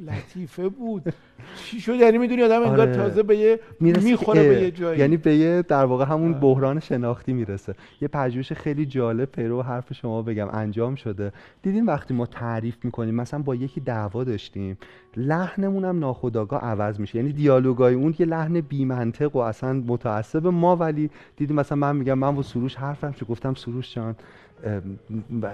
لطیفه 0.00 0.68
بود. 0.68 1.14
چی 1.56 1.80
شد؟ 1.80 1.94
یعنی 1.94 2.18
می‌دونی 2.18 2.42
آدم 2.42 2.62
انگار 2.62 2.88
آره. 2.88 2.96
تازه 2.96 3.22
به 3.22 3.36
یه 3.36 3.60
می‌خوره 3.80 4.48
به 4.48 4.62
یه 4.62 4.70
جایی. 4.70 5.00
یعنی 5.00 5.16
به 5.16 5.36
یه 5.36 5.62
در 5.62 5.84
واقع 5.84 6.04
همون 6.04 6.32
بحران 6.32 6.80
شناختی 6.80 7.32
می‌رسه. 7.32 7.74
یه 8.00 8.08
پژوهش 8.08 8.52
خیلی 8.52 8.86
جالب 8.86 9.24
پیرو 9.24 9.62
حرف 9.62 9.92
شما 9.92 10.22
بگم 10.22 10.48
انجام 10.52 10.94
شده. 10.94 11.32
دیدین 11.62 11.86
وقتی 11.86 12.14
ما 12.14 12.26
تعریف 12.26 12.84
می‌کنیم 12.84 13.14
مثلا 13.14 13.42
با 13.42 13.54
یکی 13.54 13.80
دعوا 13.80 14.24
داشتیم 14.24 14.78
لحنمون 15.16 15.84
هم 15.84 15.98
ناخودآگاه 15.98 16.60
عوض 16.60 17.00
میشه. 17.00 17.18
یعنی 17.18 17.32
دیالوگای 17.32 17.94
اون 17.94 18.14
یه 18.18 18.26
لحن 18.26 18.60
بی 18.60 18.84
منطق 18.84 19.36
و 19.36 19.38
اصلا 19.38 19.72
متعصب 19.72 20.46
ما 20.46 20.76
ولی 20.76 21.10
دیدیم 21.36 21.56
مثلا 21.56 21.78
من 21.78 21.96
میگم 21.96 22.18
من 22.18 22.34
با 22.34 22.42
سروش 22.42 22.76
حرفم 22.76 23.12
چه 23.12 23.26
گفتم 23.26 23.54
سروش 23.54 23.94
جان 23.94 24.16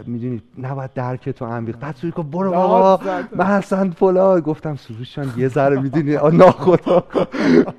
می‌دونی 0.07 0.43
نباید 0.59 0.93
درک 0.95 1.29
تو 1.29 1.45
عمیق 1.45 1.77
بعد 1.77 1.97
سوری 1.97 2.13
که 2.13 2.23
برو 2.23 2.51
بابا 2.51 3.01
من 3.37 3.47
اصلا 3.47 3.91
فلا 3.91 4.41
گفتم 4.41 4.77
سروشان 4.77 5.33
یه 5.37 5.49
ذره 5.49 5.81
می‌دونی 5.81 6.13
ناخدا. 6.33 7.05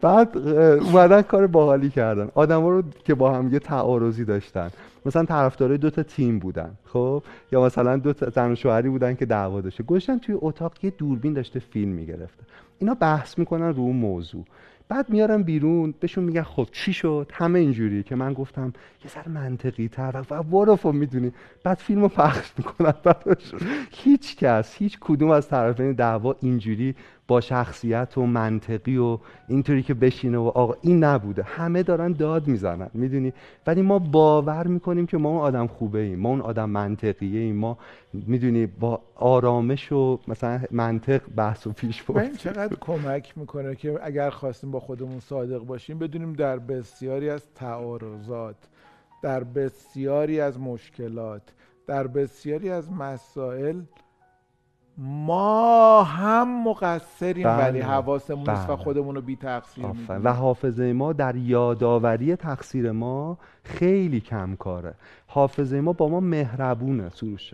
بعد 0.01 0.37
اومدن 0.37 1.21
کار 1.21 1.47
باحالی 1.47 1.89
کردن. 1.89 2.29
آدم 2.35 2.65
رو 2.65 2.83
که 3.03 3.15
با 3.15 3.33
هم 3.33 3.53
یه 3.53 3.59
تعارضی 3.59 4.25
داشتن. 4.25 4.69
مثلا 5.05 5.25
طرفدارای 5.25 5.77
دو 5.77 5.89
تا 5.89 6.03
تیم 6.03 6.39
بودن 6.39 6.71
خب؟ 6.85 7.23
یا 7.51 7.65
مثلا 7.65 7.97
دو 7.97 8.13
تا 8.13 8.29
زن 8.29 8.51
و 8.51 8.55
شوهری 8.55 8.89
بودن 8.89 9.15
که 9.15 9.25
دعوا 9.25 9.61
داشته. 9.61 9.83
گذاشتن 9.83 10.17
توی 10.17 10.35
اتاق 10.41 10.73
یه 10.83 10.89
دوربین 10.97 11.33
داشته 11.33 11.59
فیلم 11.59 11.91
می‌گرفته. 11.91 12.43
اینا 12.79 12.93
بحث 12.93 13.37
می‌کنن 13.37 13.73
رو 13.73 13.79
اون 13.79 13.95
موضوع. 13.95 14.45
بعد 14.91 15.09
میارم 15.09 15.43
بیرون 15.43 15.93
بهشون 15.99 16.23
میگن 16.23 16.41
خب 16.41 16.67
چی 16.71 16.93
شد؟ 16.93 17.31
همه 17.33 17.59
اینجوری 17.59 18.03
که 18.03 18.15
من 18.15 18.33
گفتم 18.33 18.73
یه 19.03 19.11
سر 19.11 19.27
منطقی 19.27 19.87
تر 19.87 20.23
و 20.29 20.43
برو 20.43 20.91
می‌دونی. 20.91 21.31
بعد 21.63 21.77
فیلمو 21.77 22.07
پخش 22.07 22.51
می‌کنن 22.57 22.93
هیچ 23.91 24.37
کس 24.37 24.75
هیچ 24.75 24.97
کدوم 25.01 25.29
از 25.29 25.49
طرفین 25.49 25.93
دعوا 25.93 26.35
اینجوری 26.41 26.95
با 27.31 27.41
شخصیت 27.41 28.17
و 28.17 28.25
منطقی 28.25 28.97
و 28.97 29.17
اینطوری 29.47 29.83
که 29.83 29.93
بشینه 29.93 30.37
و 30.37 30.41
آقا 30.41 30.75
این 30.81 31.03
نبوده. 31.03 31.43
همه 31.43 31.83
دارن 31.83 32.11
داد 32.11 32.47
می‌زنن 32.47 32.89
می‌دونی؟ 32.93 33.33
ولی 33.67 33.81
ما 33.81 33.99
باور 33.99 34.67
می‌کنیم 34.67 35.05
که 35.05 35.17
ما 35.17 35.29
اون 35.29 35.39
آدم 35.41 35.67
خوبه 35.67 35.99
ایم 35.99 36.19
ما 36.19 36.29
اون 36.29 36.41
آدم 36.41 36.69
منطقیه 36.69 37.41
ایم 37.41 37.55
ما 37.55 37.77
می‌دونی 38.13 38.65
با 38.65 39.01
آرامش 39.15 39.91
و 39.91 40.19
مثلا 40.27 40.61
منطق 40.71 41.21
بحث 41.35 41.67
و 41.67 41.71
پیش 41.71 42.03
برد. 42.03 42.17
این 42.17 42.35
چقدر 42.35 42.75
کمک 42.79 43.37
می‌کنه 43.37 43.75
که 43.75 43.99
اگر 44.03 44.29
خواستیم 44.29 44.71
با 44.71 44.79
خودمون 44.79 45.19
صادق 45.19 45.59
باشیم 45.59 45.99
بدونیم 45.99 46.33
در 46.33 46.59
بسیاری 46.59 47.29
از 47.29 47.43
تعارضات 47.55 48.55
در 49.21 49.43
بسیاری 49.43 50.39
از 50.39 50.59
مشکلات 50.59 51.41
در 51.87 52.07
بسیاری 52.07 52.69
از 52.69 52.91
مسائل 52.91 53.81
ما 55.03 56.03
هم 56.03 56.67
مقصریم 56.67 57.43
بله. 57.43 57.63
ولی 57.63 57.79
حواسمون 57.79 58.49
نیست 58.49 58.63
و 58.63 58.67
بله. 58.67 58.83
خودمون 58.83 59.15
رو 59.15 59.21
بی 59.21 59.35
تقصیر 59.35 59.85
و 60.09 60.33
حافظه 60.33 60.93
ما 60.93 61.13
در 61.13 61.35
یادآوری 61.35 62.35
تقصیر 62.35 62.91
ما 62.91 63.37
خیلی 63.63 64.19
کم 64.19 64.55
کاره. 64.55 64.93
حافظه 65.27 65.81
ما 65.81 65.93
با 65.93 66.09
ما 66.09 66.19
مهربونه 66.19 67.09
سروش 67.09 67.53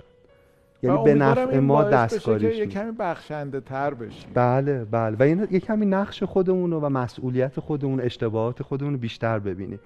یعنی 0.84 1.04
به 1.04 1.16
نفع 1.16 1.60
ما 1.60 1.84
دستکاریش 1.84 2.58
یه 2.58 2.66
کمی 2.66 2.92
بخشنده 2.92 3.60
تر 3.60 3.94
بشیم. 3.94 4.30
بله 4.34 4.86
بله. 4.86 5.18
و 5.20 5.24
این 5.24 5.48
یه 5.52 5.60
کمی 5.60 5.86
نقش 5.86 6.24
خودمون 6.24 6.74
و 6.74 6.90
مسئولیت 6.90 7.60
خودمون 7.60 8.00
اشتباهات 8.02 8.64
خودمون 8.64 8.94
رو 8.94 9.00
بیشتر 9.00 9.40
ببینیم. 9.40 9.80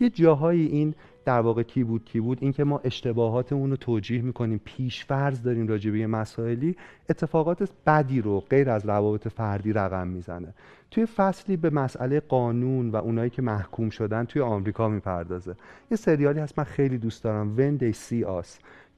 یه 0.00 0.10
جاهایی 0.10 0.66
این 0.66 0.94
در 1.24 1.40
واقع 1.40 1.62
کی 1.62 1.84
بود 1.84 2.04
کی 2.04 2.20
بود؟ 2.20 2.38
اینکه 2.40 2.64
ما 2.64 2.80
اشتباهاتمون 2.84 3.70
رو 3.70 3.76
توجیه 3.76 4.22
می‌کنیم 4.22 4.60
پیش 4.64 5.04
فرض 5.04 5.42
داریم 5.42 5.68
راجع 5.68 5.90
به 5.90 6.06
مسائلی 6.06 6.76
اتفاقات 7.10 7.68
بدی 7.86 8.20
رو 8.20 8.40
غیر 8.40 8.70
از 8.70 8.86
روابط 8.86 9.28
فردی 9.28 9.72
رقم 9.72 10.08
می‌زنه. 10.08 10.54
توی 10.90 11.06
فصلی 11.06 11.56
به 11.56 11.70
مسئله 11.70 12.20
قانون 12.20 12.90
و 12.90 12.96
اونایی 12.96 13.30
که 13.30 13.42
محکوم 13.42 13.90
شدن 13.90 14.24
توی 14.24 14.42
آمریکا 14.42 14.88
می‌پردازه. 14.88 15.54
یه 15.90 15.96
سریالی 15.96 16.40
هست 16.40 16.58
من 16.58 16.64
خیلی 16.64 16.98
دوست 16.98 17.24
دارم 17.24 17.56
When 17.56 17.82
They 17.82 17.96
See 17.96 18.24
Us. 18.24 18.48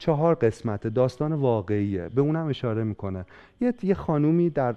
چهار 0.01 0.35
قسمت 0.35 0.87
داستان 0.87 1.33
واقعیه. 1.33 2.09
به 2.09 2.21
اونم 2.21 2.47
اشاره 2.47 2.85
می‌کنه. 2.85 3.25
یه 3.61 3.75
یه 3.83 3.95
خانومی 3.95 4.51
در 4.51 4.77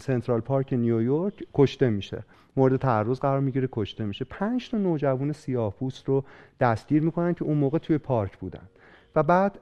سنترال 0.00 0.40
پارک 0.40 0.72
نیویورک 0.72 1.44
کشته 1.54 1.90
میشه. 1.90 2.22
مورد 2.56 2.76
تعرض 2.76 3.20
قرار 3.20 3.40
می‌گیره 3.40 3.68
کشته 3.72 4.04
میشه. 4.04 4.24
پنج 4.24 4.70
تا 4.70 4.78
نوجوان 4.78 5.32
سیاهپوست 5.32 6.08
رو 6.08 6.24
دستگیر 6.60 7.02
می‌کنن 7.02 7.34
که 7.34 7.44
اون 7.44 7.58
موقع 7.58 7.78
توی 7.78 7.98
پارک 7.98 8.38
بودن. 8.38 8.68
و 9.18 9.22
بعد 9.22 9.58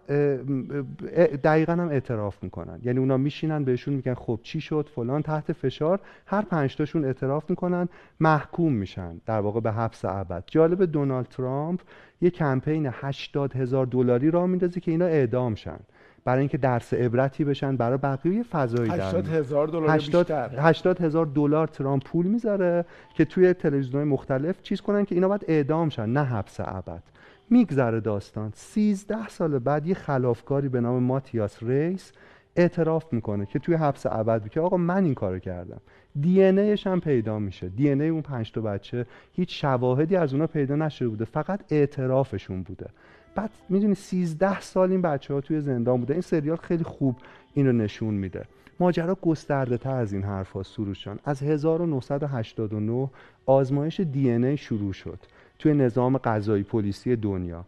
دقیقا 1.42 1.72
هم 1.72 1.88
اعتراف 1.88 2.42
می‌کنن. 2.42 2.78
یعنی 2.82 2.98
اونا 2.98 3.16
میشینن 3.16 3.64
بهشون 3.64 3.94
میگن 3.94 4.14
خب 4.14 4.40
چی 4.42 4.60
شد 4.60 4.90
فلان 4.94 5.22
تحت 5.22 5.52
فشار. 5.52 6.00
هر 6.26 6.42
پنج 6.42 6.76
تاشون 6.76 7.04
اعتراف 7.04 7.50
می‌کنن 7.50 7.88
محکوم 8.20 8.72
میشن 8.72 9.20
در 9.26 9.40
واقع 9.40 9.60
به 9.60 9.72
حبس 9.72 10.04
ابد. 10.04 10.44
جالب 10.46 10.84
دونالد 10.84 11.26
ترامپ 11.26 11.80
یه 12.20 12.30
کمپین 12.30 12.88
80 12.92 13.56
هزار 13.56 13.86
دلاری 13.86 14.30
را 14.30 14.46
میندازه 14.46 14.80
که 14.80 14.90
اینا 14.90 15.04
اعدام 15.04 15.54
شن. 15.54 15.78
برای 16.24 16.40
اینکه 16.40 16.58
درس 16.58 16.94
عبرتی 16.94 17.44
بشن 17.44 17.76
برای 17.76 17.98
بقیه 17.98 18.42
فضایی 18.42 18.90
80 18.90 19.28
هزار 19.28 19.68
دلار 19.68 19.90
80 19.90 20.30
80 20.30 21.00
هزار 21.00 21.26
دلار 21.26 21.66
ترامپ 21.66 22.04
پول 22.04 22.26
می‌ذاره 22.26 22.84
که 23.14 23.24
توی 23.24 23.54
تلویزیون‌های 23.54 24.04
مختلف 24.04 24.62
چیز 24.62 24.80
کنن 24.80 25.04
که 25.04 25.14
اینا 25.14 25.28
باید 25.28 25.44
اعدام 25.48 25.88
شن 25.88 26.08
نه 26.08 26.24
حبس 26.24 26.60
ابد. 26.60 27.02
میگذره 27.50 28.00
داستان. 28.00 28.52
13 28.54 29.28
سال 29.28 29.58
بعد 29.58 29.86
یه 29.86 29.94
خلافکاری 29.94 30.68
به 30.68 30.80
نام 30.80 31.02
ماتیاس 31.02 31.62
ریس 31.62 32.12
اعتراف 32.56 33.12
می‌کنه 33.12 33.46
که 33.46 33.58
توی 33.58 33.74
حبس 33.74 34.06
ابد 34.06 34.42
بود 34.42 34.50
که 34.50 34.60
آقا 34.60 34.76
من 34.76 35.04
این 35.04 35.14
کارو 35.14 35.38
کردم. 35.38 35.80
دی 36.20 36.42
ان 36.42 36.58
هم 36.58 37.00
پیدا 37.00 37.38
میشه. 37.38 37.68
دی 37.68 37.90
ان 37.90 38.00
اون 38.00 38.22
پنج 38.22 38.52
تا 38.52 38.60
بچه 38.60 39.06
هیچ 39.32 39.60
شواهدی 39.60 40.16
از 40.16 40.32
اونا 40.32 40.46
پیدا 40.46 40.76
نشده 40.76 41.08
بوده. 41.08 41.24
فقط 41.24 41.60
اعترافشون 41.70 42.62
بوده. 42.62 42.86
بعد 43.34 43.50
می‌دونی 43.68 43.94
13 43.94 44.60
سال 44.60 44.90
این 44.90 45.02
بچه 45.02 45.34
ها 45.34 45.40
توی 45.40 45.60
زندان 45.60 46.00
بوده. 46.00 46.14
این 46.14 46.22
سریال 46.22 46.56
خیلی 46.56 46.84
خوب 46.84 47.16
اینو 47.54 47.72
نشون 47.72 48.14
میده. 48.14 48.44
ماجرا 48.80 49.14
گسترده 49.22 49.78
تر 49.78 49.96
از 49.96 50.12
این 50.12 50.22
حرف 50.22 50.52
ها 50.52 50.62
سروشان 50.62 51.18
از 51.24 51.42
1989 51.42 53.10
آزمایش 53.46 54.00
دی 54.00 54.30
ای 54.30 54.56
شروع 54.56 54.92
شد. 54.92 55.18
توی 55.58 55.74
نظام 55.74 56.18
قضایی 56.18 56.62
پلیسی 56.62 57.16
دنیا. 57.16 57.64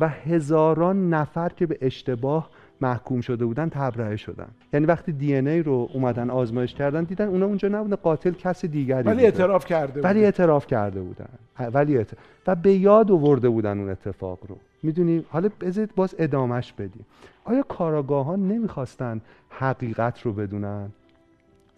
و 0.00 0.08
هزاران 0.08 1.10
نفر 1.10 1.48
که 1.48 1.66
به 1.66 1.78
اشتباه 1.80 2.50
محکوم 2.80 3.20
شده 3.20 3.44
بودن 3.44 3.68
تبرئه 3.68 4.16
شدن. 4.16 4.48
یعنی 4.72 4.86
وقتی 4.86 5.12
دی 5.12 5.34
ای 5.34 5.62
رو 5.62 5.88
اومدن 5.92 6.30
آزمایش 6.30 6.74
کردن 6.74 7.04
دیدن 7.04 7.28
اونا 7.28 7.46
اونجا 7.46 7.68
نبودن 7.68 7.96
قاتل 7.96 8.30
کسی 8.30 8.68
دیگری 8.68 9.02
ولی 9.02 9.24
اعتراف 9.24 9.64
کرده 9.64 9.92
بودن. 9.92 10.08
ولی 10.08 10.24
اعتراف 10.24 10.66
کرده 10.66 11.00
بودن. 11.00 11.28
ولی 11.58 11.96
اعتراف. 11.96 12.24
و 12.46 12.54
به 12.54 12.72
یاد 12.72 13.10
آورده 13.10 13.48
بودن 13.48 13.78
اون 13.78 13.90
اتفاق 13.90 14.38
رو. 14.48 14.56
می‌دونی؟ 14.82 15.24
حالا 15.28 15.50
بذارید 15.60 15.94
باز 15.94 16.14
ادامش 16.18 16.72
بدیم. 16.72 17.06
آیا 17.44 17.62
کاراگاهان 17.62 18.48
نمی‌خواستن 18.48 19.20
حقیقت 19.48 20.20
رو 20.20 20.32
بدونن؟ 20.32 20.90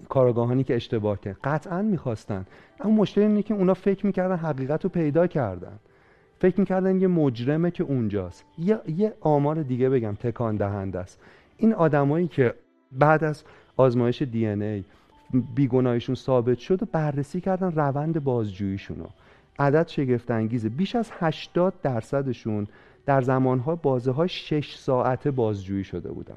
کاراگاهانی 0.08 0.64
که 0.64 0.76
اشتباه 0.76 1.20
کردن 1.20 1.38
قطعا 1.44 1.82
می‌خواستن. 1.82 2.46
اما 2.80 2.94
مشکل 2.94 3.20
اینه 3.20 3.42
که 3.42 3.54
اونا 3.54 3.74
فکر 3.74 4.06
می‌کردن 4.06 4.36
حقیقت 4.36 4.84
رو 4.84 4.90
پیدا 4.90 5.26
کردن. 5.26 5.78
فکر 6.38 6.60
می‌کردن 6.60 7.00
یه 7.00 7.06
مجرمه 7.06 7.70
که 7.70 7.84
اونجاست. 7.84 8.44
یه, 8.58 8.80
یه 8.96 9.14
آمار 9.20 9.62
دیگه 9.62 9.90
بگم 9.90 10.14
تکان 10.14 10.56
دهنده 10.56 10.98
است. 10.98 11.20
این 11.56 11.74
آدمایی 11.74 12.28
که 12.28 12.54
بعد 12.92 13.24
از 13.24 13.44
آزمایش 13.76 14.22
دی 14.22 14.46
ای 14.46 14.84
بیگناهیشون 15.54 16.14
ثابت 16.14 16.58
شد 16.58 16.82
و 16.82 16.86
بررسی 16.92 17.40
کردن 17.40 17.72
روند 17.72 18.24
بازجوییشون 18.24 18.98
رو 18.98 19.08
عدد 19.58 19.88
شگفت 19.88 20.30
انگیزه 20.30 20.68
بیش 20.68 20.96
از 20.96 21.10
80 21.12 21.74
درصدشون 21.82 22.66
در 23.06 23.22
زمانها 23.22 23.76
بازه 23.76 24.10
های 24.10 24.28
6 24.28 24.74
ساعته 24.76 25.30
بازجویی 25.30 25.84
شده 25.84 26.12
بودن. 26.12 26.36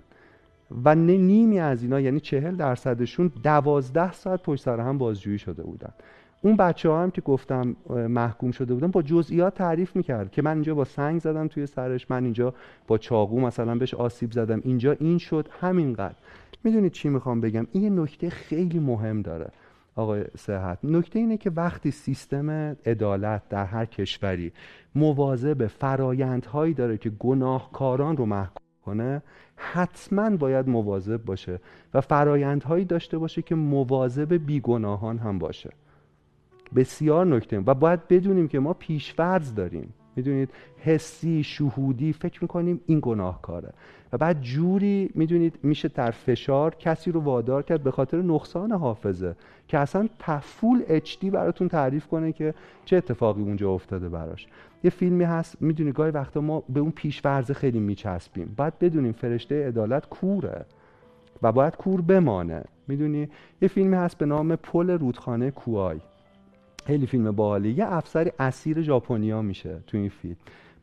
و 0.72 0.96
نیمی 0.96 1.60
از 1.60 1.84
اینا 1.84 2.00
یعنی 2.00 2.20
40 2.20 2.56
درصدشون 2.56 3.32
12 3.44 4.12
ساعت 4.12 4.44
پشت 4.44 4.64
سر 4.64 4.80
هم 4.80 4.98
بازجویی 4.98 5.38
شده 5.38 5.64
بودن. 5.64 5.94
اون 6.42 6.56
بچه 6.56 6.90
ها 6.90 7.04
هم 7.04 7.12
که 7.12 7.22
گفتم 7.22 7.76
محکوم 7.90 8.52
شده 8.52 8.74
بودن 8.74 8.88
با 8.88 9.02
جزئیات 9.02 9.54
تعریف 9.54 9.96
می‌کرد 9.96 10.32
که 10.32 10.42
من 10.42 10.54
اینجا 10.54 10.76
با 10.76 10.84
سنگ 10.86 11.22
زدم 11.22 11.48
توی 11.48 11.66
سرش 11.66 12.12
من 12.12 12.24
اینجا 12.24 12.54
با 12.88 12.98
چاقو 12.98 13.40
مثلا 13.40 13.76
بهش 13.76 13.94
آسیب 13.94 14.32
زدم 14.32 14.62
اینجا 14.64 14.92
این 14.92 15.18
شد 15.18 15.50
همینقدر. 15.62 16.16
می‌دونید 16.64 16.92
چی 16.92 17.10
می‌خوام 17.10 17.42
بگم؟ 17.42 17.68
این 17.72 18.00
نکته 18.00 18.30
خیلی 18.30 18.80
مهم 18.80 19.22
داره 19.22 19.50
آقای 19.96 20.24
صحت. 20.38 20.80
نکته 20.84 21.20
اینه 21.20 21.38
که 21.38 21.50
وقتی 21.50 21.92
سیستم 21.92 22.50
عدالت 22.86 23.50
در 23.50 23.66
هر 23.66 23.86
کشوری 23.86 24.52
مواظب 24.96 25.68
فرایندهایی 25.68 26.74
داره 26.74 26.98
که 26.98 27.10
گناهکاران 27.10 28.18
رو 28.18 28.26
محکوم 28.26 28.64
کنه 28.86 29.22
حتما 29.58 30.30
باید 30.30 30.70
مواظب 30.70 31.24
باشه 31.24 31.60
و 31.94 32.02
فرایندهایی 32.02 32.86
داشته 32.86 33.18
باشه 33.18 33.42
که 33.42 33.56
مواظب 33.56 34.34
بیگناهان 34.34 35.18
هم 35.18 35.40
باشه. 35.40 35.70
بسیار 36.76 37.26
نکته 37.26 37.60
و 37.60 37.74
باید 37.74 38.08
بدونیم 38.08 38.48
که 38.48 38.60
ما 38.60 38.74
پیشفرض 38.74 39.56
داریم. 39.56 39.94
می‌دونید 40.16 40.50
حسی 40.78 41.44
شهودی 41.44 42.14
فکر 42.14 42.44
می‌کنیم 42.44 42.82
این 42.86 43.00
گناهکاره. 43.02 43.74
و 44.14 44.18
بعد 44.18 44.42
جوری 44.42 45.12
می‌دونید 45.16 45.60
میشه 45.64 45.88
در 45.88 46.12
فشار 46.12 46.76
کسی 46.76 47.12
رو 47.12 47.20
وادار 47.20 47.64
کرد 47.64 47.84
به 47.84 47.92
خاطر 47.92 48.22
نقصان 48.22 48.72
حافظه 48.72 49.36
که 49.68 49.78
اصلا 49.78 50.08
فول 50.42 50.84
اچ 50.88 51.26
براتون 51.26 51.68
تعریف 51.68 52.08
کنه 52.08 52.32
که 52.32 52.54
چه 52.86 52.98
اتفاقی 52.98 53.42
اونجا 53.42 53.72
افتاده 53.72 54.10
براش. 54.10 54.48
یه 54.84 54.90
فیلمی 54.90 55.24
هست 55.24 55.62
می‌دونی 55.62 55.92
گاهی 55.92 56.12
وقتا 56.12 56.42
ما 56.42 56.64
به 56.70 56.80
اون 56.80 56.92
پیشورزه 56.92 57.54
خیلی 57.54 57.80
میچسبیم. 57.80 58.54
باید 58.58 58.80
بدونیم 58.80 59.12
فرشته 59.12 59.68
عدالت 59.68 60.10
کوره 60.10 60.66
و 61.42 61.52
باید 61.52 61.76
کور 61.76 62.02
بمانه. 62.02 62.64
می‌دونی؟ 62.88 63.30
یه 63.62 63.68
فیلمی 63.68 63.96
هست 63.96 64.18
به 64.18 64.26
نام 64.26 64.56
پل 64.56 64.90
رودخانه 64.90 65.52
کوای. 65.52 66.00
خیلی 66.86 67.08
فیلم 67.08 67.32
باحالی 67.32 67.72
یه 67.72 67.94
افسر 67.94 68.32
اسیر 68.40 68.82
ژاپنیا 68.82 69.42
میشه 69.42 69.80
تو 69.88 69.98
این 69.98 70.10
فیلم. 70.10 70.36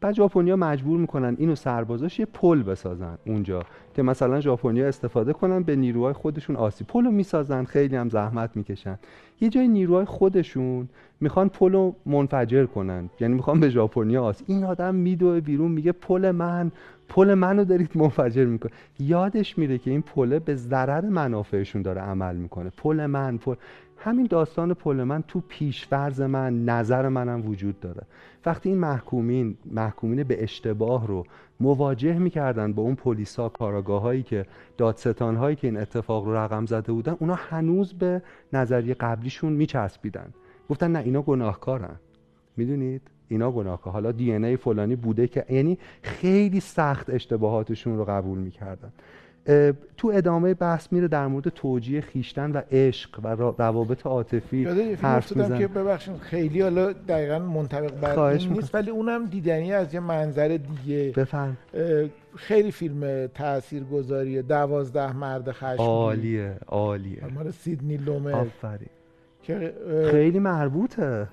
بعد 0.04 0.14
ژاپنیا 0.14 0.56
مجبور 0.56 0.98
می‌کنن 0.98 1.36
این 1.38 1.49
و 1.49 1.54
سربازاش 1.54 2.18
یه 2.18 2.26
پل 2.26 2.62
بسازن 2.62 3.18
اونجا 3.26 3.62
که 3.94 4.02
مثلا 4.02 4.40
ژاپنیا 4.40 4.88
استفاده 4.88 5.32
کنن 5.32 5.62
به 5.62 5.76
نیروهای 5.76 6.12
خودشون 6.12 6.56
آسیب 6.56 6.86
پلو 6.86 7.10
می‌سازن 7.10 7.64
خیلی 7.64 7.96
هم 7.96 8.08
زحمت 8.08 8.50
می‌کشن. 8.56 8.98
یه 9.40 9.48
جای 9.48 9.68
نیروهای 9.68 10.04
خودشون 10.04 10.88
می‌خوان 11.20 11.48
پلو 11.48 11.92
منفجر 12.06 12.66
کنن 12.66 13.10
یعنی 13.20 13.34
می‌خوان 13.34 13.60
به 13.60 13.70
ژاپنیا 13.70 14.24
آسیب 14.24 14.46
این 14.48 14.64
آدم 14.64 14.94
میدوه 14.94 15.40
بیرون 15.40 15.70
میگه 15.70 15.92
پل 15.92 16.30
من 16.30 16.72
پل 17.08 17.34
منو 17.34 17.64
دارید 17.64 17.90
منفجر 17.94 18.44
می‌کنه. 18.44 18.72
یادش 18.98 19.58
میره 19.58 19.78
که 19.78 19.90
این 19.90 20.02
پله 20.02 20.38
به 20.38 20.54
ضرر 20.54 21.08
منافعشون 21.08 21.82
داره 21.82 22.00
عمل 22.00 22.36
می‌کنه. 22.36 22.72
پل 22.76 23.06
من 23.06 23.38
پل 23.38 23.54
همین 24.04 24.26
داستان 24.26 24.74
پل 24.74 25.02
من 25.02 25.22
تو 25.28 25.42
پیش‌فرض 25.48 26.20
من 26.20 26.64
نظر 26.64 27.08
منم 27.08 27.46
وجود 27.46 27.80
داره. 27.80 28.02
وقتی 28.46 28.68
این 28.68 28.78
محکومین 28.78 29.56
محکومین 29.64 30.22
به 30.22 30.42
اشتباه 30.42 31.06
رو 31.06 31.24
مواجه 31.60 32.18
می‌کردن 32.18 32.72
با 32.72 32.82
اون 32.82 32.94
پلیسا 32.94 33.48
کاراگاه 33.48 34.02
هایی 34.02 34.22
که 34.22 34.46
دادستان 34.76 35.36
هایی 35.36 35.56
که 35.56 35.66
این 35.66 35.76
اتفاق 35.76 36.24
رو 36.24 36.36
رقم 36.36 36.66
زده 36.66 36.92
بودن 36.92 37.16
اونا 37.20 37.34
هنوز 37.34 37.94
به 37.94 38.22
نظریه 38.52 38.94
قبلیشون 38.94 39.52
میچسبیدن. 39.52 40.34
گفتن 40.70 40.92
نه 40.92 40.98
اینا 40.98 41.22
گناهکارن. 41.22 41.96
می‌دونید؟ 42.56 43.02
اینا 43.28 43.50
گناهکار. 43.50 43.92
حالا 43.92 44.12
دی 44.12 44.32
ای 44.32 44.56
فلانی 44.56 44.96
بوده 44.96 45.28
که 45.28 45.44
یعنی 45.50 45.78
خیلی 46.02 46.60
سخت 46.60 47.10
اشتباهاتشون 47.10 47.96
رو 47.98 48.04
قبول 48.04 48.38
می‌کردن. 48.38 48.92
تو 49.96 50.08
ادامه 50.14 50.54
بحث 50.54 50.92
میره 50.92 51.08
در 51.08 51.26
مورد 51.26 51.48
توجیه 51.48 52.00
خیشتن 52.00 52.52
و 52.52 52.62
عشق 52.72 53.20
و 53.22 53.28
روابط 53.58 54.06
عاطفی 54.06 54.64
حرف 55.02 55.36
میزن 55.36 55.58
که 55.58 55.68
ببخشید 55.68 56.16
خیلی 56.16 56.60
حالا 56.60 56.92
دقیقا 56.92 57.38
منطبق 57.38 58.00
بر 58.00 58.32
نیست 58.32 58.74
ولی 58.74 58.90
اونم 58.90 59.26
دیدنی 59.26 59.72
از 59.72 59.94
یه 59.94 60.00
منظر 60.00 60.58
دیگه. 60.84 61.12
بفهم 61.16 61.56
خیلی 62.36 62.70
فیلم 62.70 63.26
تاثیرگذاریه. 63.26 64.42
دوازده 64.42 65.16
مرد 65.16 65.52
خشم 65.52 65.82
عالیه 65.82 66.56
عالیه. 66.66 67.22
مال 67.34 67.50
سیدنی 67.50 67.96
لومر. 67.96 68.32
آفرین. 68.32 68.88
خیلی 70.10 70.38
مربوطه. 70.38 71.28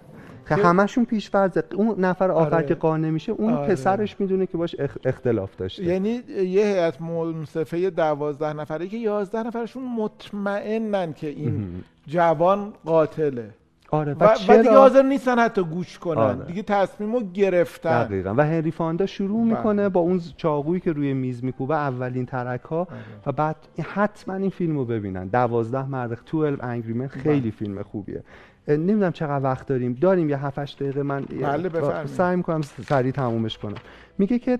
که 0.49 0.55
همشون 0.55 1.05
پیش 1.05 1.29
فرضه 1.29 1.63
اون 1.75 1.99
نفر 1.99 2.31
آخر 2.31 2.55
آره. 2.55 2.65
که 2.65 2.75
قانع 2.75 3.09
میشه 3.09 3.31
اون 3.31 3.53
آره. 3.53 3.67
پسرش 3.67 4.19
می‌دونه 4.19 4.45
که 4.45 4.57
باش 4.57 4.75
اختلاف 5.05 5.55
داشته. 5.55 5.83
یعنی 5.83 6.09
یه 6.29 6.65
هیئت 6.65 7.01
منصفه 7.01 7.89
دوازده 7.89 8.53
نفره 8.53 8.87
که 8.87 8.97
یازده 8.97 9.43
نفرشون 9.43 9.83
مطمئنن 9.83 11.13
که 11.13 11.27
این 11.27 11.83
جوان 12.07 12.73
قاتله. 12.85 13.49
آره 13.91 14.13
و, 14.13 14.35
و, 14.47 14.57
دیگه 14.57 14.77
حاضر 14.77 15.01
نیستن 15.03 15.39
حتی 15.39 15.63
گوش 15.63 15.99
کنن. 15.99 16.17
آره. 16.17 16.45
دیگه 16.45 16.61
تصمیمو 16.61 17.19
گرفتن. 17.33 18.03
دقیقا. 18.03 18.33
و 18.37 18.41
هنری 18.41 18.71
فاندا 18.71 19.05
شروع 19.05 19.45
بله. 19.45 19.57
می‌کنه 19.57 19.89
با 19.89 19.99
اون 19.99 20.21
چاقویی 20.37 20.79
که 20.79 20.91
روی 20.91 21.13
میز 21.13 21.43
میکوبه 21.43 21.75
اولین 21.75 22.25
ترک 22.25 22.61
ها 22.61 22.77
آره. 22.77 22.87
و 23.25 23.31
بعد 23.31 23.55
حتما 23.93 24.35
این 24.35 24.49
فیلمو 24.49 24.85
ببینن. 24.85 25.27
دوازده 25.27 25.89
مرد 25.89 26.19
12 26.31 26.65
انگری 26.65 27.07
خیلی 27.07 27.39
بله. 27.39 27.51
فیلم 27.51 27.83
خوبیه. 27.83 28.23
نمی‌دونم 28.67 29.11
چقدر 29.11 29.43
وقت 29.43 29.67
داریم. 29.67 29.97
داریم 30.01 30.29
یه 30.29 30.37
7 30.45 30.79
دقیقه 30.79 31.03
من 31.03 31.25
بله 31.41 32.05
سعی 32.05 32.35
می‌کنم 32.35 32.61
سریع 32.61 33.11
تمومش 33.11 33.57
کنم. 33.57 33.75
میگه 34.17 34.39
که 34.39 34.59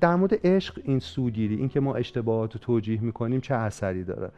در 0.00 0.14
مورد 0.14 0.46
عشق 0.46 0.80
این 0.84 0.98
سوگیری 0.98 1.56
این 1.56 1.68
که 1.68 1.80
ما 1.80 1.94
اشتباهات 1.94 2.52
رو 2.52 2.60
توجیه 2.60 3.00
می‌کنیم 3.00 3.40
چه 3.40 3.54
اثری 3.54 4.04
داره؟ 4.04 4.30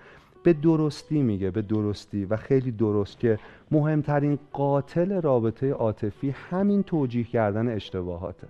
به 0.46 0.52
درستی 0.52 1.22
میگه 1.22 1.50
به 1.50 1.62
درستی 1.62 2.24
و 2.24 2.36
خیلی 2.36 2.70
درست 2.70 3.18
که 3.18 3.38
مهمترین 3.70 4.38
قاتل 4.52 5.20
رابطه 5.20 5.70
عاطفی 5.70 6.30
همین 6.50 6.82
توجیه 6.82 7.24
کردن 7.24 7.68
اشتباهاته. 7.68 8.46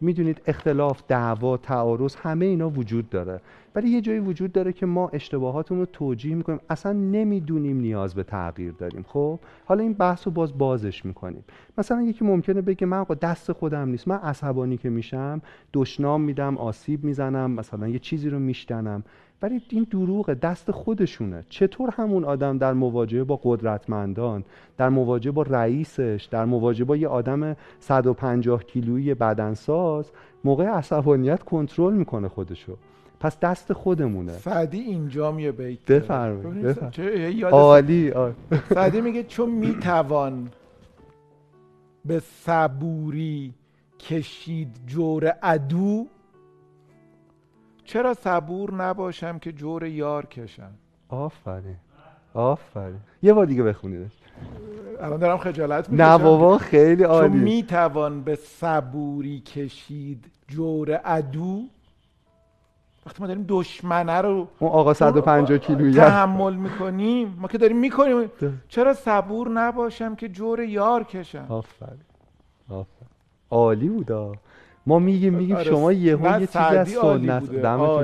می‌دونید 0.00 0.40
اختلاف 0.46 1.02
دعوا 1.08 1.56
تعارض 1.56 2.16
همه 2.16 2.44
اینا 2.44 2.70
وجود 2.70 3.10
داره. 3.10 3.40
ولی 3.74 3.88
یه 3.88 4.00
جایی 4.00 4.18
وجود 4.18 4.52
داره 4.52 4.72
که 4.72 4.86
ما 4.86 5.08
اشتباهاتمون 5.08 5.80
رو 5.80 5.86
توجیه 5.86 6.34
می‌کنیم. 6.34 6.60
اصلا 6.70 6.92
نمی‌دونیم 6.92 7.80
نیاز 7.80 8.14
به 8.14 8.22
تغییر 8.22 8.72
داریم. 8.72 9.04
خب؟ 9.08 9.38
حالا 9.64 9.82
این 9.82 9.92
بحث 9.92 10.26
رو 10.26 10.32
باز 10.32 10.58
بازش 10.58 11.04
می‌کنیم. 11.04 11.44
مثلا 11.78 12.02
یکی 12.02 12.24
ممکنه 12.24 12.60
بگه 12.60 12.86
من 12.86 13.04
دست 13.04 13.52
خودم 13.52 13.88
نیست. 13.88 14.08
من 14.08 14.16
عصبانی 14.16 14.76
که 14.76 14.90
میشم 14.90 15.42
دشنام 15.72 16.20
میدم 16.20 16.56
آسیب 16.56 17.04
می‌زنم 17.04 17.50
مثلا 17.50 17.88
یه 17.88 17.98
چیزی 17.98 18.30
رو 18.30 18.38
میشتنم 18.38 19.04
ولی 19.42 19.62
این 19.68 19.86
دروغه 19.90 20.34
دست 20.34 20.70
خودشونه. 20.70 21.44
چطور 21.48 21.90
همون 21.90 22.24
آدم 22.24 22.58
در 22.58 22.72
مواجهه 22.72 23.24
با 23.24 23.40
قدرتمندان 23.42 24.44
در 24.78 24.88
مواجهه 24.88 25.32
با 25.32 25.42
رئیسش 25.42 26.28
در 26.30 26.44
مواجهه 26.44 26.86
با 26.86 26.96
یه 26.96 27.08
آدم 27.08 27.56
150 27.80 28.64
کیلویی 28.64 29.14
بدنساز 29.14 30.10
موقع 30.44 30.64
عصبانیت 30.64 31.42
کنترل 31.42 31.92
می‌کنه 31.92 32.28
خودشو. 32.28 32.76
پس 33.20 33.38
دست 33.38 33.72
خودمونه. 33.72 34.32
سعدی 34.32 34.80
اینجا 34.80 35.40
یه 35.40 35.52
بیت 35.52 35.84
بفرمایید 35.84 37.44
عالی 37.44 38.12
سعدی 38.74 39.00
میگه 39.06 39.22
چون 39.22 39.50
می‌توان 39.50 40.48
به 42.04 42.18
صبوری 42.18 43.54
کشید 43.98 44.76
جور 44.86 45.26
عدو 45.26 46.06
چرا 47.84 48.14
صبور 48.14 48.74
نباشم 48.74 49.38
که 49.38 49.52
جور 49.52 49.84
یار 49.84 50.26
کشم؟ 50.26 50.70
آفرین. 51.08 51.76
آفرین. 52.34 53.00
یه 53.22 53.32
بار 53.32 53.46
دیگه 53.46 53.62
بخونیدش. 53.62 54.12
الان 55.00 55.20
دارم 55.20 55.38
خجالت 55.38 55.90
می‌کشم. 55.90 56.04
نه 56.06 56.18
بابا 56.18 56.58
خیلی 56.58 57.02
عالی. 57.02 57.28
چون 57.28 57.38
می‌توان 57.38 58.22
به 58.22 58.34
صبوری 58.34 59.40
کشید 59.40 60.24
جور 60.48 60.92
عدو؟ 60.92 61.62
وقتی 63.06 63.20
ما 63.20 63.26
داریم 63.26 63.44
دشمنه 63.48 64.20
رو 64.20 64.48
اون 64.58 64.70
آقا 64.70 64.94
150 64.94 65.58
کیلویی 65.58 65.94
تحمل 65.94 66.54
می‌کنیم 66.54 67.36
ما 67.38 67.48
که 67.48 67.58
داریم 67.58 67.78
می‌کنیم. 67.78 68.30
چرا 68.68 68.94
صبور 68.94 69.48
نباشم 69.48 70.14
که 70.14 70.28
جور 70.28 70.60
یار 70.60 71.04
کشم؟ 71.04 71.46
آفرین. 71.48 72.00
آفرین. 72.68 73.08
عالی 73.50 73.88
بودا 73.88 74.32
ما 74.86 74.98
میگیم 74.98 75.34
میگیم 75.34 75.56
آره 75.56 75.64
شما 75.64 75.92
یه 75.92 76.22
یه 76.40 76.46
چیزی 76.46 76.58
از 76.58 76.88
سنت 76.88 77.42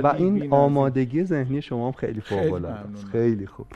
و 0.03 0.07
این 0.07 0.53
آمادگی 0.53 1.25
ذهنی 1.25 1.63
شما 1.63 1.87
هم 1.87 1.93
خیلی 1.93 2.21
فوق 2.21 2.53
العاده 2.53 2.79
خیلی 3.13 3.47
خوب. 3.47 3.67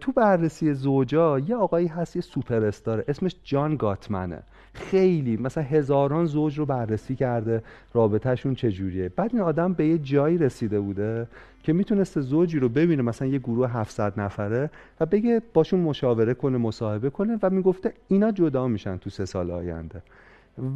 تو 0.00 0.12
بررسی 0.12 0.74
زوجا 0.74 1.38
یه 1.38 1.56
آقایی 1.56 1.86
هست 1.86 2.16
یه 2.16 2.22
سوپر 2.22 2.64
استاره 2.64 3.04
اسمش 3.08 3.36
جان 3.44 3.76
گاتمنه. 3.76 4.42
خیلی 4.74 5.36
مثلا 5.36 5.64
هزاران 5.64 6.26
زوج 6.26 6.58
رو 6.58 6.66
بررسی 6.66 7.14
کرده. 7.14 7.62
رابطهشون 7.94 8.54
چجوریه؟ 8.54 9.08
بعد 9.16 9.30
این 9.32 9.42
آدم 9.42 9.72
به 9.72 9.86
یه 9.86 9.98
جایی 9.98 10.38
رسیده 10.38 10.80
بوده 10.80 11.26
که 11.62 11.72
می‌تونسته 11.72 12.20
زوجی 12.20 12.58
رو 12.58 12.68
ببینه 12.68 13.02
مثلا 13.02 13.28
یه 13.28 13.38
گروه 13.38 13.70
700 13.70 14.20
نفره 14.20 14.70
و 15.00 15.06
بگه 15.06 15.42
باشون 15.54 15.80
مشاوره 15.80 16.34
کنه 16.34 16.58
مصاحبه 16.58 17.10
کنه 17.10 17.38
و 17.42 17.50
می‌گفته 17.50 17.92
اینا 18.08 18.32
جدا 18.32 18.68
میشن 18.68 18.96
تو 18.96 19.10
سه 19.10 19.24
سال 19.24 19.50
آینده. 19.50 20.02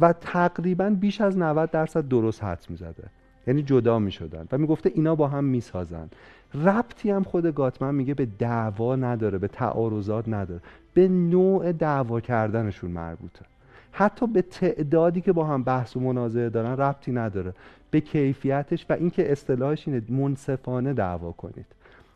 و 0.01 0.13
تقریبا 0.13 0.89
بیش 0.89 1.21
از 1.21 1.37
90 1.37 1.71
درصد 1.71 2.07
درست 2.07 2.43
حدس 2.43 2.69
می‌زده. 2.69 3.03
یعنی 3.47 3.63
جدا 3.63 3.99
می‌شدن. 3.99 4.47
و 4.51 4.57
می‌گفته 4.57 4.91
اینا 4.95 5.15
با 5.15 5.27
هم 5.27 5.43
می‌سازن. 5.43 6.09
ربطی 6.53 7.11
هم 7.11 7.23
خود 7.23 7.55
گاتمن 7.55 7.95
میگه 7.95 8.13
به 8.13 8.27
دعوا 8.39 8.95
نداره 8.95 9.37
به 9.37 9.47
تعارضات 9.47 10.29
نداره. 10.29 10.61
به 10.93 11.07
نوع 11.07 11.71
دعوا 11.71 12.19
کردنشون 12.19 12.91
مربوطه. 12.91 13.45
حتی 13.91 14.27
به 14.27 14.41
تعدادی 14.41 15.21
که 15.21 15.33
با 15.33 15.45
هم 15.45 15.63
بحث 15.63 15.95
و 15.95 15.99
مناظره 15.99 16.49
دارن 16.49 16.77
ربطی 16.77 17.11
نداره. 17.11 17.53
به 17.91 18.01
کیفیتش 18.01 18.85
و 18.89 18.93
اینکه 18.93 19.31
اصطلاحش 19.31 19.87
اینه 19.87 20.01
منصفانه 20.09 20.93
دعوا 20.93 21.31
کنید. 21.31 21.65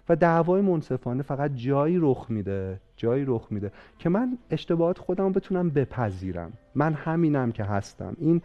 و 0.09 0.15
دعوای 0.15 0.61
منصفانه 0.61 1.23
فقط 1.23 1.51
جایی 1.55 1.97
رخ 1.99 2.25
میده 2.29 2.79
جایی 2.97 3.25
رخ 3.27 3.47
میده 3.49 3.71
که 3.99 4.09
من 4.09 4.37
اشتباهات 4.51 4.97
خودم 4.97 5.31
بتونم 5.31 5.69
بپذیرم. 5.69 6.53
من 6.75 6.93
همینم 6.93 7.51
که 7.51 7.63
هستم. 7.63 8.15
این, 8.19 8.41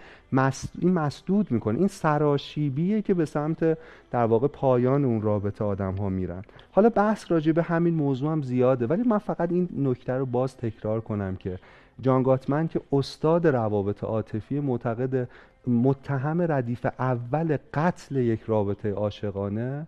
این 0.79 0.93
مسدود 0.93 1.51
می‌کنه. 1.51 1.79
این 1.79 1.89
سراشیبیه 1.89 3.03
که 3.03 3.15
به 3.15 3.25
سمت 3.25 3.79
در 4.11 4.25
واقع 4.25 4.49
پایان 4.49 5.05
اون 5.05 5.23
رابطه 5.23 5.65
آدم 5.65 5.95
ها 5.95 6.09
میرن. 6.09 6.43
حالا 6.73 6.89
بحث 6.89 7.31
راجع 7.31 7.53
به 7.53 7.63
همین 7.63 7.95
موضوع 7.95 8.33
هم 8.33 8.43
زیاده 8.43 8.87
ولی 8.87 9.03
من 9.03 9.19
فقط 9.19 9.53
این 9.53 9.69
نکته 9.79 10.13
رو 10.13 10.27
باز 10.27 10.57
تکرار 10.57 11.01
کنم 11.01 11.37
که 11.37 11.59
جان 12.01 12.23
گاتمن 12.23 12.69
که 12.69 12.81
استاد 12.93 13.47
روابط 13.47 14.05
عاطفی 14.05 14.61
معتقد 14.61 15.29
متهم 15.67 16.53
ردیف 16.53 16.87
اول 16.99 17.59
قتل 17.75 18.17
یک 18.17 18.41
رابطه 18.47 18.93
عاشقانه 18.93 19.87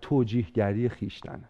توجیهگری 0.00 0.88
خیشتنه. 0.88 1.48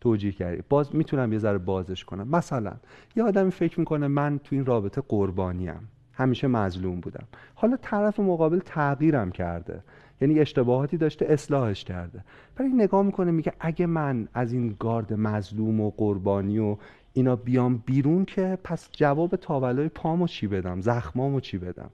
توجیهگری 0.00 0.62
باز 0.68 0.96
می‌تونم 0.96 1.32
یه 1.32 1.38
ذره 1.38 1.58
بازش 1.58 2.04
کنم. 2.04 2.28
مثلا 2.28 2.72
یه 3.16 3.22
آدمی 3.22 3.50
فکر 3.50 3.80
می‌کنه 3.80 4.08
من 4.08 4.38
تو 4.44 4.56
این 4.56 4.66
رابطه 4.66 5.02
قربانیم. 5.08 5.88
همیشه 6.12 6.46
مظلوم 6.46 7.00
بودم. 7.00 7.24
حالا 7.54 7.76
طرف 7.82 8.20
مقابل 8.20 8.58
تغییرم 8.58 9.30
کرده. 9.30 9.82
یعنی 10.20 10.40
اشتباهاتی 10.40 10.96
داشته 10.96 11.26
اصلاحش 11.28 11.84
کرده. 11.84 12.24
ولی 12.58 12.68
نگاه 12.68 13.02
می‌کنه 13.02 13.30
میگه 13.30 13.52
اگه 13.60 13.86
من 13.86 14.28
از 14.34 14.52
این 14.52 14.76
گارد 14.78 15.12
مظلوم 15.12 15.80
و 15.80 15.90
قربانی 15.90 16.58
و 16.58 16.76
اینا 17.12 17.36
بیام 17.36 17.82
بیرون 17.86 18.24
که 18.24 18.58
پس 18.64 18.88
جواب 18.92 19.36
تاولای 19.36 19.88
پامو 19.88 20.26
چی 20.26 20.46
بدم؟ 20.46 20.80
زخمامو 20.80 21.40
چی 21.40 21.58
بدم؟ 21.58 21.90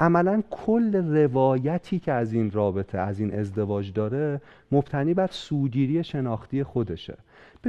عملا 0.00 0.42
کل 0.50 0.94
روایتی 0.94 1.98
که 1.98 2.12
از 2.12 2.32
این 2.32 2.50
رابطه 2.50 2.98
از 2.98 3.20
این 3.20 3.34
ازدواج 3.34 3.92
داره 3.92 4.40
مبتنی 4.72 5.14
بر 5.14 5.28
سوگیری 5.30 6.04
شناختی 6.04 6.62
خودشه. 6.62 7.16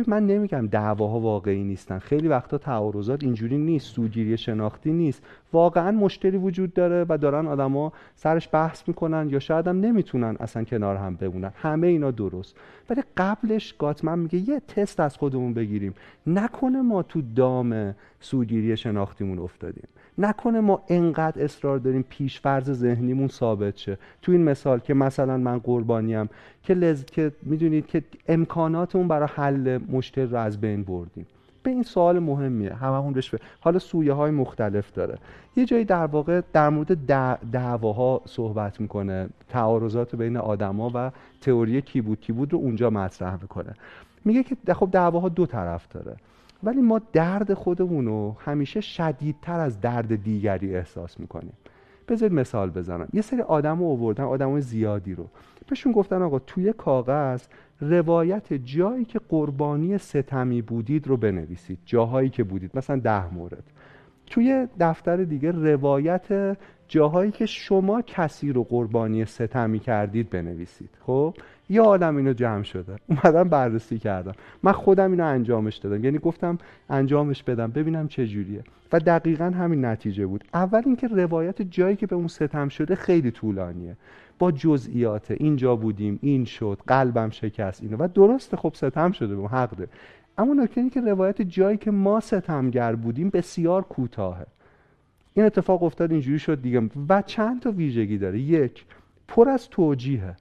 من 0.07 0.27
نمیگم 0.27 0.67
دعواها 0.67 1.19
واقعی 1.19 1.63
نیستن. 1.63 1.99
خیلی 1.99 2.27
وقتا 2.27 2.57
تعارضات 2.57 3.23
اینجوری 3.23 3.57
نیست 3.57 3.95
سوگیری 3.95 4.37
شناختی 4.37 4.91
نیست. 4.91 5.23
واقعا 5.53 5.91
مشکلی 5.91 6.37
وجود 6.37 6.73
داره 6.73 7.05
و 7.09 7.17
دارن 7.17 7.47
آدما 7.47 7.93
سرش 8.15 8.49
بحث 8.51 8.87
می‌کنن 8.87 9.29
یا 9.29 9.39
شاید 9.39 9.67
هم 9.67 9.79
نمی‌تونن 9.79 10.37
اصلا 10.39 10.63
کنار 10.63 10.95
هم 10.95 11.15
بمونن. 11.15 11.51
همه 11.55 11.87
اینا 11.87 12.11
درست. 12.11 12.55
ولی 12.89 13.03
قبلش 13.17 13.73
گاتمن 13.73 14.19
میگه 14.19 14.49
یه 14.49 14.59
تست 14.59 14.99
از 14.99 15.17
خودمون 15.17 15.53
بگیریم. 15.53 15.93
نکنه 16.27 16.81
ما 16.81 17.03
تو 17.03 17.21
دام 17.35 17.95
سوگیری 18.19 18.77
شناختیمون 18.77 19.39
افتادیم. 19.39 19.87
نکنه 20.17 20.59
ما 20.59 20.83
انقدر 20.89 21.43
اصرار 21.43 21.77
داریم 21.77 22.05
پیش 22.09 22.39
فرض 22.39 22.71
ذهنیمون 22.71 23.27
ثابت 23.27 23.77
شه. 23.77 23.97
تو 24.21 24.31
این 24.31 24.43
مثال 24.43 24.79
که 24.79 24.93
مثلا 24.93 25.37
من 25.37 25.57
قربانیم 25.59 26.29
که 26.63 26.73
لز... 26.73 27.05
که 27.05 27.31
می‌دونید 27.43 27.87
که 27.87 28.03
امکانات 28.27 28.95
اون 28.95 29.07
برای 29.07 29.27
حل 29.35 29.79
مشکل 29.91 30.29
رو 30.29 30.37
از 30.37 30.61
بین 30.61 30.83
بردیم. 30.83 31.25
به 31.63 31.71
این 31.71 31.83
سوال 31.83 32.19
مهمیه 32.19 32.73
هممون 32.73 33.13
بهش 33.13 33.35
حالا 33.59 33.79
سویه 33.79 34.13
های 34.13 34.31
مختلف 34.31 34.91
داره. 34.91 35.17
یه 35.55 35.65
جایی 35.65 35.85
در 35.85 36.05
واقع 36.05 36.41
در 36.53 36.69
مورد 36.69 37.05
دعواها 37.51 38.21
صحبت 38.25 38.81
می‌کنه. 38.81 39.29
تعارضات 39.49 40.15
بین 40.15 40.37
آدما 40.37 40.91
و 40.93 41.11
تئوری 41.41 41.81
کی 41.81 42.01
بود 42.01 42.19
کی 42.19 42.33
بود 42.33 42.53
رو 42.53 42.59
اونجا 42.59 42.89
مطرح 42.89 43.41
می‌کنه. 43.41 43.73
میگه 44.25 44.43
که 44.43 44.73
خب 44.73 44.89
دعواها 44.91 45.29
دو 45.29 45.45
طرف 45.45 45.87
داره. 45.87 46.15
ولی 46.63 46.81
ما 46.81 47.01
درد 47.13 47.53
خودمون 47.53 48.05
رو 48.05 48.35
همیشه 48.39 48.81
شدیدتر 48.81 49.59
از 49.59 49.81
درد 49.81 50.23
دیگری 50.23 50.75
احساس 50.75 51.19
می‌کنیم. 51.19 51.53
بذارید 52.07 52.33
مثال 52.33 52.69
بزنم. 52.69 53.07
یه 53.13 53.21
سری 53.21 53.41
آدم 53.41 53.79
رو 53.79 53.85
آوردن 53.85 54.23
آدم 54.23 54.59
زیادی 54.59 55.15
رو. 55.15 55.27
بهشون 55.69 55.91
گفتن 55.91 56.21
آقا 56.21 56.39
توی 56.39 56.73
کاغذ 56.73 57.43
روایت 57.81 58.53
جایی 58.53 59.05
که 59.05 59.19
قربانی 59.29 59.97
ستمی 59.97 60.61
بودید 60.61 61.07
رو 61.07 61.17
بنویسید. 61.17 61.79
جاهایی 61.85 62.29
که 62.29 62.43
بودید 62.43 62.71
مثلا 62.73 62.99
ده 62.99 63.33
مورد. 63.33 63.63
توی 64.27 64.67
دفتر 64.79 65.17
دیگه 65.17 65.51
روایت 65.51 66.57
جاهایی 66.87 67.31
که 67.31 67.45
شما 67.45 68.01
کسی 68.01 68.53
رو 68.53 68.63
قربانی 68.63 69.25
ستمی 69.25 69.79
کردید 69.79 70.29
بنویسید. 70.29 70.89
خب؟ 70.99 71.33
یه 71.69 71.81
عالم 71.81 72.17
اینو 72.17 72.33
جمع 72.33 72.63
شده. 72.63 72.95
اومدم 73.07 73.43
بررسی 73.43 73.99
کردم. 73.99 74.33
من 74.63 74.71
خودم 74.71 75.11
اینو 75.11 75.25
انجامش 75.25 75.77
دادم. 75.77 76.03
یعنی 76.03 76.17
گفتم 76.17 76.57
انجامش 76.89 77.43
بدم. 77.43 77.71
ببینم 77.71 78.07
چه 78.07 78.27
جوریه. 78.27 78.63
و 78.93 78.99
دقیقا 78.99 79.45
همین 79.45 79.85
نتیجه 79.85 80.25
بود. 80.25 80.43
اول 80.53 80.81
اینکه 80.85 81.07
روایت 81.07 81.61
جایی 81.61 81.95
که 81.95 82.07
به 82.07 82.15
اون 82.15 82.27
ستم 82.27 82.69
شده 82.69 82.95
خیلی 82.95 83.31
طولانیه. 83.31 83.97
با 84.41 84.51
جزئیات. 84.51 85.31
اینجا 85.31 85.75
بودیم 85.75 86.19
این 86.21 86.45
شد 86.45 86.79
قلبم 86.87 87.29
شکست 87.29 87.83
اینو. 87.83 87.97
و 87.97 88.07
درسته 88.07 88.57
خب 88.57 88.73
ستم 88.75 89.11
شده 89.11 89.35
به 89.35 89.47
حقه 89.47 89.87
اما 90.37 90.53
نکته 90.53 90.89
که 90.89 91.01
روایت 91.01 91.41
جایی 91.41 91.77
که 91.77 91.91
ما 91.91 92.19
ستمگر 92.19 92.95
بودیم 92.95 93.29
بسیار 93.29 93.81
کوتاهه. 93.81 94.45
این 95.33 95.45
اتفاق 95.45 95.83
افتاد 95.83 96.11
اینجوری 96.11 96.39
شد 96.39 96.61
دیگه. 96.61 96.89
و 97.09 97.21
چند 97.21 97.61
تا 97.61 97.71
ویژگی 97.71 98.17
داره. 98.17 98.39
یک 98.39 98.85
پر 99.27 99.49
از 99.49 99.69
توجیهه. 99.69 100.35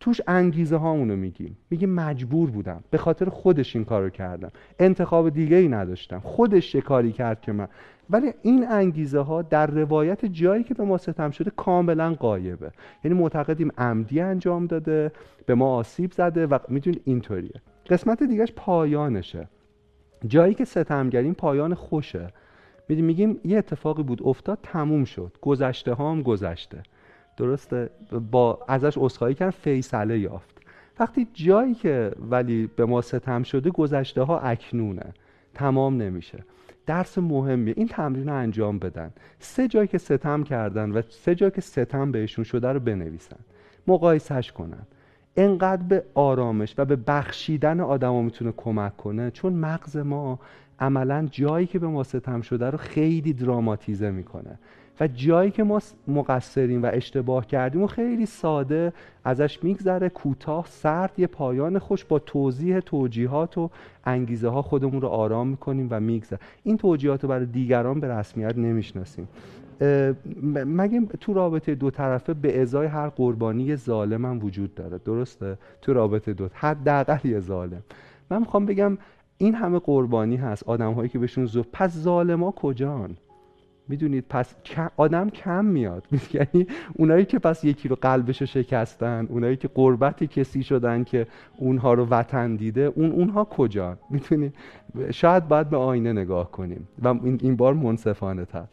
توش 0.00 0.20
انگیزه 0.26 0.76
هامونو 0.76 1.16
میگیم. 1.16 1.56
میگیم 1.70 1.90
مجبور 1.90 2.50
بودم. 2.50 2.84
به 2.90 2.98
خاطر 2.98 3.28
خودش 3.28 3.76
این 3.76 3.84
کارو 3.84 4.10
کردم. 4.10 4.50
انتخاب 4.78 5.28
دیگه 5.28 5.56
ای 5.56 5.68
نداشتم. 5.68 6.20
خودش 6.20 6.74
یه 6.74 6.80
کاری 6.80 7.12
کرد 7.12 7.40
که 7.40 7.52
من 7.52 7.68
ولی 8.10 8.32
این 8.42 8.68
انگیزه 8.68 9.20
ها 9.20 9.42
در 9.42 9.66
روایت 9.66 10.24
جایی 10.24 10.64
که 10.64 10.74
به 10.74 10.84
ما 10.84 10.98
ستم 10.98 11.30
شده 11.30 11.50
کاملا 11.56 12.14
قایبه 12.14 12.70
یعنی 13.04 13.18
معتقدیم 13.18 13.70
عمدی 13.78 14.20
انجام 14.20 14.66
داده 14.66 15.12
به 15.46 15.54
ما 15.54 15.76
آسیب 15.76 16.12
زده 16.12 16.46
و 16.46 16.58
می‌دونید 16.68 17.02
اینطوریه. 17.04 17.60
قسمت 17.90 18.22
دیگهش 18.22 18.52
پایانشه. 18.56 19.48
جایی 20.26 20.54
که 20.54 20.64
ستمگریم 20.64 21.34
پایان 21.34 21.74
خوشه. 21.74 22.28
میگیم 22.88 23.40
یه 23.44 23.58
اتفاقی 23.58 24.02
بود 24.02 24.22
افتاد 24.24 24.58
تموم 24.62 25.04
شد. 25.04 25.36
گذشته 25.40 25.94
هم 25.94 26.22
گذشته. 26.22 26.82
درسته؟ 27.36 27.90
با 28.30 28.58
ازش 28.68 28.98
عذرخواهی 28.98 29.34
کردن 29.34 29.50
فیصله 29.50 30.18
یافت. 30.18 30.58
وقتی 31.00 31.28
جایی 31.32 31.74
که 31.74 32.12
ولی 32.30 32.70
به 32.76 32.84
ما 32.84 33.00
ستم 33.00 33.42
شده 33.42 33.70
گذشته 33.70 34.22
ها 34.22 34.38
اکنونه. 34.38 35.14
تمام 35.54 36.02
نمیشه. 36.02 36.38
درس 36.86 37.18
مهمیه. 37.18 37.74
این 37.76 37.88
تمرین 37.88 38.28
رو 38.28 38.34
انجام 38.34 38.78
بدن. 38.78 39.10
سه 39.38 39.68
جایی 39.68 39.88
که 39.88 39.98
ستم 39.98 40.42
کردن 40.42 40.90
و 40.90 41.02
سه 41.08 41.34
جایی 41.34 41.52
که 41.52 41.60
ستم 41.60 42.12
بهشون 42.12 42.44
شده 42.44 42.68
رو 42.68 42.80
بنویسن. 42.80 43.36
مقایسش 43.86 44.52
کنن. 44.52 44.86
انقدر 45.36 45.82
به 45.82 46.04
آرامش 46.14 46.74
و 46.78 46.84
به 46.84 46.96
بخشیدن 46.96 47.80
آدما 47.80 48.22
می‌تونه 48.22 48.52
کمک 48.56 48.96
کنه. 48.96 49.30
چون 49.30 49.52
مغز 49.52 49.96
ما 49.96 50.38
عملا 50.78 51.28
جایی 51.30 51.66
که 51.66 51.78
به 51.78 51.86
ما 51.86 52.02
ستم 52.02 52.40
شده 52.40 52.70
رو 52.70 52.78
خیلی 52.78 53.32
دراماتیزه 53.32 54.10
می‌کنه. 54.10 54.58
و 55.00 55.06
جایی 55.06 55.50
که 55.50 55.62
ما 55.62 55.80
مقصریم 56.08 56.82
و 56.82 56.90
اشتباه 56.92 57.46
کردیم 57.46 57.82
و 57.82 57.86
خیلی 57.86 58.26
ساده 58.26 58.92
ازش 59.24 59.64
میگذره 59.64 60.08
کوتاه 60.08 60.66
سرد 60.68 61.12
یه 61.18 61.26
پایان 61.26 61.78
خوش 61.78 62.04
با 62.04 62.18
توضیح 62.18 62.80
توجیهات 62.80 63.58
و 63.58 63.70
انگیزه 64.04 64.48
ها 64.48 64.62
خودمون 64.62 65.00
رو 65.00 65.08
آرام 65.08 65.48
می‌کنیم 65.48 65.88
و 65.90 66.00
میگذره. 66.00 66.38
این 66.62 66.76
توجیهات 66.76 67.22
رو 67.22 67.28
برای 67.28 67.46
دیگران 67.46 68.00
به 68.00 68.08
رسمیت 68.08 68.56
نمی‌شناسیم. 68.56 69.28
مگه 70.66 71.06
تو 71.20 71.32
رابطه 71.32 71.74
دو 71.74 71.90
طرفه 71.90 72.34
به 72.34 72.62
ازای 72.62 72.86
هر 72.86 73.08
قربانی 73.08 73.76
ظالم 73.76 74.24
هم 74.24 74.44
وجود 74.44 74.74
داره؟ 74.74 74.98
درسته؟ 74.98 75.58
تو 75.82 75.92
رابطه 75.92 76.32
دو 76.32 76.48
حداقل 76.54 77.28
یه 77.28 77.40
ظالم. 77.40 77.82
من 78.30 78.38
می‌خوام 78.38 78.66
بگم 78.66 78.98
این 79.38 79.54
همه 79.54 79.78
قربانی 79.78 80.36
هست 80.36 80.62
آدم 80.62 80.92
هایی 80.92 81.08
که 81.08 81.18
بهشون 81.18 81.46
زو 81.46 81.62
پس 81.72 81.96
ظالما 81.96 82.50
کجان؟ 82.50 83.16
می‌دونید 83.88 84.24
پس 84.28 84.54
آدم 84.96 85.30
کم 85.30 85.64
میاد. 85.64 86.04
یعنی 86.34 86.66
اونایی 86.94 87.24
که 87.24 87.38
پس 87.38 87.64
یکی 87.64 87.88
رو 87.88 87.96
قلبش 87.96 88.40
رو 88.40 88.46
شکستن 88.46 89.26
اونایی 89.30 89.56
که 89.56 89.68
قربت 89.68 90.24
کسی 90.24 90.62
شدن 90.62 91.04
که 91.04 91.26
اونها 91.56 91.94
رو 91.94 92.06
وطن 92.10 92.56
دیده 92.56 92.80
اون 92.80 93.12
اونها 93.12 93.44
کجا؟ 93.44 93.96
می‌تونید 94.10 94.54
شاید 95.10 95.48
باید 95.48 95.70
به 95.70 95.76
آینه 95.76 96.12
نگاه 96.12 96.50
کنیم. 96.50 96.88
و 97.02 97.08
این 97.24 97.56
بار 97.56 97.74
منصفانه 97.74 98.44
تر. 98.44 98.66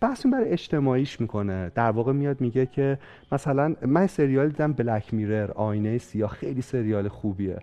بحث 0.00 0.26
برای 0.26 0.48
اجتماعیش 0.50 1.20
می‌کنه. 1.20 1.72
در 1.74 1.90
واقع 1.90 2.12
میاد 2.12 2.40
میگه 2.40 2.66
که 2.66 2.98
مثلا 3.32 3.74
من 3.86 4.06
سریال 4.06 4.48
دیدم 4.48 4.72
بلک 4.72 5.14
میرر 5.14 5.50
آینه 5.50 5.98
سیاه. 5.98 6.30
خیلی 6.30 6.62
سریال 6.62 7.08
خوبیه. 7.08 7.58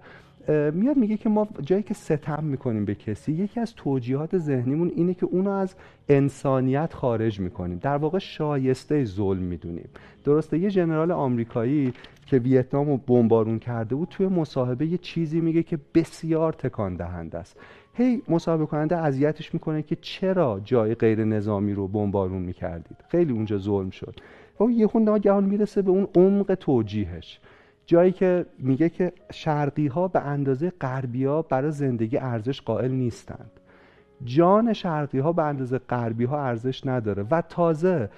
میاد 0.48 0.98
میگه 0.98 1.18
که 1.18 1.30
ما 1.30 1.48
جایی 1.62 1.84
که 1.84 1.94
ستم 1.94 2.44
می‌کنیم 2.44 2.86
به 2.86 2.96
کسی 2.96 3.32
یکی 3.32 3.60
از 3.60 3.76
توجیهات 3.76 4.38
ذهنیمون 4.38 4.92
اینه 4.96 5.14
که 5.14 5.26
اونو 5.26 5.50
از 5.50 5.76
انسانیت 6.10 6.94
خارج 6.94 7.40
می‌کنیم. 7.40 7.78
در 7.78 7.98
واقع 7.98 8.20
شایسته 8.20 9.04
ظلم 9.04 9.44
می‌دونیم. 9.44 9.90
درسته 10.24 10.58
یه 10.58 10.70
جنرال 10.70 11.12
آمریکایی 11.12 11.94
که 12.26 12.38
ویتنام 12.38 12.90
رو 12.90 12.98
بمبارون 12.98 13.60
کرده 13.60 13.96
بود 13.96 14.08
توی 14.08 14.28
مصاحبه 14.28 14.86
یه 14.86 14.98
چیزی 14.98 15.42
میگه 15.42 15.64
که 15.64 15.80
بسیار 15.96 16.54
تکان 16.54 16.96
دهنده 16.96 17.38
است. 17.38 17.58
هی 17.94 18.22
مصاحبه 18.30 18.66
کننده 18.66 18.98
اذیتش 18.98 19.54
می‌کنه 19.54 19.82
که 19.82 19.98
چرا 20.02 20.62
جای 20.64 20.96
غیر 20.96 21.24
نظامی 21.24 21.74
رو 21.74 21.88
بمبارون 21.88 22.42
می‌کردید؟ 22.42 22.98
خیلی 23.08 23.34
اونجا 23.34 23.58
ظلم 23.58 23.90
شد. 23.90 24.16
و 24.60 24.70
یهو 24.72 25.00
ناگهان 25.00 25.44
می‌رسه 25.44 25.82
به 25.82 25.92
اون 25.92 26.08
عمق 26.16 26.54
توجیهش. 26.60 27.40
جایی 27.86 28.12
که 28.12 28.46
میگه 28.60 28.90
که 28.90 29.14
شرقی 29.32 29.88
ها 29.88 30.08
به 30.08 30.20
اندازه 30.20 30.70
غربی 30.82 31.26
ها 31.26 31.42
برای 31.42 31.72
زندگی 31.72 32.18
ارزش 32.18 32.62
قائل 32.62 32.92
نیستند. 32.92 33.52
جان 34.24 34.74
شرقی 34.74 35.20
ها 35.20 35.34
به 35.34 35.44
اندازه 35.44 35.78
غربی 35.78 36.26
ها 36.26 36.46
ارزش 36.46 36.88
نداره 36.88 37.26
و 37.32 37.42
تازه 37.42 38.10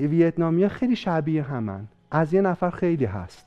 ویتنامیا 0.00 0.68
خیلی 0.68 0.96
شبیه 0.96 1.42
همن. 1.42 1.88
از 2.10 2.34
یه 2.34 2.40
نفر 2.40 2.70
خیلی 2.70 3.04
هست. 3.04 3.46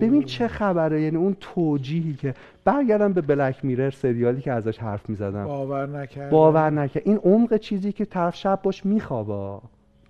ببین 0.00 0.22
چه 0.22 0.48
خبره 0.48 1.02
یعنی 1.02 1.16
اون 1.16 1.36
توجیهی 1.40 2.14
که 2.14 2.34
برگردم 2.64 3.12
به 3.12 3.20
بلک 3.20 3.64
میرر 3.64 3.90
سریالی 3.90 4.40
که 4.40 4.52
ازش 4.52 4.78
حرف 4.78 5.08
می‌زدم. 5.08 5.44
باور 5.44 5.86
نکرد 5.86 6.30
باور 6.30 6.70
نکرد. 6.70 7.02
این 7.06 7.16
عمق 7.16 7.56
چیزی 7.56 7.92
که 7.92 8.04
طرف 8.04 8.36
شب 8.36 8.60
باش 8.62 8.86
میخوابه. 8.86 9.60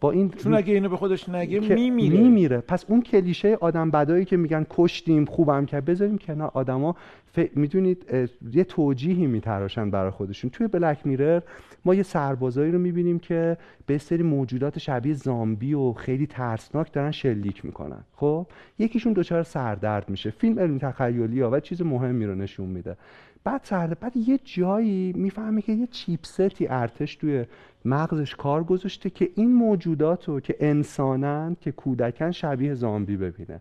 با 0.05 0.11
این 0.11 0.31
چون 0.31 0.55
اگه 0.55 0.75
اینو 0.75 0.89
به 0.89 0.97
خودش 0.97 1.29
نگه 1.29 1.61
که 1.61 1.75
میمیره. 1.75 2.19
میمیره. 2.19 2.61
پس 2.61 2.85
اون 2.89 3.03
کلیشه 3.03 3.59
آدم 3.61 3.91
بدایی 3.91 4.25
که 4.25 4.37
میگن 4.37 4.67
کشتیم 4.71 5.25
خوبم 5.25 5.67
کرد 5.67 5.85
بذاریم 5.85 6.19
کنار 6.19 6.51
آدما. 6.55 6.97
ف... 7.33 7.39
می‌دونید 7.55 8.07
یه 8.53 8.65
توجیهی 8.65 9.27
میتراشن 9.27 9.91
برای 9.91 10.11
خودشون. 10.11 10.51
توی 10.51 10.69
بلک 10.69 11.07
میرر 11.07 11.43
ما 11.85 11.95
یه 11.95 12.03
سربازایی 12.03 12.73
رو 12.73 12.79
می‌بینیم 12.79 13.19
که 13.19 13.57
به 13.87 13.99
سری 13.99 14.23
موجودات 14.23 14.79
شبیه 14.79 15.15
زامبی 15.15 15.75
و 15.75 15.93
خیلی 15.93 16.27
ترسناک 16.27 16.93
دارن 16.93 17.11
شلیک 17.11 17.65
می‌کنن. 17.65 18.05
خب؟ 18.17 18.47
یکیشون 18.79 19.13
دچار 19.13 19.43
سردرد 19.43 20.09
میشه. 20.09 20.31
فیلم 20.31 20.59
علمی 20.59 20.79
تخیلی 20.79 21.43
و 21.43 21.61
چیز 21.61 21.83
مهمی 21.83 22.27
رو 22.27 22.35
نشون 22.35 22.67
میده. 22.67 22.97
بعد 23.45 23.61
سرده 23.65 23.95
بعد 23.95 24.17
یه 24.17 24.39
جایی 24.45 25.13
می‌فهمه 25.13 25.63
که 25.63 25.73
یه 25.73 25.87
چیپستی 25.87 26.67
ارتش 26.67 27.17
توی 27.17 27.45
مغزش 27.85 28.35
کار 28.35 28.65
گذاشته 28.65 29.11
که 29.11 29.31
این 29.35 29.53
موجودات 29.53 30.29
رو 30.29 30.41
که 30.41 30.57
انسانن 30.61 31.57
که 31.61 31.73
کودکن 31.73 32.31
شبیه 32.31 32.75
زامبی 32.75 33.17
ببینه. 33.17 33.61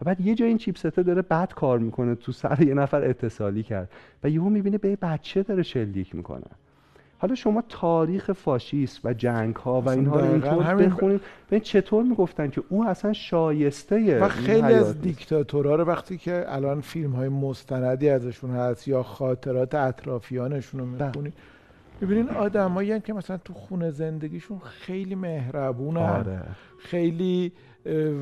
و 0.00 0.04
بعد 0.04 0.20
یه 0.20 0.34
جای 0.34 0.48
این 0.48 0.58
چیپسته 0.58 1.02
داره 1.02 1.22
بد 1.22 1.52
کار 1.52 1.78
می‌کنه 1.78 2.14
تو 2.14 2.32
سر 2.32 2.62
یه 2.62 2.74
نفر 2.74 3.02
اتصالی 3.04 3.62
کرد. 3.62 3.90
و 4.24 4.28
یهو 4.28 4.48
می‌بینه 4.48 4.78
به 4.78 4.88
یه 4.88 4.98
بچه 5.02 5.42
داره 5.42 5.62
شلیک 5.62 6.14
می‌کنه. 6.14 6.46
حالا 7.22 7.34
شما 7.34 7.62
تاریخ 7.68 8.32
فاشیست 8.32 9.00
و 9.04 9.12
جنگ 9.12 9.56
ها 9.56 9.80
و 9.80 9.88
اینها 9.88 10.20
رو 10.20 10.30
اینطور 10.30 10.74
بخونید 10.74 11.20
ببین 11.48 11.60
چطور 11.60 12.04
می‌گفتن 12.04 12.50
که 12.50 12.62
او 12.68 12.86
اصلا 12.86 13.12
شایسته 13.12 14.20
و 14.20 14.28
خیلی 14.28 14.62
از. 14.62 15.00
دیکتاتورها 15.00 15.74
رو 15.74 15.84
وقتی 15.84 16.18
که 16.18 16.44
الان 16.48 16.80
فیلم 16.80 17.12
های 17.12 17.28
مستندی 17.28 18.08
ازشون 18.08 18.50
هست 18.50 18.88
یا 18.88 19.02
خاطرات 19.02 19.74
اطرافیانشون 19.74 20.80
رو 20.80 20.86
بله. 20.86 21.06
می‌خونید 21.06 21.32
می‌بینین 22.00 22.28
آدمایی 22.28 23.00
که 23.00 23.12
مثلا 23.12 23.36
تو 23.36 23.52
خونه 23.52 23.90
زندگیشون 23.90 24.58
خیلی 24.58 25.14
مهربونن 25.14 26.00
آره 26.00 26.42
خیلی 26.78 27.52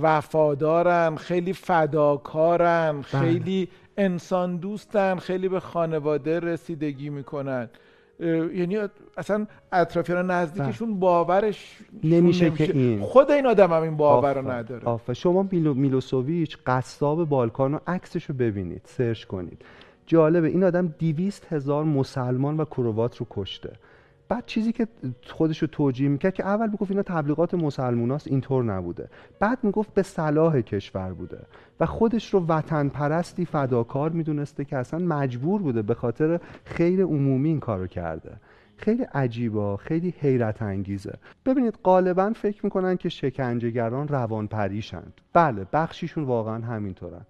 وفادارن 0.02 1.16
خیلی 1.16 1.52
فداکارن 1.52 3.02
خیلی 3.02 3.68
انسان 3.96 4.56
دوستن 4.56 5.16
خیلی 5.16 5.48
به 5.48 5.60
خانواده 5.60 6.40
رسیدگی 6.40 7.10
می‌کنن 7.10 7.68
یعنی 8.54 8.78
اصلا 9.16 9.46
اطرافیان 9.72 10.30
نزدیکشون 10.30 10.98
باورش 11.00 11.78
نمیشه 12.04 12.50
که 12.50 12.72
این- 12.72 13.00
خود 13.00 13.30
این 13.30 13.46
آدم 13.46 13.72
هم 13.72 13.82
این 13.82 13.96
باور 13.96 14.34
رو. 14.34 14.50
نداره. 14.50 14.84
آفر. 14.84 15.12
شما 15.12 15.46
میلو 15.52 15.74
میلوسوویچ 15.74 16.56
قصاب 16.66 17.28
بالکان 17.28 17.72
رو 17.72 17.80
عکسش 17.86 18.24
رو 18.24 18.34
ببینید 18.34 18.82
سرچ 18.84 19.24
کنید. 19.24 19.62
جالبه 20.06 20.48
این 20.48 20.64
آدم 20.64 20.94
دیویست 20.98 21.46
هزار 21.52 21.84
مسلمان 21.84 22.56
و 22.56 22.64
کروات 22.64 23.16
رو 23.16 23.26
کشته. 23.30 23.72
بعد 24.30 24.46
چیزی 24.46 24.72
که 24.72 24.86
خودش 25.26 25.62
رو 25.62 25.68
توجیه 25.68 26.08
می‌کرد 26.08 26.34
که 26.34 26.46
اول 26.46 26.70
می‌گفت 26.70 26.90
اینا 26.90 27.02
تبلیغات 27.02 27.54
مسلموناست 27.54 28.26
اینطور 28.26 28.64
نبوده. 28.64 29.08
بعد 29.40 29.58
می‌گفت 29.62 29.94
به 29.94 30.02
صلاح 30.02 30.60
کشور 30.60 31.12
بوده. 31.12 31.38
و 31.80 31.86
خودش 31.86 32.34
رو 32.34 32.46
وطن 32.46 32.88
پرستی 32.88 33.44
فداکار 33.44 34.10
می‌دونسته 34.10 34.64
که 34.64 34.76
اصلا 34.76 35.00
مجبور 35.00 35.62
بوده 35.62 35.82
به 35.82 35.94
خاطر 35.94 36.40
خیر 36.64 37.02
عمومی 37.02 37.48
این 37.48 37.60
کارو 37.60 37.86
کرده. 37.86 38.32
خیلی 38.76 39.02
عجیبا 39.02 39.76
خیلی 39.76 40.14
حیرت 40.20 40.62
انگیزه 40.62 41.14
ببینید 41.46 41.74
غالبا 41.84 42.32
فکر 42.36 42.60
می‌کنن 42.64 42.96
که 42.96 43.08
شکنجهگران 43.08 44.08
روانپریشند 44.08 45.12
بله 45.32 45.66
بخشیشون 45.72 46.24
واقعا 46.24 46.64
همینطورن. 46.64 47.26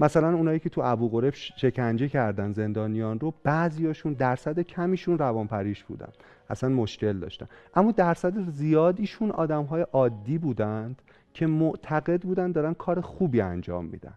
مثلا 0.00 0.34
اونایی 0.34 0.58
که 0.58 0.68
تو 0.68 0.80
ابو 0.84 1.08
غریب 1.08 1.34
ش- 1.34 1.52
شکنجه 1.56 2.08
کردن 2.08 2.52
زندانیان 2.52 3.20
رو 3.20 3.34
بعضیاشون 3.42 4.12
درصد 4.12 4.60
کمیشون 4.60 5.18
روانپریش 5.18 5.84
بودن. 5.84 6.08
اصلا 6.50 6.70
مشکل 6.70 7.18
داشتن. 7.18 7.46
اما 7.74 7.92
درصد 7.92 8.50
زیادیشون 8.50 9.30
آدمهای 9.30 9.86
عادی 9.92 10.38
بودند 10.38 11.02
که 11.34 11.46
معتقد 11.46 12.22
بودن 12.22 12.52
دارن 12.52 12.74
کار 12.74 13.00
خوبی 13.00 13.40
انجام 13.40 13.84
میدن. 13.84 14.14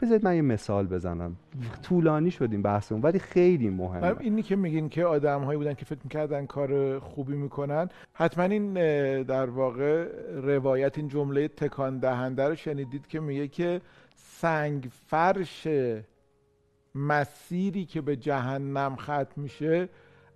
بذارید 0.00 0.24
من 0.24 0.36
یه 0.36 0.42
مثال 0.42 0.86
بزنم. 0.86 1.36
طولانی 1.82 2.30
شدیم 2.30 2.62
بحثمون 2.62 3.00
ولی 3.02 3.18
خیلی 3.18 3.70
مهمه. 3.70 4.20
اینی 4.20 4.42
که 4.42 4.56
میگین 4.56 4.88
که 4.88 5.04
آدم 5.04 5.40
هایی 5.40 5.58
بودن 5.58 5.74
که 5.74 5.84
فکر 5.84 5.98
می‌کردن 6.04 6.46
کار 6.46 6.98
خوبی 6.98 7.36
می‌کنن 7.36 7.88
حتما 8.12 8.44
این 8.44 8.72
در 9.22 9.46
واقع 9.50 10.08
روایت 10.42 10.98
این 10.98 11.08
جمله 11.08 11.48
تکان 11.48 11.98
دهنده 11.98 12.48
رو 12.48 12.54
شنیدید 12.54 13.06
که 13.06 13.20
میگه 13.20 13.48
که 13.48 13.80
سنگ 14.40 14.88
فرش 15.06 15.68
مسیری 16.94 17.84
که 17.84 18.00
به 18.00 18.16
جهنم 18.16 18.96
ختم 18.96 19.26
میشه 19.36 19.88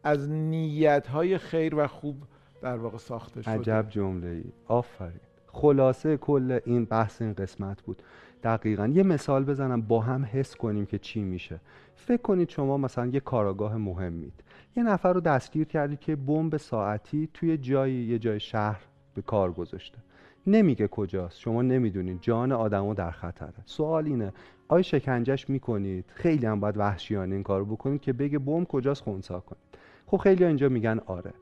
از 0.04 0.30
نیت 0.30 1.06
های 1.06 1.38
خیر 1.38 1.74
و 1.74 1.86
خوب 1.86 2.22
در 2.62 2.76
واقع 2.76 2.98
ساخته 2.98 3.42
شده. 3.42 3.52
عجب 3.52 3.86
جمله 3.90 4.28
ای 4.28 4.44
آفرین. 4.66 5.20
خلاصه 5.46 6.16
کل 6.16 6.58
این 6.64 6.84
بحث 6.84 7.22
این 7.22 7.32
قسمت 7.32 7.82
بود. 7.82 8.02
دقیقا 8.42 8.86
یه 8.86 9.02
مثال 9.02 9.44
بزنم 9.44 9.82
با 9.82 10.00
هم 10.00 10.24
حس 10.32 10.56
کنیم 10.56 10.86
که 10.86 10.98
چی 10.98 11.22
میشه. 11.22 11.60
فکر 11.94 12.22
کنید 12.22 12.48
شما 12.48 12.76
مثلا 12.76 13.06
یه 13.06 13.20
کاراگاه 13.20 13.76
مهمید. 13.76 14.44
یه 14.76 14.82
نفر 14.82 15.12
رو 15.12 15.20
دستگیر 15.20 15.66
کردی 15.66 15.96
که 15.96 16.16
بمب 16.16 16.56
ساعتی 16.56 17.28
توی 17.34 17.58
جایی 17.58 18.04
یه 18.04 18.18
جای 18.18 18.40
شهر 18.40 18.80
به 19.14 19.22
کار 19.22 19.52
گذاشته. 19.52 19.98
نمیگه 20.46 20.88
کجاست. 20.88 21.38
شما 21.38 21.62
نمی‌دونید. 21.62 22.18
جان 22.20 22.52
آدمو 22.52 22.94
در 22.94 23.10
خطره 23.10 23.54
سوال 23.64 24.06
اینه. 24.06 24.32
آیا 24.68 24.82
شکنجش 24.82 25.50
می‌کنید؟ 25.50 26.04
خیلی 26.14 26.46
هم 26.46 26.60
باید 26.60 26.76
وحشیانه 26.76 27.34
این 27.34 27.42
کارو 27.42 27.64
بکنید 27.64 28.00
که 28.00 28.12
بگه 28.12 28.38
بمب 28.38 28.66
کجاست 28.66 29.02
خونسا 29.02 29.40
کنید. 29.40 29.62
خب 30.06 30.16
خیلی 30.16 30.44
اینجا 30.44 30.68
میگن 30.68 31.00
آره. 31.06 31.32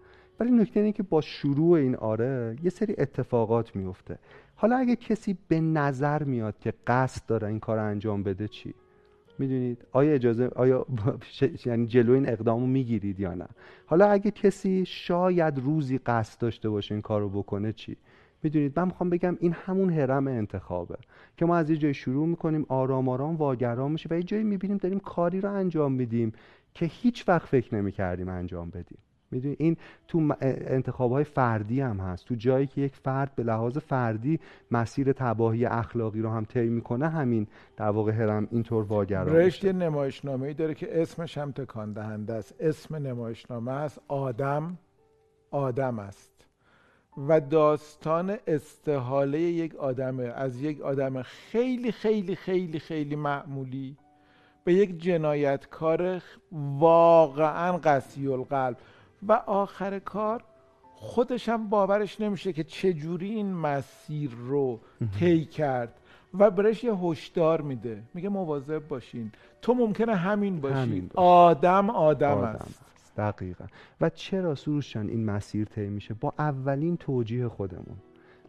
ولی 0.40 0.50
نکته 0.50 0.80
اینه 0.80 0.92
که 0.92 1.02
با 1.02 1.20
شروع 1.20 1.78
این 1.78 1.96
آره 1.96 2.56
یه 2.62 2.70
سری 2.70 2.94
اتفاقات 2.98 3.76
میفته 3.76 4.18
حالا 4.56 4.76
اگه 4.76 4.96
کسی 4.96 5.38
به 5.48 5.60
نظر 5.60 6.22
میاد 6.22 6.58
که 6.58 6.72
قصد 6.86 7.26
داره 7.26 7.48
این 7.48 7.60
کار 7.60 7.78
انجام 7.78 8.22
بده 8.22 8.48
چی؟ 8.48 8.74
می‌دونید؟ 9.38 9.84
آیا 9.92 10.12
اجازه 10.12 10.46
آیا 10.46 10.86
یعنی 11.66 11.86
جلو 11.86 12.12
این 12.12 12.28
اقدامو 12.28 12.66
می‌گیرید 12.66 13.20
یا 13.20 13.34
نه؟ 13.34 13.46
حالا 13.86 14.06
اگه 14.06 14.30
کسی 14.30 14.84
شاید 14.86 15.58
روزی 15.58 15.98
قصد 15.98 16.40
داشته 16.40 16.68
باشه 16.68 16.94
این 16.94 17.02
کارو 17.02 17.28
بکنه 17.28 17.72
چی؟ 17.72 17.96
می‌دونید 18.42 18.78
من 18.78 18.86
می‌خوام 18.86 19.10
بگم 19.10 19.36
این 19.40 19.52
همون 19.52 19.90
هرم 19.92 20.26
انتخابه 20.26 20.96
که 21.36 21.46
ما 21.46 21.56
از 21.56 21.70
یه 21.70 21.76
جای 21.76 21.94
شروع 21.94 22.26
می‌کنیم 22.26 22.66
آرام 22.68 23.08
آرام 23.08 23.36
واگرام 23.36 23.92
میشه 23.92 24.08
و 24.10 24.14
یه 24.14 24.22
جایی 24.22 24.44
می‌بینیم 24.44 24.76
داریم 24.76 25.00
کاری 25.00 25.40
رو 25.40 25.52
انجام 25.52 25.92
میدیم 25.92 26.32
که 26.74 26.86
هیچ 26.86 27.28
وقت 27.28 27.46
فکر 27.46 27.74
نمی‌کردیم 27.74 28.28
انجام 28.28 28.70
بدیم. 28.70 28.98
می‌دونی؟ 29.30 29.56
این 29.58 29.76
تو 30.08 30.34
انتخاب 30.40 31.12
های 31.12 31.24
فردی 31.24 31.80
هم 31.80 32.00
هست. 32.00 32.26
تو 32.26 32.34
جایی 32.34 32.66
که 32.66 32.80
یک 32.80 32.96
فرد 32.96 33.34
به 33.34 33.42
لحاظ 33.42 33.78
فردی 33.78 34.40
مسیر 34.70 35.12
تباهی 35.12 35.66
اخلاقی 35.66 36.20
رو 36.20 36.30
هم 36.30 36.44
طی 36.44 36.68
می‌کنه 36.68 37.08
همین 37.08 37.46
در 37.76 37.88
واقع 37.88 38.12
هرم 38.12 38.48
اینطور 38.50 38.84
واگرا 38.84 39.44
میشه. 39.44 39.66
یه 39.66 39.72
نمایشنامه 39.72 40.46
ای 40.46 40.54
داره 40.54 40.74
که 40.74 41.02
اسمش 41.02 41.38
هم 41.38 41.52
تکان 41.52 41.92
دهنده 41.92 42.32
است. 42.32 42.54
اسم 42.60 42.96
نمایشنامه 42.96 43.72
است 43.72 44.00
آدم 44.08 44.78
آدم 45.50 45.98
است. 45.98 46.31
و 47.16 47.40
داستان 47.40 48.38
استحاله 48.46 49.40
یک 49.40 49.76
آدمه. 49.76 50.24
از 50.24 50.62
یک 50.62 50.80
آدم 50.80 51.22
خیلی 51.22 51.92
خیلی 51.92 52.36
خیلی 52.36 52.78
خیلی 52.78 53.16
معمولی 53.16 53.96
به 54.64 54.74
یک 54.74 55.02
جنایتکار 55.02 56.22
واقعا 56.78 57.78
قسی 57.78 58.28
القلب. 58.28 58.76
و 59.28 59.32
آخر 59.32 59.98
کار 59.98 60.44
خودش 60.94 61.48
هم 61.48 61.68
باورش 61.68 62.20
نمیشه 62.20 62.52
که 62.52 62.64
چجوری 62.64 63.30
این 63.30 63.54
مسیر 63.54 64.30
رو 64.30 64.80
طی 65.18 65.44
کرد 65.44 66.00
و 66.38 66.50
برش 66.50 66.84
یه 66.84 66.94
هشدار 66.94 67.60
میده. 67.60 68.02
میگه 68.14 68.28
مواظب 68.28 68.88
باشین. 68.88 69.32
تو 69.62 69.74
ممکنه 69.74 70.14
همین 70.14 70.60
باشی. 70.60 70.74
همین. 70.74 71.10
آدم 71.14 71.90
آدم, 71.90 72.38
آدم 72.38 72.44
است. 72.44 72.80
دقیقا. 73.16 73.64
و 74.00 74.10
چرا 74.10 74.54
سروشان 74.54 75.08
این 75.08 75.24
مسیر 75.24 75.64
طی 75.64 75.88
میشه؟ 75.88 76.14
با 76.14 76.34
اولین 76.38 76.96
توجیه 76.96 77.48
خودمون 77.48 77.96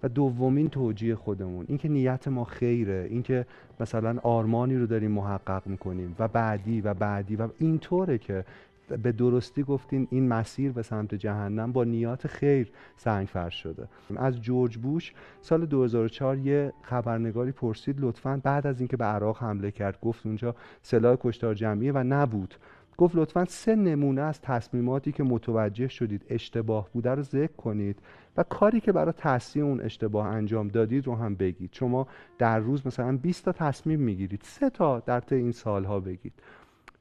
و 0.04 0.10
دومین 0.10 0.70
توجیه 0.70 1.16
خودمون. 1.16 1.66
اینکه 1.70 1.90
نیت 1.90 2.28
ما 2.28 2.44
خیره 2.44 3.08
اینکه 3.10 3.46
مثلا 3.80 4.20
آرمانی 4.24 4.78
رو 4.78 4.88
داریم 4.88 5.12
محقق 5.12 5.68
می‌کنیم 5.68 6.16
و 6.20 6.28
بعدی 6.28 6.82
و 6.82 6.94
بعدی 6.94 7.36
و 7.36 7.48
اینطوره 7.60 8.18
که 8.18 8.46
به 8.88 9.12
درستی 9.12 9.64
گفتین 9.64 10.08
این 10.12 10.28
مسیر 10.28 10.72
به 10.72 10.82
سمت 10.82 11.16
جهنم 11.16 11.72
با 11.72 11.84
نیات 11.84 12.28
خیر 12.28 12.72
سنگ 12.98 13.28
فرش 13.28 13.64
شده. 13.64 13.88
از 14.16 14.42
جورج 14.42 14.78
بوش 14.78 15.14
سال 15.42 15.66
2004 15.66 16.38
یه 16.38 16.74
خبرنگاری 16.82 17.52
پرسید 17.52 17.96
لطفا 18.00 18.42
بعد 18.44 18.68
از 18.68 18.80
اینکه 18.80 18.98
به 18.98 19.06
عراق 19.06 19.38
حمله 19.38 19.72
کرد 19.72 20.00
گفت 20.02 20.26
اونجا 20.26 20.56
سلاح 20.82 21.18
کشتار 21.20 21.54
جمعیه 21.54 21.92
و 21.92 22.04
نبود. 22.04 22.56
گفت 22.98 23.16
لطفا 23.16 23.46
سه 23.46 23.76
نمونه 23.76 24.22
از 24.22 24.42
تصمیماتی 24.42 25.12
که 25.12 25.24
متوجه 25.24 25.88
شدید 25.88 26.26
اشتباه 26.30 26.90
بوده 26.94 27.10
رو 27.10 27.22
ذکر 27.22 27.54
کنید 27.54 28.00
و 28.38 28.44
کاری 28.44 28.80
که 28.80 28.92
برای 28.92 29.14
تصحیح 29.18 29.66
اون 29.66 29.82
اشتباه 29.82 30.28
انجام 30.28 30.68
دادید 30.68 31.08
رو 31.08 31.16
هم 31.16 31.36
بگید. 31.36 31.70
شما 31.74 32.08
در 32.38 32.60
روز 32.60 32.88
مثلا 32.88 33.18
20 33.18 33.46
تا 33.46 33.52
تصمیم 33.52 34.00
می‌گیرید. 34.00 34.42
سه 34.44 34.70
تا 34.70 35.00
در 35.00 35.20
طی 35.20 35.36
این 35.36 35.52
سالها 35.52 36.00
بگید. 36.00 36.34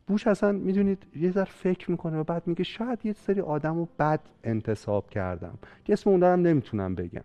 بوش 0.07 0.27
اصلا 0.27 0.53
می‌دونید 0.53 1.07
یه 1.17 1.31
ذره 1.31 1.45
فکر 1.45 1.91
می‌کنه 1.91 2.19
و 2.19 2.25
بعد 2.25 2.43
میگه 2.47 2.65
شاید 2.65 3.07
یه 3.07 3.13
سری 3.13 3.41
آدم 3.41 3.77
رو 3.77 3.89
بد 3.99 4.21
انتصاب 4.45 5.11
کردم. 5.11 5.59
که 5.85 5.93
اسم 5.93 6.11
اون 6.11 6.23
هم 6.23 6.43
نمی‌تونم 6.43 6.95
بگم. 6.95 7.25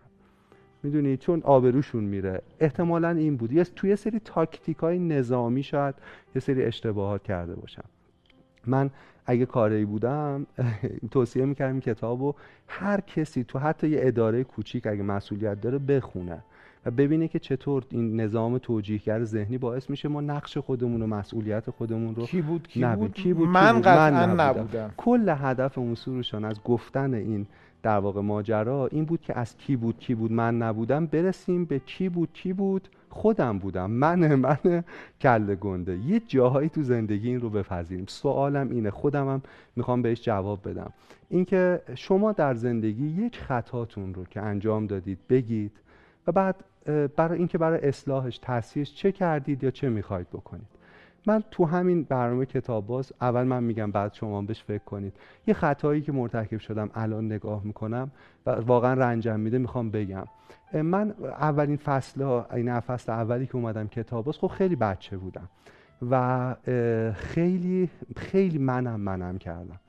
می‌دونی 0.82 1.16
چون 1.16 1.42
آبروشون 1.42 2.04
میره. 2.04 2.42
احتمالا 2.60 3.10
این 3.10 3.36
بود. 3.36 3.52
یه 3.52 3.64
توی 3.64 3.96
سری 3.96 4.18
تاکتیک 4.18 4.76
های 4.76 4.98
نظامی 4.98 5.62
شاید 5.62 5.94
یه 6.34 6.40
سری 6.40 6.62
اشتباهات 6.62 7.22
کرده 7.22 7.54
باشم 7.54 7.84
من 8.68 8.90
اگه 9.26 9.46
کاری 9.46 9.84
بودم 9.84 10.46
توصیه 11.10 11.44
می‌کردم 11.44 11.80
کتاب 11.80 12.22
رو 12.22 12.34
هر 12.68 13.00
کسی 13.00 13.44
تو 13.44 13.58
حتی 13.58 13.88
یه 13.88 13.98
اداره 14.02 14.44
کوچیک 14.44 14.86
اگه 14.86 15.02
مسئولیت 15.02 15.60
داره 15.60 15.78
بخونه 15.78 16.42
و 16.86 16.90
ببینه 16.90 17.28
که 17.28 17.38
چطور 17.38 17.84
این 17.90 18.20
نظام 18.20 18.58
توجیهگر 18.58 19.24
ذهنی 19.24 19.58
باعث 19.58 19.90
میشه 19.90 20.08
ما 20.08 20.20
نقش 20.20 20.58
خودمون 20.58 21.02
و 21.02 21.06
مسئولیت 21.06 21.70
خودمون 21.70 22.14
رو 22.14 22.26
کی 22.26 22.42
بود 22.42 22.68
کی 22.68 22.80
نبید. 22.80 22.98
بود 22.98 23.12
کی 23.12 23.32
بود 23.32 23.48
من؟ 23.48 23.80
قطعا 23.80 24.26
نبودم. 24.26 24.40
نبودم 24.40 24.90
کل 24.96 25.34
هدف 25.38 25.78
اون 25.78 25.94
سروشان 25.94 26.44
از 26.44 26.62
گفتن 26.62 27.14
این 27.14 27.46
در 27.82 27.98
واقع 27.98 28.20
ماجرا 28.20 28.86
این 28.86 29.04
بود 29.04 29.20
که 29.20 29.38
از 29.38 29.56
کی 29.56 29.76
بود 29.76 29.98
کی 29.98 30.14
بود 30.14 30.32
من 30.32 30.58
نبودم 30.58 31.06
برسیم 31.06 31.64
به 31.64 31.78
کی 31.78 32.08
بود 32.08 32.28
کی 32.32 32.52
بود 32.52 32.88
خودم 33.10 33.58
بودم. 33.58 33.90
من 33.90 34.34
من 34.34 34.84
کله 35.20 35.54
گنده. 35.54 35.98
یه 35.98 36.20
جاهایی 36.20 36.68
تو 36.68 36.82
زندگی 36.82 37.28
این 37.28 37.40
رو 37.40 37.50
بپذیریم. 37.50 38.04
سوالم 38.08 38.70
اینه. 38.70 38.90
خودم 38.90 39.28
هم 39.28 39.42
می‌خوام 39.76 40.02
بهش 40.02 40.22
جواب 40.22 40.68
بدم. 40.68 40.92
اینکه 41.28 41.82
شما 41.94 42.32
در 42.32 42.54
زندگی 42.54 43.06
یک 43.06 43.38
خطاتون 43.38 44.14
رو 44.14 44.24
که 44.24 44.40
انجام 44.42 44.86
دادید 44.86 45.18
بگید 45.28 45.72
و 46.26 46.32
بعد 46.32 46.64
برای 47.16 47.38
اینکه 47.38 47.58
برای 47.58 47.88
اصلاحش 47.88 48.38
تصحیحش 48.42 48.94
چه 48.94 49.12
کردید 49.12 49.64
یا 49.64 49.70
چه 49.70 49.88
می‌خواید 49.88 50.28
بکنید؟ 50.28 50.77
من 51.26 51.42
تو 51.50 51.64
همین 51.64 52.02
برنامه 52.02 52.46
کتاب 52.46 52.86
باز 52.86 53.12
اول 53.20 53.42
من 53.42 53.64
میگم 53.64 53.90
بعد 53.90 54.14
شما 54.14 54.42
بهش 54.42 54.62
فکر 54.62 54.84
کنید. 54.84 55.12
یه 55.46 55.54
خطایی 55.54 56.02
که 56.02 56.12
مرتکب 56.12 56.58
شدم 56.58 56.90
الان 56.94 57.26
نگاه 57.26 57.64
می‌کنم 57.64 58.10
و 58.46 58.50
واقعا 58.50 58.94
رنجم 58.94 59.40
میده 59.40 59.58
می‌خوام 59.58 59.90
بگم. 59.90 60.24
من 60.72 61.14
اولین 61.20 61.76
فصل 61.76 62.22
ها 62.22 62.46
این 62.54 62.80
فصل 62.80 63.12
اولی 63.12 63.46
که 63.46 63.56
اومدم 63.56 63.88
کتاب 63.88 64.24
باز 64.24 64.38
خب 64.38 64.46
خیلی 64.46 64.76
بچه 64.76 65.16
بودم 65.16 65.48
و 66.10 66.54
خیلی 67.14 67.90
خیلی 68.16 68.58
منم 68.58 69.00
منم 69.00 69.38
کردم. 69.38 69.80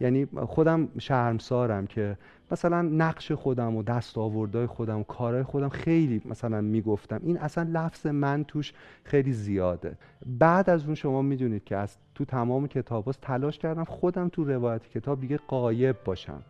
یعنی 0.00 0.26
خودم 0.46 0.88
شرمسارم 0.98 1.86
که 1.86 2.18
مثلا 2.50 2.82
نقش 2.82 3.32
خودم 3.32 3.76
و 3.76 3.82
دستاوردهای 3.82 4.66
خودم 4.66 5.00
و 5.00 5.02
کارهای 5.02 5.42
خودم 5.42 5.68
خیلی 5.68 6.22
مثلا 6.24 6.60
می‌گفتم. 6.60 7.20
این 7.24 7.38
اصلا 7.38 7.68
لفظ 7.72 8.06
من 8.06 8.44
توش 8.44 8.72
خیلی 9.04 9.32
زیاده. 9.32 9.98
بعد 10.26 10.70
از 10.70 10.84
اون 10.84 10.94
شما 10.94 11.22
می‌دونید 11.22 11.64
که 11.64 11.76
از 11.76 11.96
تو 12.14 12.24
تمام 12.24 12.66
کتاب 12.66 13.12
تلاش 13.12 13.58
کردم 13.58 13.84
خودم 13.84 14.28
تو 14.28 14.44
روایت 14.44 14.88
کتاب 14.88 15.20
دیگه 15.20 15.36
قایب 15.36 15.96
باشم. 16.04 16.42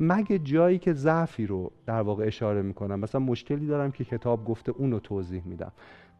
مگه 0.00 0.38
جایی 0.38 0.78
که 0.78 0.92
ضعفی 0.92 1.46
رو 1.46 1.72
در 1.86 2.00
واقع 2.00 2.26
اشاره 2.26 2.62
می‌کنم 2.62 3.00
مثلا 3.00 3.20
مشکلی 3.20 3.66
دارم 3.66 3.92
که 3.92 4.04
کتاب 4.04 4.44
گفته 4.44 4.72
اون 4.72 4.92
رو 4.92 4.98
توضیح 4.98 5.42
میدم. 5.44 5.72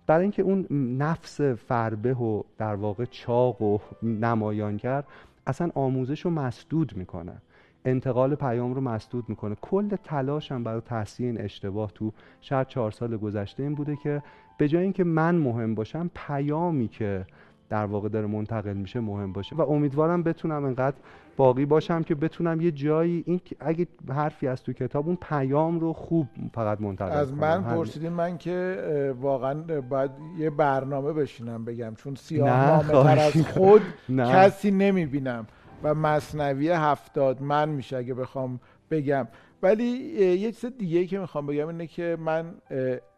برای 0.07 0.23
اینکه 0.23 0.43
اون 0.43 0.67
نفس 0.99 1.41
فربه 1.41 2.15
و 2.15 2.43
در 2.59 2.75
واقع 2.75 3.05
چاق 3.05 3.63
و 3.63 3.79
نمایانگر 4.03 5.05
اصلا 5.47 5.71
آموزش 5.75 6.21
رو 6.21 6.31
مسدود 6.31 6.97
می‌کنه. 6.97 7.43
انتقال 7.87 8.35
پیام 8.35 8.75
رو 8.75 8.81
مسدود 8.81 9.25
می‌کنه 9.29 9.57
کل 9.61 9.97
تلاشم 10.05 10.65
برای 10.65 10.81
تصحیح 10.81 11.29
این 11.29 11.41
اشتباه 11.41 11.91
تو 11.95 12.13
شاید 12.41 12.67
چهار 12.67 12.91
سال 12.91 13.17
گذشته 13.17 13.63
این 13.63 13.75
بوده 13.75 13.97
که 13.97 14.23
به 14.59 14.69
جای 14.69 14.83
اینکه 14.83 15.05
من 15.05 15.35
مهم 15.35 15.75
باشم 15.75 16.11
پیامی 16.15 16.89
که 16.89 17.27
در 17.69 17.87
واقع 17.87 18.09
داره 18.09 18.27
منتقل 18.27 18.73
میشه 18.73 19.01
مهم 19.01 19.33
باشه 19.33 19.57
و 19.57 19.61
امیدوارم 19.61 20.23
بتونم 20.23 20.65
انقدر 20.65 20.97
باقی 21.37 21.67
باشم 21.67 22.03
که 22.03 22.15
بتونم 22.15 22.61
یه 22.61 22.71
جایی 22.71 23.25
این 23.27 23.41
اگه 23.61 23.87
حرفی 24.09 24.49
از 24.49 24.63
تو 24.63 24.73
کتاب 24.73 25.07
اون 25.07 25.19
پیام 25.31 25.81
رو 25.81 25.93
خوب 25.93 26.27
فقط 26.55 26.81
منتقل 26.81 27.17
از 27.17 27.31
کنم. 27.31 27.39
من. 27.41 27.63
پرسیدین 27.63 28.13
من 28.13 28.39
که 28.39 29.15
واقعا 29.21 29.55
باید 29.91 30.11
یه 30.39 30.51
برنامه 30.51 31.13
بشینم 31.13 31.65
بگم 31.65 31.95
چون 31.95 32.15
سیاه 32.15 33.19
از 33.19 33.43
خود 33.43 33.83
نه. 34.09 34.33
کسی 34.33 34.71
نمی‌بینم 34.71 35.47
و 35.83 35.95
مصنوی 35.95 36.69
هفتاد 36.69 37.43
من 37.43 37.69
میشه 37.69 37.97
اگه 37.97 38.15
بخوام 38.15 38.61
بگم. 38.91 39.29
ولی 39.63 39.85
یه 39.85 40.53
چیز 40.53 40.73
دیگه 40.79 41.07
که 41.07 41.19
می‌خوام 41.19 41.47
بگم 41.47 41.69
اینه 41.69 41.87
که 41.87 42.17
من 42.21 42.55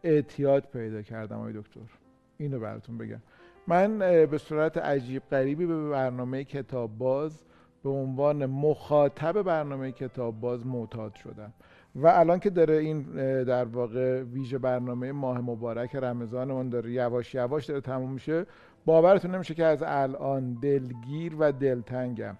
اعتیاد 0.03 0.63
پیدا 0.73 1.01
کردم 1.01 1.37
آقای 1.37 1.53
دکتر. 1.53 1.79
اینو 2.37 2.59
براتون 2.59 2.97
بگم. 2.97 3.21
من 3.67 3.99
به 4.25 4.37
صورت 4.37 4.77
عجیب 4.77 5.23
غریبی 5.31 5.65
به 5.65 5.89
برنامه 5.89 6.43
کتاب 6.43 6.97
باز 6.97 7.43
به 7.83 7.89
عنوان 7.89 8.45
مخاطب 8.45 9.41
برنامه 9.41 9.91
کتاب 9.91 10.39
باز 10.39 10.67
معتاد 10.67 11.15
شدم. 11.15 11.53
و 11.95 12.07
الان 12.07 12.39
که 12.39 12.49
داره 12.49 12.75
این 12.75 13.01
در 13.43 13.65
واقع 13.65 14.21
ویژه 14.23 14.57
برنامه 14.57 15.11
ماه 15.11 15.41
مبارک 15.41 15.95
رمضانمون 15.95 16.69
داره 16.69 16.91
یواش 16.91 17.35
یواش 17.35 17.65
داره 17.65 17.81
تموم 17.81 18.11
میشه 18.11 18.45
باورتون 18.85 19.35
نمیشه 19.35 19.53
که 19.53 19.65
از 19.65 19.83
الان 19.83 20.53
دلگیر 20.53 21.35
و 21.39 21.51
دلتنگم. 21.51 22.37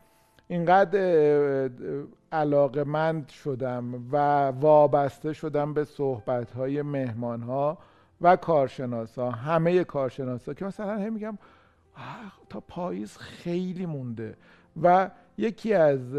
اینقدر 0.52 1.70
علاقمند 2.32 3.30
شدم 3.30 3.94
و 4.12 4.18
وابسته 4.48 5.34
شدم 5.34 5.74
به 5.74 5.84
صحبت 5.84 6.52
های 6.52 6.82
مهمان 6.82 7.42
ها 7.42 7.78
و 8.22 8.36
کارشناسا 8.36 9.32
همه 9.32 9.84
کارشناسا 9.84 10.54
که 10.54 10.66
مثلا 10.66 10.98
هم 10.98 11.14
میگم 11.14 11.38
"آه، 11.98 12.34
تا 12.50 12.60
پاییز 12.60 13.18
خیلی 13.18 13.86
مونده. 13.86 14.38
و 14.82 15.10
یکی 15.40 15.74
از 15.74 16.16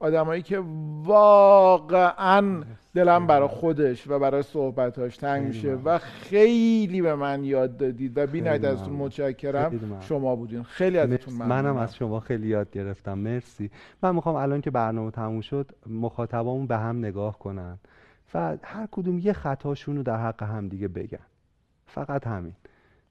آدمایی 0.00 0.42
که 0.42 0.62
واقعا 1.02 2.62
دلم 2.94 3.26
برای 3.26 3.48
خودش 3.48 4.08
و 4.08 4.18
برای 4.18 4.42
صحبتاش 4.42 5.16
تنگ 5.16 5.46
میشه. 5.46 5.74
و 5.74 5.98
خیلی 5.98 7.02
به 7.02 7.14
من 7.14 7.44
یاد 7.44 7.76
دادید 7.76 8.18
و 8.18 8.26
بی 8.26 8.42
خیلی 8.42 8.66
ازتون. 8.66 8.92
متشکرم. 8.94 10.00
شما 10.00 10.36
بودین. 10.36 10.62
خیلی 10.62 10.98
ازتون. 10.98 11.34
ممنونم. 11.34 11.62
منم 11.62 11.76
از 11.76 11.96
شما 11.96 12.20
خیلی 12.20 12.48
یاد 12.48 12.70
گرفتم. 12.70 13.18
مرسی. 13.18 13.70
من 14.02 14.14
می‌خوام 14.14 14.36
الان 14.36 14.60
که 14.60 14.70
برنامه 14.70 15.10
تموم 15.10 15.40
شد 15.40 15.70
مخاطبامون 15.86 16.66
به 16.66 16.76
هم 16.76 16.98
نگاه 16.98 17.38
کنن. 17.38 17.78
و 18.34 18.56
هر 18.62 18.88
کدوم 18.90 19.18
یه 19.18 19.32
خطاشون 19.32 19.96
رو 19.96 20.02
در 20.02 20.16
حق 20.16 20.42
هم 20.42 20.68
دیگه 20.68 20.88
بگن. 20.88 21.26
فقط 21.86 22.26
همین. 22.26 22.54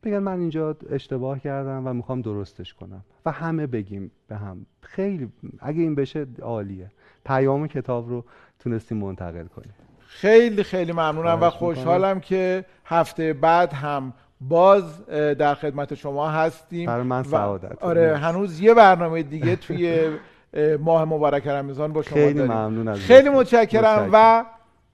بگن 0.04 0.20
من 0.20 0.40
اینجا 0.40 0.76
اشتباه 0.90 1.40
کردم 1.40 1.88
و 1.88 1.94
می‌خوام 1.94 2.22
درستش 2.22 2.74
کنم. 2.74 3.02
و 3.26 3.32
همه 3.32 3.68
بگیم 3.68 4.12
به 4.28 4.36
هم. 4.36 4.66
خیلی 4.82 5.32
اگه 5.60 5.82
این 5.82 5.96
بشه 5.96 6.28
عالیه. 6.42 6.92
پیام 7.26 7.68
کتاب 7.68 8.10
رو 8.10 8.26
تونستیم 8.60 8.98
منتقل 8.98 9.46
کنیم. 9.46 9.74
خیلی 10.08 10.64
خیلی 10.64 10.92
ممنونم 10.92 11.42
و 11.42 11.50
خوشحالم 11.50 12.20
که 12.20 12.66
هفته 12.86 13.34
بعد 13.34 13.74
هم 13.74 14.14
باز 14.42 15.06
در 15.08 15.54
خدمت 15.56 15.94
شما 15.96 16.30
هستیم. 16.30 16.86
برای 16.88 17.04
من 17.04 17.20
و- 17.20 17.24
سعادت. 17.24 17.84
آره. 17.84 18.18
هنوز 18.18 18.60
یه 18.60 18.74
برنامه 18.74 19.24
دیگه 19.24 19.56
توی 19.56 20.10
اه، 20.54 20.78
ماه 20.78 21.06
مبارک 21.06 21.48
رمضان 21.48 21.94
با 21.94 22.02
شما 22.02 22.14
خیلی 22.14 22.34
داریم. 22.34 22.52
ممنون 22.52 22.88
از 22.88 23.00
خیلی. 23.00 23.30
متشکرم 23.30 24.10
و 24.14 24.46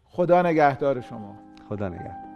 خدا 0.06 0.42
نگهدار 0.42 1.02
شما. 1.02 1.36
خدا 1.70 1.90
نگهدار. 1.90 2.27